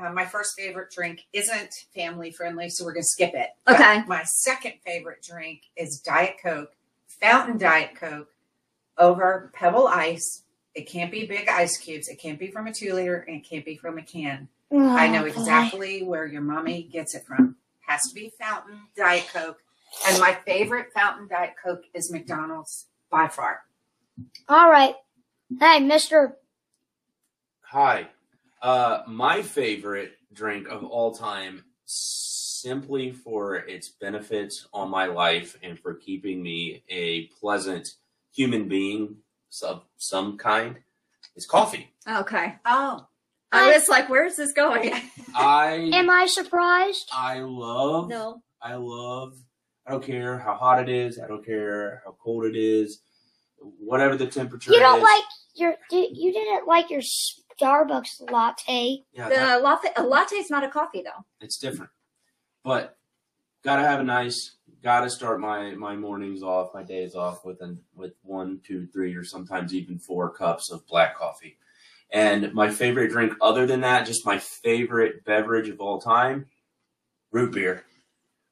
uh, 0.00 0.10
my 0.10 0.24
first 0.24 0.58
favorite 0.58 0.90
drink 0.90 1.26
isn't 1.32 1.72
family 1.94 2.30
friendly, 2.32 2.70
so 2.70 2.84
we're 2.84 2.94
going 2.94 3.02
to 3.04 3.08
skip 3.08 3.34
it. 3.34 3.50
But 3.64 3.74
Okay. 3.76 4.02
my 4.08 4.24
second 4.24 4.72
favorite 4.84 5.22
drink 5.22 5.60
is 5.76 6.00
Diet 6.00 6.36
Coke, 6.42 6.72
Fountain 7.20 7.58
Diet 7.58 7.94
Coke 7.94 8.30
over 8.98 9.52
Pebble 9.54 9.86
Ice. 9.86 10.42
It 10.76 10.86
can't 10.86 11.10
be 11.10 11.26
big 11.26 11.48
ice 11.48 11.78
cubes. 11.78 12.06
It 12.08 12.16
can't 12.20 12.38
be 12.38 12.48
from 12.48 12.66
a 12.66 12.72
two 12.72 12.92
liter, 12.92 13.24
and 13.26 13.38
it 13.38 13.48
can't 13.48 13.64
be 13.64 13.76
from 13.76 13.96
a 13.96 14.02
can. 14.02 14.46
I 14.70 15.08
know 15.08 15.20
Oh, 15.20 15.22
boy. 15.22 15.28
exactly 15.28 16.02
where 16.02 16.26
your 16.26 16.42
mommy 16.42 16.82
gets 16.82 17.14
it 17.14 17.24
from. 17.24 17.56
Has 17.86 18.02
to 18.08 18.14
be 18.14 18.30
Fountain 18.38 18.80
Diet 18.94 19.26
Coke. 19.32 19.58
And 20.06 20.20
my 20.20 20.34
favorite 20.44 20.92
Fountain 20.92 21.28
Diet 21.28 21.54
Coke 21.64 21.84
is 21.94 22.12
McDonald's 22.12 22.86
by 23.10 23.26
far. 23.28 23.60
All 24.48 24.68
right. 24.70 24.94
Hey, 25.58 25.80
Mister. 25.80 26.36
Hi. 27.62 28.08
Uh, 28.60 29.02
my 29.06 29.40
favorite 29.42 30.12
drink 30.32 30.68
of 30.68 30.84
all 30.84 31.14
time, 31.14 31.64
simply 31.86 33.12
for 33.12 33.56
its 33.56 33.88
benefits 33.88 34.66
on 34.74 34.90
my 34.90 35.06
life 35.06 35.56
and 35.62 35.78
for 35.78 35.94
keeping 35.94 36.42
me 36.42 36.82
a 36.90 37.28
pleasant 37.40 37.94
human 38.34 38.68
being 38.68 39.16
of 39.62 39.82
some 39.96 40.36
kind, 40.38 40.76
is 41.34 41.46
coffee. 41.46 41.90
okay. 42.08 42.54
Oh, 42.64 43.06
I 43.52 43.72
was 43.72 43.88
like, 43.88 44.08
where's 44.08 44.36
this 44.36 44.52
going? 44.52 44.92
I 45.34 45.90
Am 45.92 46.10
I 46.10 46.26
surprised? 46.26 47.08
I 47.12 47.40
love 47.40 48.08
No. 48.08 48.42
I 48.60 48.74
love. 48.74 49.34
I 49.86 49.92
don't 49.92 50.02
care 50.04 50.38
how 50.38 50.54
hot 50.54 50.80
it 50.80 50.88
is. 50.88 51.18
I 51.20 51.26
don't 51.28 51.44
care 51.44 52.02
how 52.04 52.16
cold 52.22 52.44
it 52.44 52.56
is. 52.56 53.00
Whatever 53.58 54.16
the 54.16 54.26
temperature 54.26 54.72
You 54.72 54.80
don't 54.80 54.98
is. 54.98 55.04
like 55.04 55.24
your 55.54 55.74
you 55.90 56.32
didn't 56.32 56.66
like 56.66 56.90
your 56.90 57.00
Starbucks 57.00 58.30
latte. 58.30 59.04
yeah, 59.12 59.28
that- 59.28 59.56
The 59.58 59.62
latte, 59.62 59.88
a 59.96 60.02
latte 60.02 60.36
is 60.36 60.50
not 60.50 60.64
a 60.64 60.68
coffee, 60.68 61.02
though. 61.02 61.24
it's 61.40 61.56
different. 61.58 61.90
But 62.64 62.96
gotta 63.64 63.82
have 63.82 64.00
a 64.00 64.04
nice. 64.04 64.55
Gotta 64.82 65.10
start 65.10 65.40
my 65.40 65.74
my 65.74 65.96
mornings 65.96 66.42
off, 66.42 66.74
my 66.74 66.82
days 66.82 67.14
off 67.14 67.44
with 67.44 67.60
an 67.60 67.80
with 67.94 68.12
one, 68.22 68.60
two, 68.64 68.86
three, 68.92 69.14
or 69.14 69.24
sometimes 69.24 69.74
even 69.74 69.98
four 69.98 70.30
cups 70.30 70.70
of 70.70 70.86
black 70.86 71.16
coffee. 71.16 71.58
And 72.10 72.54
my 72.54 72.70
favorite 72.70 73.10
drink, 73.10 73.32
other 73.40 73.66
than 73.66 73.80
that, 73.80 74.06
just 74.06 74.24
my 74.24 74.38
favorite 74.38 75.24
beverage 75.24 75.68
of 75.68 75.80
all 75.80 76.00
time, 76.00 76.46
root 77.32 77.52
beer. 77.52 77.84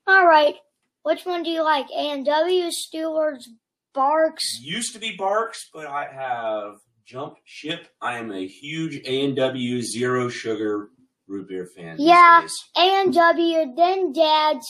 All 0.07 0.27
right. 0.27 0.57
Which 1.05 1.25
one 1.25 1.43
do 1.43 1.51
you 1.51 1.63
like? 1.63 1.87
A 1.91 2.11
and 2.11 2.27
W, 2.27 2.71
Stewart's, 2.71 3.49
Barq's. 3.95 4.59
Used 4.61 4.95
to 4.95 4.99
be 4.99 5.17
Barq's, 5.17 5.69
but 5.73 5.87
I 5.87 6.07
have 6.07 6.77
jumped 7.05 7.41
ship. 7.45 7.89
I 8.01 8.19
am 8.19 8.33
a 8.33 8.47
huge 8.47 8.97
A 9.07 9.25
and 9.25 9.37
W 9.37 9.83
zero 9.83 10.29
sugar 10.29 10.89
root 11.29 11.49
beer 11.49 11.67
fan. 11.67 11.97
Yeah. 11.99 12.47
A 12.77 12.81
and 12.81 13.15
W, 13.15 13.75
then 13.77 14.13
Dad's. 14.13 14.67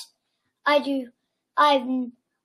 I 0.66 0.80
do. 0.80 1.08
I've 1.56 1.86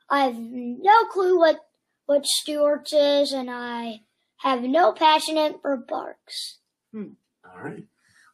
I've 0.10 0.38
no 0.38 1.06
clue 1.12 1.38
what 1.38 1.60
what 2.06 2.26
Stewart's 2.26 2.94
is, 2.94 3.32
and 3.32 3.50
I 3.50 4.02
have 4.38 4.62
no 4.64 4.94
passion 4.94 5.56
for 5.62 5.78
Barq's. 5.78 6.60
Hmm. 6.92 7.14
All 7.46 7.64
right. 7.64 7.84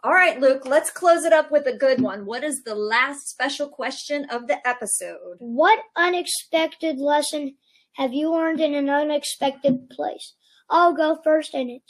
All 0.04 0.14
right, 0.14 0.40
Luke, 0.40 0.68
let's 0.68 0.92
close 0.92 1.26
it 1.26 1.34
up 1.34 1.52
with 1.52 1.66
a 1.66 1.76
good 1.76 2.00
one. 2.00 2.28
What 2.28 2.44
is 2.44 2.64
the 2.64 2.76
last 2.76 3.28
special 3.28 3.68
question 3.68 4.26
of 4.30 4.48
the 4.48 4.66
episode? 4.68 5.38
What 5.40 5.80
unexpected 5.96 7.00
lesson 7.00 7.56
have 7.94 8.14
you 8.14 8.32
learned 8.32 8.62
in 8.62 8.76
an 8.76 8.88
unexpected 8.88 9.90
place? 9.90 10.36
I'll 10.70 10.94
go 10.94 11.20
first, 11.24 11.56
in 11.56 11.72
it. 11.72 11.82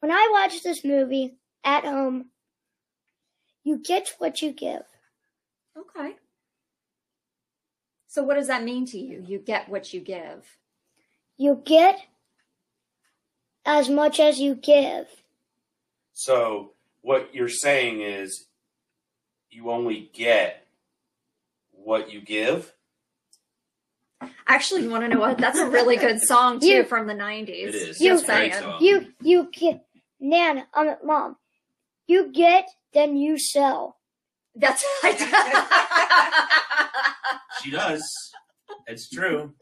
when 0.00 0.10
I 0.10 0.28
watch 0.32 0.62
this 0.62 0.84
movie 0.86 1.36
at 1.62 1.84
home. 1.84 2.30
You 3.62 3.78
get 3.78 4.14
what 4.18 4.40
you 4.40 4.52
give. 4.52 4.82
Okay. 5.76 6.16
So, 8.10 8.24
what 8.24 8.34
does 8.34 8.48
that 8.48 8.64
mean 8.64 8.86
to 8.86 8.98
you? 8.98 9.24
You 9.24 9.38
get 9.38 9.68
what 9.68 9.94
you 9.94 10.00
give. 10.00 10.44
You 11.36 11.62
get 11.64 11.96
as 13.64 13.88
much 13.88 14.18
as 14.18 14.40
you 14.40 14.56
give. 14.56 15.06
So 16.12 16.72
what 17.02 17.32
you're 17.32 17.48
saying 17.48 18.00
is 18.00 18.48
you 19.48 19.70
only 19.70 20.10
get 20.12 20.66
what 21.70 22.12
you 22.12 22.20
give. 22.20 22.74
Actually, 24.48 24.82
you 24.82 24.90
want 24.90 25.04
to 25.04 25.08
know 25.08 25.20
what? 25.20 25.38
That's 25.38 25.60
a 25.60 25.70
really 25.70 25.96
good 25.96 26.20
song 26.20 26.58
too 26.58 26.66
You- 26.66 26.84
from 26.84 27.06
the 27.06 27.14
'90s. 27.14 27.48
It 27.68 27.74
is. 27.76 28.00
You- 28.00 28.14
It's 28.14 28.24
a 28.24 28.26
great 28.26 28.54
song. 28.54 28.82
You 28.82 29.12
you 29.22 29.48
get 29.52 29.86
Nana, 30.18 30.66
um, 30.74 30.96
mom. 31.04 31.36
You 32.08 32.32
get, 32.32 32.68
then 32.92 33.16
you 33.16 33.38
sell. 33.38 33.98
That's 34.56 34.84
She 37.62 37.70
does. 37.70 38.32
It's 38.86 39.08
true. 39.08 39.52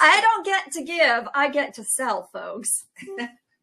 I 0.00 0.20
don't 0.20 0.44
get 0.44 0.72
to 0.72 0.82
give. 0.82 1.28
I 1.34 1.48
get 1.50 1.74
to 1.74 1.84
sell, 1.84 2.28
folks. 2.32 2.86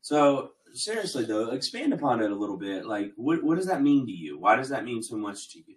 So 0.02 0.52
seriously 0.74 1.26
though, 1.26 1.50
expand 1.52 1.94
upon 1.94 2.22
it 2.22 2.32
a 2.32 2.36
little 2.36 2.58
bit. 2.58 2.86
Like 2.86 3.12
what 3.16 3.44
what 3.44 3.56
does 3.58 3.68
that 3.68 3.82
mean 3.82 4.06
to 4.06 4.12
you? 4.12 4.40
Why 4.40 4.56
does 4.56 4.70
that 4.70 4.86
mean 4.86 5.02
so 5.04 5.18
much 5.18 5.50
to 5.52 5.60
you? 5.60 5.76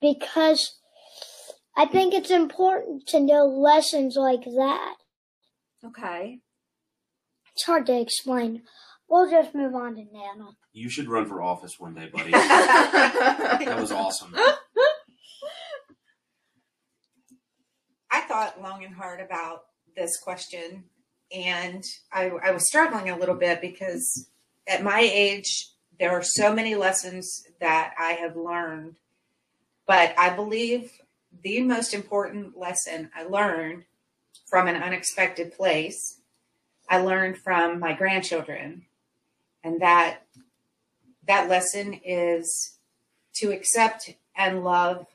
because 0.00 0.76
I 1.76 1.86
think 1.86 2.12
it's 2.14 2.30
important 2.30 3.06
to 3.08 3.20
know 3.20 3.46
lessons 3.46 4.16
like 4.16 4.44
that. 4.44 4.94
Okay. 5.84 6.40
It's 7.54 7.64
hard 7.64 7.86
to 7.86 7.98
explain. 8.00 8.62
We'll 9.08 9.30
just 9.30 9.54
move 9.54 9.74
on 9.74 9.94
to 9.96 10.04
Nana. 10.12 10.50
You 10.72 10.88
should 10.90 11.08
run 11.08 11.26
for 11.26 11.40
office 11.42 11.78
one 11.78 11.94
day, 11.94 12.08
buddy. 12.12 12.30
that 12.32 13.58
that 13.64 13.80
was 13.80 13.92
awesome. 13.92 14.34
I 18.16 18.20
thought 18.20 18.62
long 18.62 18.82
and 18.82 18.94
hard 18.94 19.20
about 19.20 19.66
this 19.94 20.16
question, 20.16 20.84
and 21.30 21.84
I, 22.10 22.30
I 22.30 22.50
was 22.50 22.66
struggling 22.66 23.10
a 23.10 23.18
little 23.18 23.34
bit 23.34 23.60
because 23.60 24.30
at 24.66 24.82
my 24.82 25.00
age, 25.00 25.68
there 26.00 26.12
are 26.12 26.22
so 26.22 26.54
many 26.54 26.76
lessons 26.76 27.44
that 27.60 27.92
I 27.98 28.12
have 28.12 28.34
learned. 28.34 28.96
But 29.86 30.14
I 30.18 30.30
believe 30.30 30.92
the 31.44 31.60
most 31.60 31.92
important 31.92 32.56
lesson 32.56 33.10
I 33.14 33.24
learned 33.24 33.84
from 34.46 34.66
an 34.66 34.76
unexpected 34.76 35.54
place, 35.54 36.18
I 36.88 37.02
learned 37.02 37.36
from 37.36 37.78
my 37.78 37.92
grandchildren. 37.92 38.86
And 39.62 39.82
that 39.82 40.22
that 41.26 41.50
lesson 41.50 42.00
is 42.02 42.78
to 43.34 43.50
accept 43.50 44.14
and 44.34 44.64
love 44.64 45.06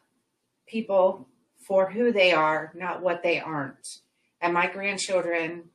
people 0.68 1.26
for 1.72 1.89
who 1.89 2.11
they 2.11 2.34
are, 2.34 2.69
not 2.76 3.01
what 3.01 3.24
they 3.24 3.39
aren't. 3.39 3.99
And 4.41 4.53
my 4.53 4.67
grandchildren 4.67 5.69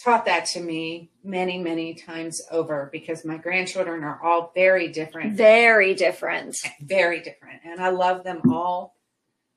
taught 0.00 0.26
that 0.26 0.46
to 0.46 0.60
me 0.60 1.10
many, 1.24 1.58
many 1.58 1.92
times 1.92 2.40
over 2.52 2.88
because 2.92 3.24
my 3.24 3.36
grandchildren 3.36 4.04
are 4.04 4.20
all 4.22 4.52
very 4.54 4.86
different, 4.86 5.32
Very 5.32 5.92
different. 5.94 6.56
very 6.80 7.18
different. 7.18 7.62
And 7.64 7.80
I 7.80 7.88
love 7.88 8.22
them 8.22 8.42
all 8.48 8.94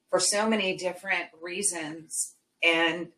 for 0.09 0.19
so 0.19 0.49
many 0.49 0.75
different 0.75 1.25
reasons. 1.39 2.33
And 2.63 3.09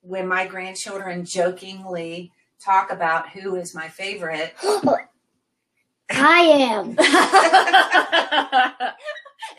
when 0.00 0.26
my 0.26 0.48
grandchildren 0.48 1.24
jokingly 1.24 2.32
talk 2.60 2.90
about 2.90 3.28
who 3.28 3.54
is 3.54 3.72
my 3.72 3.86
favorite, 3.86 4.52
I 6.10 6.40
am. 6.40 6.96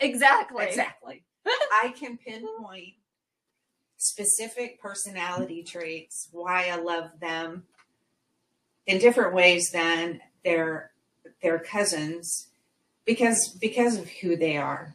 exactly. 0.00 0.66
Exactly. 0.66 1.22
I 1.46 1.94
can 1.98 2.16
pinpoint 2.18 2.94
specific 3.96 4.80
personality 4.80 5.62
traits 5.62 6.28
why 6.32 6.68
I 6.68 6.76
love 6.76 7.10
them 7.20 7.64
in 8.86 8.98
different 8.98 9.34
ways 9.34 9.70
than 9.72 10.20
their 10.44 10.90
their 11.42 11.58
cousins 11.58 12.48
because 13.04 13.56
because 13.60 13.96
of 13.96 14.08
who 14.08 14.36
they 14.36 14.56
are. 14.56 14.94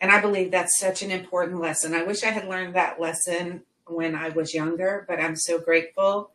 And 0.00 0.10
I 0.10 0.20
believe 0.20 0.50
that's 0.50 0.78
such 0.78 1.02
an 1.02 1.10
important 1.10 1.60
lesson. 1.60 1.94
I 1.94 2.02
wish 2.02 2.24
I 2.24 2.30
had 2.30 2.48
learned 2.48 2.74
that 2.74 3.00
lesson 3.00 3.62
when 3.86 4.14
I 4.14 4.30
was 4.30 4.52
younger, 4.52 5.04
but 5.08 5.20
I'm 5.20 5.36
so 5.36 5.58
grateful 5.58 6.30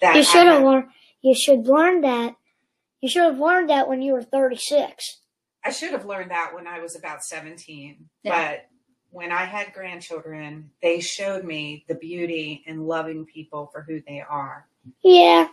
that 0.00 0.14
You 0.14 0.22
should 0.22 0.46
have 0.46 0.62
learned. 0.62 0.88
You 1.22 1.34
should 1.34 1.66
learn 1.66 2.02
that. 2.02 2.36
You 3.00 3.08
should 3.08 3.22
have 3.22 3.38
learned 3.40 3.70
that 3.70 3.88
when 3.88 4.02
you 4.02 4.12
were 4.12 4.22
36. 4.22 5.20
I 5.64 5.70
should 5.70 5.90
have 5.90 6.04
learned 6.04 6.30
that 6.30 6.54
when 6.54 6.66
I 6.66 6.80
was 6.80 6.96
about 6.96 7.24
17. 7.24 8.08
Yeah. 8.22 8.52
But 8.52 8.66
when 9.10 9.32
I 9.32 9.44
had 9.44 9.72
grandchildren, 9.72 10.70
they 10.82 11.00
showed 11.00 11.44
me 11.44 11.84
the 11.88 11.94
beauty 11.94 12.62
in 12.66 12.86
loving 12.86 13.24
people 13.26 13.68
for 13.72 13.82
who 13.82 14.00
they 14.06 14.20
are. 14.20 14.66
Yeah, 15.02 15.48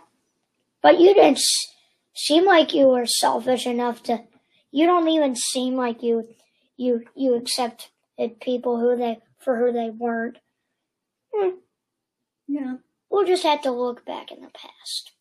but 0.82 1.00
you 1.00 1.14
didn't 1.14 1.38
s- 1.38 1.66
seem 2.14 2.44
like 2.44 2.74
you 2.74 2.88
were 2.88 3.06
selfish 3.06 3.66
enough 3.66 4.02
to. 4.04 4.22
You 4.70 4.86
don't 4.86 5.08
even 5.08 5.34
seem 5.36 5.74
like 5.74 6.02
you 6.02 6.28
you 6.76 7.04
you 7.14 7.34
accepted 7.34 7.88
people 8.40 8.78
who 8.78 8.96
they 8.96 9.18
for 9.38 9.56
who 9.58 9.72
they 9.72 9.90
weren't. 9.90 10.38
Hmm, 11.34 11.56
Yeah. 12.48 12.76
We'll 13.08 13.24
just 13.26 13.44
have 13.44 13.62
to 13.62 13.70
look 13.70 14.04
back 14.04 14.30
in 14.32 14.42
the 14.42 14.50
past. 14.50 15.12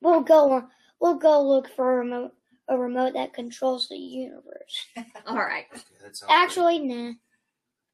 We'll 0.00 0.22
go. 0.22 0.64
We'll 1.00 1.14
go 1.16 1.42
look 1.46 1.68
for 1.74 1.92
a 1.92 1.96
remote 1.98 2.32
a 2.68 2.78
remote 2.78 3.12
that 3.14 3.34
controls 3.34 3.88
the 3.88 3.96
universe. 3.96 4.86
All 5.26 5.36
right. 5.36 5.66
Okay, 5.72 5.82
that 6.02 6.16
sounds 6.16 6.28
great. 6.30 6.36
Actually, 6.42 6.78
nah. 6.80 7.12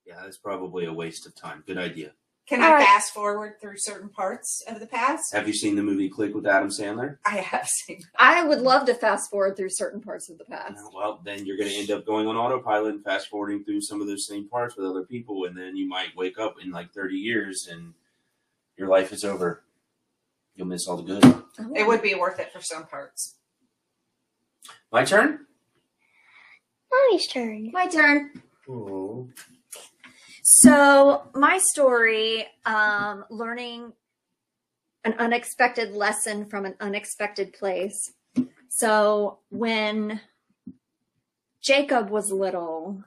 Yeah, 0.07 0.21
that's 0.23 0.39
probably 0.39 0.87
a 0.87 0.93
waste 0.93 1.27
of 1.27 1.35
time. 1.35 1.63
Good 1.67 1.79
idea. 1.79 2.13
Can 2.47 2.63
All 2.63 2.71
I 2.71 2.73
right. 2.75 2.85
fast 2.85 3.15
forward 3.15 3.61
through 3.61 3.77
certain 3.77 4.09
parts 4.09 4.65
of 4.67 4.81
the 4.81 4.87
past? 4.87 5.33
Have 5.33 5.47
you 5.47 5.55
seen 5.55 5.77
the 5.77 5.85
movie 5.85 6.09
Click 6.09 6.35
with 6.35 6.47
Adam 6.49 6.69
Sandler? 6.69 7.19
I 7.25 7.37
have 7.37 7.67
seen. 7.69 8.03
I 8.19 8.43
would 8.43 8.61
love 8.61 8.87
to 8.87 8.95
fast 8.95 9.31
forward 9.31 9.57
through 9.57 9.69
certain 9.71 10.01
parts 10.01 10.29
of 10.29 10.37
the 10.39 10.45
past. 10.47 10.83
Well, 10.93 11.21
then 11.25 11.47
you're 11.47 11.57
going 11.57 11.71
to 11.71 11.77
end 11.77 11.93
up 11.93 12.05
going 12.05 12.27
on 12.27 12.37
autopilot 12.37 12.95
and 12.95 13.05
fast 13.05 13.29
forwarding 13.29 13.63
through 13.63 13.83
some 13.83 14.01
of 14.01 14.09
those 14.09 14.27
same 14.27 14.49
parts 14.49 14.77
with 14.77 14.85
other 14.85 15.05
people, 15.05 15.45
and 15.45 15.57
then 15.57 15.77
you 15.77 15.87
might 15.89 16.17
wake 16.17 16.41
up 16.41 16.57
in 16.61 16.73
like 16.73 16.93
30 16.93 17.15
years 17.15 17.69
and 17.71 17.95
your 18.77 18.89
life 18.89 19.13
is 19.13 19.25
over. 19.25 19.63
You'll 20.57 20.67
miss 20.67 20.89
all 20.89 20.97
the 20.97 21.05
good. 21.05 21.23
Oh. 21.25 21.73
It 21.77 21.87
would 21.87 22.03
be 22.03 22.15
worth 22.17 22.41
it 22.41 22.53
for 22.53 22.61
some 22.61 22.85
parts. 22.87 23.37
My 24.91 25.05
turn. 25.05 25.47
Mommy's 26.91 27.29
turn. 27.29 27.71
My 27.73 27.87
turn. 27.87 28.43
Oh. 28.69 29.29
So 30.43 31.29
my 31.35 31.59
story, 31.59 32.47
um, 32.65 33.25
learning 33.31 33.93
an 35.05 35.15
unexpected 35.15 35.93
lesson 35.93 36.47
from 36.47 36.67
an 36.67 36.75
unexpected 36.81 37.53
place. 37.53 38.13
So 38.69 39.39
when 39.51 40.21
Jacob 41.63 42.11
was 42.11 42.31
little, 42.31 43.05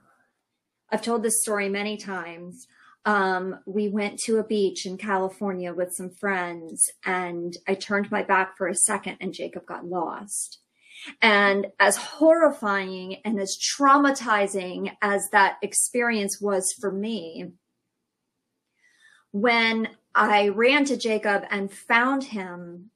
I've 0.90 1.02
told 1.02 1.22
this 1.22 1.42
story 1.42 1.68
many 1.68 1.96
times. 1.96 2.66
Um, 3.04 3.58
we 3.66 3.88
went 3.88 4.18
to 4.20 4.38
a 4.38 4.44
beach 4.44 4.86
in 4.86 4.96
California 4.96 5.74
with 5.74 5.92
some 5.92 6.10
friends, 6.10 6.90
and 7.04 7.54
I 7.68 7.74
turned 7.74 8.10
my 8.10 8.22
back 8.22 8.56
for 8.56 8.66
a 8.66 8.74
second, 8.74 9.18
and 9.20 9.34
Jacob 9.34 9.66
got 9.66 9.84
lost. 9.84 10.60
And 11.20 11.66
as 11.78 11.96
horrifying 11.96 13.16
and 13.24 13.38
as 13.40 13.58
traumatizing 13.58 14.96
as 15.02 15.30
that 15.30 15.58
experience 15.62 16.40
was 16.40 16.72
for 16.72 16.90
me, 16.90 17.52
when 19.32 19.88
I 20.14 20.48
ran 20.48 20.84
to 20.86 20.96
Jacob 20.96 21.44
and 21.50 21.72
found 21.72 22.24
him, 22.24 22.90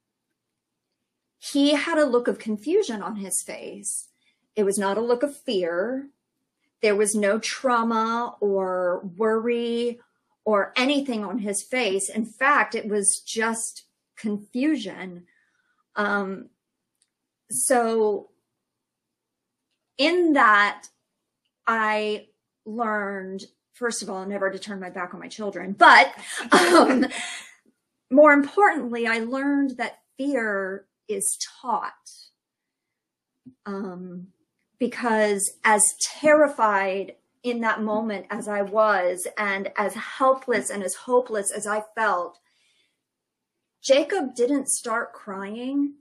he 1.37 1.71
had 1.71 1.97
a 1.97 2.05
look 2.05 2.27
of 2.27 2.39
confusion 2.39 3.01
on 3.01 3.17
his 3.17 3.41
face. 3.41 4.07
It 4.55 4.63
was 4.63 4.77
not 4.77 4.97
a 4.97 5.01
look 5.01 5.23
of 5.23 5.35
fear. 5.35 6.09
There 6.81 6.95
was 6.95 7.15
no 7.15 7.39
trauma 7.39 8.35
or 8.39 9.01
worry 9.17 9.99
or 10.45 10.73
anything 10.75 11.23
on 11.23 11.39
his 11.39 11.61
face. 11.61 12.09
In 12.09 12.25
fact, 12.25 12.73
it 12.73 12.87
was 12.87 13.19
just 13.19 13.83
confusion. 14.15 15.25
Um, 15.95 16.49
so, 17.49 18.29
in 19.97 20.33
that, 20.33 20.87
I 21.67 22.27
learned, 22.65 23.43
first 23.73 24.01
of 24.01 24.09
all, 24.09 24.25
never 24.25 24.49
to 24.49 24.59
turn 24.59 24.79
my 24.79 24.89
back 24.89 25.13
on 25.13 25.19
my 25.19 25.27
children. 25.27 25.73
But 25.73 26.13
um, 26.51 27.05
more 28.11 28.33
importantly, 28.33 29.07
I 29.07 29.19
learned 29.19 29.77
that 29.77 29.99
fear 30.17 30.85
is 31.07 31.37
taught. 31.61 31.93
Um, 33.65 34.27
because 34.79 35.51
as 35.63 35.83
terrified 36.01 37.15
in 37.43 37.61
that 37.61 37.81
moment 37.81 38.25
as 38.29 38.47
I 38.47 38.61
was, 38.61 39.27
and 39.37 39.71
as 39.77 39.93
helpless 39.93 40.69
and 40.69 40.83
as 40.83 40.95
hopeless 40.95 41.51
as 41.51 41.67
I 41.67 41.83
felt, 41.95 42.39
Jacob 43.81 44.35
didn't 44.35 44.69
start 44.69 45.13
crying 45.13 45.95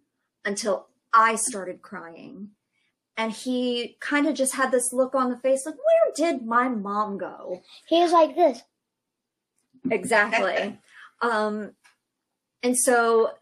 until 0.44 0.88
I 1.12 1.36
started 1.36 1.82
crying. 1.82 2.50
And 3.16 3.32
he 3.32 3.96
kind 4.00 4.28
of 4.28 4.34
just 4.34 4.54
had 4.54 4.70
this 4.70 4.92
look 4.92 5.14
on 5.14 5.30
the 5.30 5.38
face 5.38 5.66
like, 5.66 5.74
where 5.74 6.12
did 6.14 6.46
my 6.46 6.68
mom 6.68 7.18
go? 7.18 7.62
He 7.88 8.00
was 8.00 8.12
like 8.12 8.36
this. 8.36 8.62
Exactly. 9.90 10.78
um, 11.20 11.72
and 12.62 12.78
so 12.78 13.32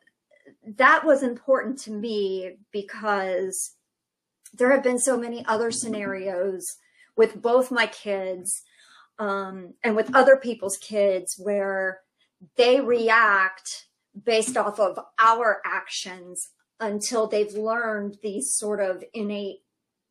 that 0.77 1.05
was 1.05 1.23
important 1.23 1.79
to 1.81 1.91
me 1.91 2.57
because 2.73 3.73
there 4.55 4.71
have 4.71 4.83
been 4.83 4.99
so 4.99 5.19
many 5.19 5.45
other 5.47 5.71
scenarios 5.71 6.77
with 7.17 7.41
both 7.41 7.71
my 7.71 7.87
kids 7.87 8.63
um, 9.19 9.75
and 9.83 9.97
with 9.97 10.15
other 10.15 10.37
people's 10.37 10.77
kids 10.79 11.35
where 11.39 12.01
they 12.57 12.81
react 12.81 13.87
based 14.25 14.57
off 14.57 14.79
of 14.79 14.99
our 15.19 15.61
actions 15.65 16.51
until 16.81 17.27
they've 17.27 17.53
learned 17.53 18.19
these 18.23 18.53
sort 18.55 18.81
of 18.81 19.03
innate 19.15 19.63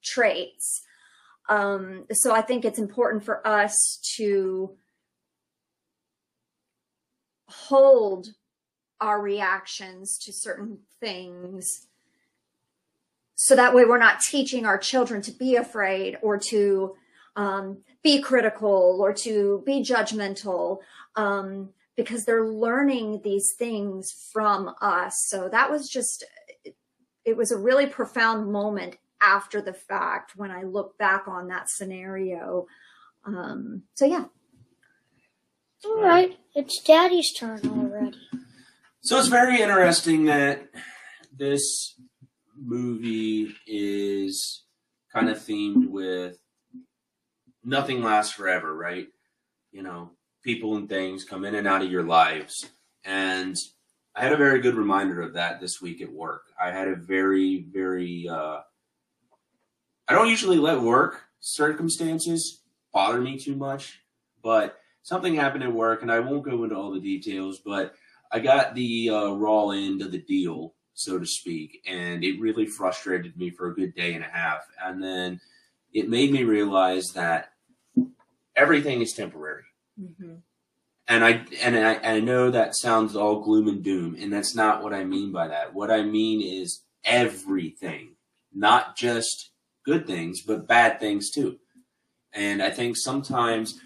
traits. 0.03 0.81
Um, 1.47 2.05
so 2.11 2.33
I 2.33 2.41
think 2.41 2.65
it's 2.65 2.79
important 2.79 3.23
for 3.23 3.45
us 3.45 3.99
to 4.17 4.75
hold 7.47 8.29
our 8.99 9.21
reactions 9.21 10.17
to 10.19 10.33
certain 10.33 10.79
things 10.99 11.87
so 13.35 13.55
that 13.55 13.75
way 13.75 13.83
we're 13.85 13.97
not 13.97 14.21
teaching 14.21 14.65
our 14.65 14.77
children 14.77 15.21
to 15.21 15.31
be 15.31 15.55
afraid 15.55 16.17
or 16.21 16.37
to 16.37 16.95
um, 17.35 17.79
be 18.01 18.21
critical 18.21 18.97
or 19.01 19.13
to 19.13 19.61
be 19.65 19.83
judgmental 19.83 20.79
um, 21.17 21.69
because 21.97 22.23
they're 22.23 22.47
learning 22.47 23.21
these 23.23 23.53
things 23.57 24.11
from 24.31 24.73
us 24.81 25.25
so 25.27 25.49
that 25.49 25.69
was 25.69 25.89
just 25.89 26.23
it 27.25 27.35
was 27.35 27.51
a 27.51 27.57
really 27.57 27.87
profound 27.87 28.51
moment 28.51 28.97
after 29.21 29.61
the 29.61 29.73
fact 29.73 30.33
when 30.35 30.51
i 30.51 30.63
look 30.63 30.97
back 30.97 31.27
on 31.27 31.47
that 31.47 31.69
scenario 31.69 32.65
um, 33.25 33.83
so 33.95 34.05
yeah 34.05 34.25
All 35.85 36.01
right, 36.01 36.37
it's 36.55 36.81
Daddy's 36.81 37.31
turn 37.33 37.59
already. 37.65 38.17
So 39.01 39.19
it's 39.19 39.27
very 39.27 39.61
interesting 39.61 40.25
that 40.25 40.67
this 41.37 41.93
movie 42.59 43.53
is 43.67 44.63
kind 45.13 45.29
of 45.29 45.37
themed 45.37 45.89
with 45.89 46.37
nothing 47.63 48.01
lasts 48.01 48.33
forever, 48.33 48.73
right? 48.75 49.07
You 49.71 49.83
know, 49.83 50.11
people 50.43 50.75
and 50.75 50.89
things 50.89 51.23
come 51.23 51.45
in 51.45 51.53
and 51.55 51.67
out 51.67 51.83
of 51.83 51.91
your 51.91 52.03
lives. 52.03 52.67
And 53.03 53.55
I 54.15 54.23
had 54.23 54.31
a 54.31 54.37
very 54.37 54.61
good 54.61 54.75
reminder 54.75 55.21
of 55.21 55.33
that 55.33 55.59
this 55.59 55.81
week 55.81 56.01
at 56.01 56.11
work. 56.11 56.43
I 56.61 56.71
had 56.71 56.87
a 56.87 56.95
very, 56.95 57.65
very, 57.69 58.27
uh, 58.29 58.61
I 60.07 60.13
don't 60.13 60.29
usually 60.29 60.57
let 60.57 60.79
work 60.79 61.23
circumstances 61.41 62.61
bother 62.93 63.19
me 63.19 63.37
too 63.37 63.55
much, 63.55 63.99
but 64.41 64.79
something 65.03 65.35
happened 65.35 65.63
at 65.63 65.73
work, 65.73 66.01
and 66.01 66.11
I 66.11 66.21
won't 66.21 66.45
go 66.45 66.63
into 66.63 66.75
all 66.75 66.91
the 66.91 66.99
details, 66.99 67.59
but 67.59 67.93
I 68.31 68.39
got 68.39 68.73
the 68.73 69.09
uh, 69.09 69.29
raw 69.31 69.69
end 69.69 70.01
of 70.01 70.11
the 70.11 70.19
deal, 70.19 70.73
so 70.93 71.19
to 71.19 71.25
speak, 71.25 71.81
and 71.85 72.23
it 72.23 72.39
really 72.39 72.65
frustrated 72.65 73.37
me 73.37 73.49
for 73.49 73.67
a 73.67 73.75
good 73.75 73.93
day 73.95 74.13
and 74.13 74.23
a 74.23 74.29
half. 74.29 74.65
And 74.81 75.03
then 75.03 75.41
it 75.93 76.09
made 76.09 76.31
me 76.31 76.43
realize 76.43 77.07
that 77.15 77.51
everything 78.55 79.01
is 79.01 79.11
temporary. 79.13 79.63
And 81.07 81.23
I 81.23 81.45
and 81.61 81.77
I, 81.77 82.15
I 82.15 82.19
know 82.19 82.49
that 82.49 82.75
sounds 82.75 83.15
all 83.15 83.41
gloom 83.41 83.67
and 83.67 83.83
doom, 83.83 84.15
and 84.19 84.33
that's 84.33 84.55
not 84.55 84.81
what 84.81 84.93
I 84.93 85.03
mean 85.03 85.31
by 85.31 85.47
that. 85.47 85.73
What 85.73 85.91
I 85.91 86.01
mean 86.01 86.41
is 86.41 86.81
everything, 87.03 88.15
not 88.53 88.97
just 88.97 89.51
good 89.85 90.07
things, 90.07 90.41
but 90.41 90.67
bad 90.67 90.99
things 90.99 91.29
too. 91.29 91.59
And 92.33 92.61
I 92.61 92.71
think 92.71 92.97
sometimes 92.97 93.79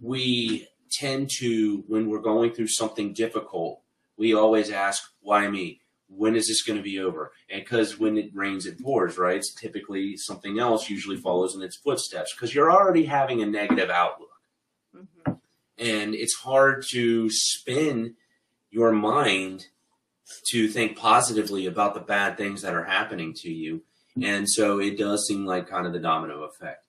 we 0.00 0.66
tend 0.90 1.30
to, 1.38 1.84
when 1.86 2.08
we're 2.08 2.20
going 2.20 2.52
through 2.52 2.68
something 2.68 3.12
difficult, 3.12 3.82
we 4.16 4.34
always 4.34 4.70
ask, 4.70 5.02
why 5.20 5.48
me? 5.48 5.80
When 6.08 6.34
is 6.34 6.48
this 6.48 6.62
going 6.62 6.78
to 6.78 6.82
be 6.82 6.98
over? 6.98 7.32
And 7.48 7.62
because 7.62 7.98
when 7.98 8.18
it 8.18 8.34
rains, 8.34 8.66
it 8.66 8.82
pours, 8.82 9.16
right? 9.16 9.36
It's 9.36 9.54
typically 9.54 10.16
something 10.16 10.58
else 10.58 10.90
usually 10.90 11.16
follows 11.16 11.54
in 11.54 11.62
its 11.62 11.76
footsteps 11.76 12.34
because 12.34 12.52
you're 12.52 12.72
already 12.72 13.04
having 13.04 13.42
a 13.42 13.46
negative 13.46 13.90
outlook. 13.90 14.30
Mm-hmm. 14.96 15.29
And 15.80 16.14
it's 16.14 16.36
hard 16.36 16.84
to 16.92 17.30
spin 17.30 18.14
your 18.70 18.92
mind 18.92 19.66
to 20.50 20.68
think 20.68 20.96
positively 20.96 21.66
about 21.66 21.94
the 21.94 22.00
bad 22.00 22.36
things 22.36 22.62
that 22.62 22.74
are 22.74 22.84
happening 22.84 23.34
to 23.34 23.50
you. 23.50 23.82
Mm-hmm. 24.16 24.24
And 24.24 24.48
so 24.48 24.78
it 24.78 24.98
does 24.98 25.26
seem 25.26 25.46
like 25.46 25.68
kind 25.68 25.86
of 25.86 25.92
the 25.92 25.98
domino 25.98 26.42
effect. 26.42 26.84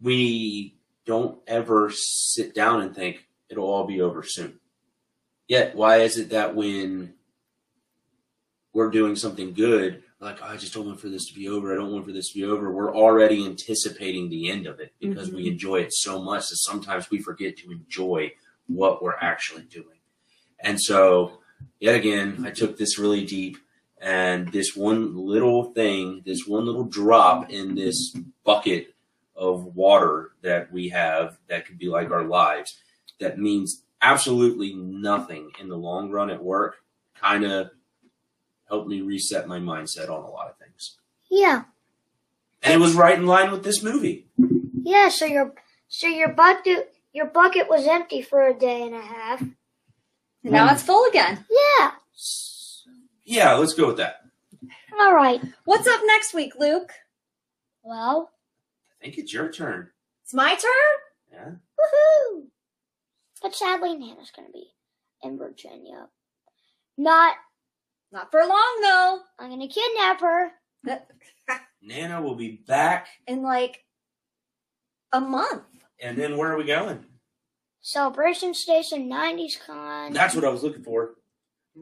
We 0.00 0.76
don't 1.06 1.38
ever 1.46 1.90
sit 1.94 2.54
down 2.54 2.82
and 2.82 2.94
think 2.94 3.26
it'll 3.48 3.66
all 3.66 3.86
be 3.86 4.00
over 4.00 4.22
soon. 4.22 4.60
Yet, 5.48 5.74
why 5.74 5.98
is 5.98 6.18
it 6.18 6.30
that 6.30 6.54
when 6.54 7.14
we're 8.72 8.90
doing 8.90 9.16
something 9.16 9.52
good, 9.52 10.02
like, 10.24 10.42
I 10.42 10.56
just 10.56 10.74
don't 10.74 10.86
want 10.86 11.00
for 11.00 11.08
this 11.08 11.26
to 11.28 11.34
be 11.34 11.48
over, 11.48 11.72
I 11.72 11.76
don't 11.76 11.92
want 11.92 12.06
for 12.06 12.12
this 12.12 12.32
to 12.32 12.38
be 12.38 12.44
over, 12.44 12.72
we're 12.72 12.96
already 12.96 13.44
anticipating 13.44 14.28
the 14.28 14.50
end 14.50 14.66
of 14.66 14.80
it 14.80 14.92
because 14.98 15.30
we 15.30 15.42
mm-hmm. 15.42 15.52
enjoy 15.52 15.76
it 15.80 15.92
so 15.92 16.20
much 16.20 16.48
that 16.48 16.56
sometimes 16.56 17.10
we 17.10 17.18
forget 17.18 17.56
to 17.58 17.70
enjoy 17.70 18.32
what 18.66 19.02
we're 19.02 19.18
actually 19.20 19.62
doing. 19.62 19.98
And 20.58 20.80
so, 20.80 21.40
yet 21.78 21.94
again, 21.94 22.42
I 22.46 22.50
took 22.50 22.78
this 22.78 22.98
really 22.98 23.24
deep, 23.24 23.58
and 24.00 24.50
this 24.50 24.74
one 24.74 25.16
little 25.16 25.72
thing, 25.72 26.22
this 26.24 26.46
one 26.46 26.64
little 26.64 26.84
drop 26.84 27.50
in 27.50 27.74
this 27.74 28.16
bucket 28.44 28.94
of 29.36 29.76
water 29.76 30.32
that 30.42 30.72
we 30.72 30.88
have 30.88 31.38
that 31.48 31.66
could 31.66 31.78
be 31.78 31.88
like 31.88 32.10
our 32.10 32.24
lives 32.24 32.78
that 33.20 33.38
means 33.38 33.82
absolutely 34.02 34.74
nothing 34.74 35.50
in 35.60 35.68
the 35.68 35.76
long 35.76 36.10
run 36.10 36.30
at 36.30 36.42
work 36.42 36.76
kind 37.14 37.44
of 37.44 37.70
helped 38.68 38.88
me 38.88 39.00
reset 39.00 39.46
my 39.48 39.58
mindset 39.58 40.08
on 40.10 40.22
a 40.24 40.30
lot 40.30 40.48
of 40.48 40.56
things 40.58 40.96
Yeah, 41.30 41.64
and 42.62 42.74
it 42.74 42.80
was 42.80 42.94
right 42.94 43.18
in 43.18 43.26
line 43.26 43.50
with 43.50 43.64
this 43.64 43.82
movie 43.82 44.26
yeah. 44.82 45.08
So 45.08 45.24
your 45.26 45.54
so 45.88 46.06
your 46.08 46.28
bucket 46.28 46.94
your 47.12 47.26
bucket 47.26 47.68
was 47.68 47.86
empty 47.86 48.20
for 48.22 48.46
a 48.46 48.52
day 48.58 48.82
and 48.82 48.94
a 48.94 49.00
half. 49.00 49.42
now 50.42 50.72
it's 50.72 50.82
full 50.82 51.06
again 51.08 51.44
Yeah. 51.50 51.90
yeah 53.24 53.54
let's 53.54 53.74
go 53.74 53.86
with 53.88 53.96
that 53.98 54.22
All 55.00 55.14
right. 55.14 55.40
what's 55.64 55.86
up 55.86 56.00
next 56.04 56.34
week 56.34 56.52
luke 56.58 56.92
Well, 57.82 58.30
i 59.00 59.04
think 59.04 59.18
it's 59.18 59.32
your 59.32 59.50
turn 59.50 59.90
it's 60.22 60.34
my 60.34 60.54
turn 60.54 61.32
yeah 61.32 61.50
woohoo! 61.78 62.44
But 63.42 63.54
sadly, 63.54 63.94
Nana's 63.94 64.30
going 64.34 64.48
to 64.48 64.52
be 64.52 64.68
in 65.22 65.36
Virginia. 65.36 66.06
Not 66.96 67.34
Not 68.14 68.30
for 68.30 68.40
long 68.46 68.78
though. 68.80 69.18
I'm 69.40 69.50
gonna 69.50 69.66
kidnap 69.68 70.20
her. 70.20 70.52
Nana 71.82 72.22
will 72.22 72.36
be 72.36 72.62
back, 72.66 73.08
In 73.26 73.42
like 73.42 73.84
a 75.12 75.20
month. 75.20 75.64
and 76.00 76.16
then 76.16 76.36
where 76.38 76.52
are 76.52 76.56
we 76.56 76.64
going? 76.64 77.04
Celebration 77.82 78.54
Station 78.54 79.10
90s 79.10 79.58
Con. 79.66 80.12
That's 80.14 80.34
what 80.34 80.44
I 80.44 80.48
was 80.48 80.62
looking 80.62 80.84
for. 80.84 81.14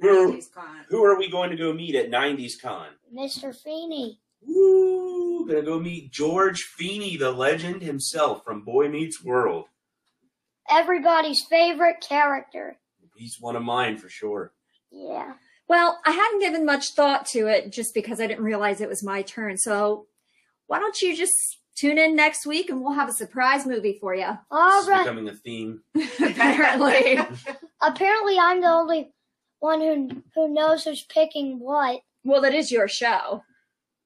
Who- 0.00 0.32
He's. 0.32 0.50
Who 0.88 1.04
are 1.04 1.16
we 1.18 1.30
going 1.30 1.50
to 1.50 1.56
go 1.56 1.72
meet 1.72 1.94
at 1.94 2.10
90s 2.10 2.60
Con? 2.60 2.88
Mr. 3.14 3.54
Feeny. 3.54 4.18
Woo! 4.40 5.46
Gonna 5.46 5.62
go 5.62 5.78
meet 5.78 6.10
George 6.10 6.62
Feeny, 6.62 7.16
the 7.18 7.30
legend 7.30 7.82
himself 7.82 8.42
from 8.42 8.64
Boy 8.64 8.88
Meets 8.88 9.22
World. 9.22 9.66
Everybody's 10.68 11.44
favorite 11.44 12.00
character. 12.00 12.78
He's 13.16 13.38
one 13.40 13.54
of 13.54 13.62
mine 13.62 13.98
for 13.98 14.08
sure. 14.08 14.52
Yeah. 14.90 15.34
Well, 15.72 15.98
I 16.04 16.10
hadn't 16.10 16.40
given 16.40 16.66
much 16.66 16.90
thought 16.90 17.24
to 17.28 17.46
it 17.46 17.72
just 17.72 17.94
because 17.94 18.20
I 18.20 18.26
didn't 18.26 18.44
realize 18.44 18.82
it 18.82 18.90
was 18.90 19.02
my 19.02 19.22
turn. 19.22 19.56
So 19.56 20.04
why 20.66 20.78
don't 20.78 21.00
you 21.00 21.16
just 21.16 21.32
tune 21.74 21.96
in 21.96 22.14
next 22.14 22.44
week 22.44 22.68
and 22.68 22.82
we'll 22.82 22.92
have 22.92 23.08
a 23.08 23.12
surprise 23.14 23.64
movie 23.64 23.96
for 23.98 24.14
you. 24.14 24.26
All 24.50 24.80
It's 24.80 24.88
right. 24.90 25.02
becoming 25.02 25.30
a 25.30 25.34
theme. 25.34 25.80
Apparently. 26.22 27.18
Apparently, 27.80 28.38
I'm 28.38 28.60
the 28.60 28.66
only 28.68 29.14
one 29.60 29.80
who 29.80 30.22
who 30.34 30.52
knows 30.52 30.84
who's 30.84 31.04
picking 31.04 31.58
what. 31.58 32.02
well, 32.22 32.42
that 32.42 32.52
is 32.52 32.70
your 32.70 32.86
show. 32.86 33.42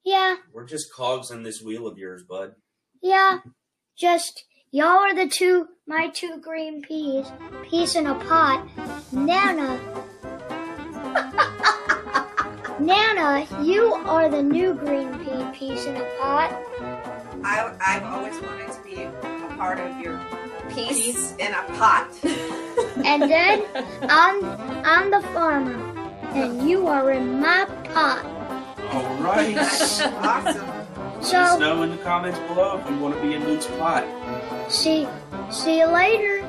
Yeah. 0.04 0.36
We're 0.52 0.66
just 0.66 0.92
cogs 0.94 1.32
in 1.32 1.42
this 1.42 1.60
wheel 1.60 1.88
of 1.88 1.98
yours, 1.98 2.22
bud. 2.22 2.52
Yeah. 3.02 3.38
Just 3.98 4.44
y'all 4.70 4.98
are 5.02 5.16
the 5.16 5.26
two 5.28 5.66
my 5.84 6.10
two 6.10 6.38
green 6.40 6.80
peas. 6.82 7.26
Peas 7.68 7.96
in 7.96 8.06
a 8.06 8.14
pot. 8.14 8.68
Nana. 9.12 9.80
Nana, 12.80 13.46
you 13.62 13.94
are 13.94 14.28
the 14.28 14.42
new 14.42 14.74
green 14.74 15.12
pea 15.20 15.44
piece 15.52 15.86
in 15.86 15.96
a 15.96 16.04
pot. 16.20 16.52
I, 17.42 17.72
I've 17.84 18.02
always 18.04 18.38
wanted 18.40 18.70
to 18.72 18.82
be 18.82 19.02
a 19.04 19.10
part 19.56 19.78
of 19.80 19.98
your 20.00 20.20
Peace. 20.68 21.04
piece 21.06 21.34
in 21.38 21.52
a 21.54 21.62
pot. 21.78 22.08
And 23.04 23.22
then 23.22 23.62
I'm 24.02 24.42
I'm 24.84 25.10
the 25.10 25.20
farmer. 25.32 25.74
And 26.34 26.68
you 26.68 26.86
are 26.88 27.10
in 27.12 27.40
my 27.40 27.64
pot. 27.94 28.24
All 28.92 29.16
right. 29.18 29.56
awesome. 29.58 30.66
Let 31.20 31.34
us 31.34 31.58
know 31.60 31.82
in 31.82 31.90
the 31.90 31.98
comments 31.98 32.38
below 32.48 32.78
if 32.78 32.90
you 32.90 32.98
want 32.98 33.14
to 33.14 33.22
be 33.22 33.34
in 33.34 33.44
Luke's 33.44 33.66
pot. 33.78 34.04
see 34.70 35.06
see 35.50 35.78
you 35.78 35.86
later. 35.86 36.45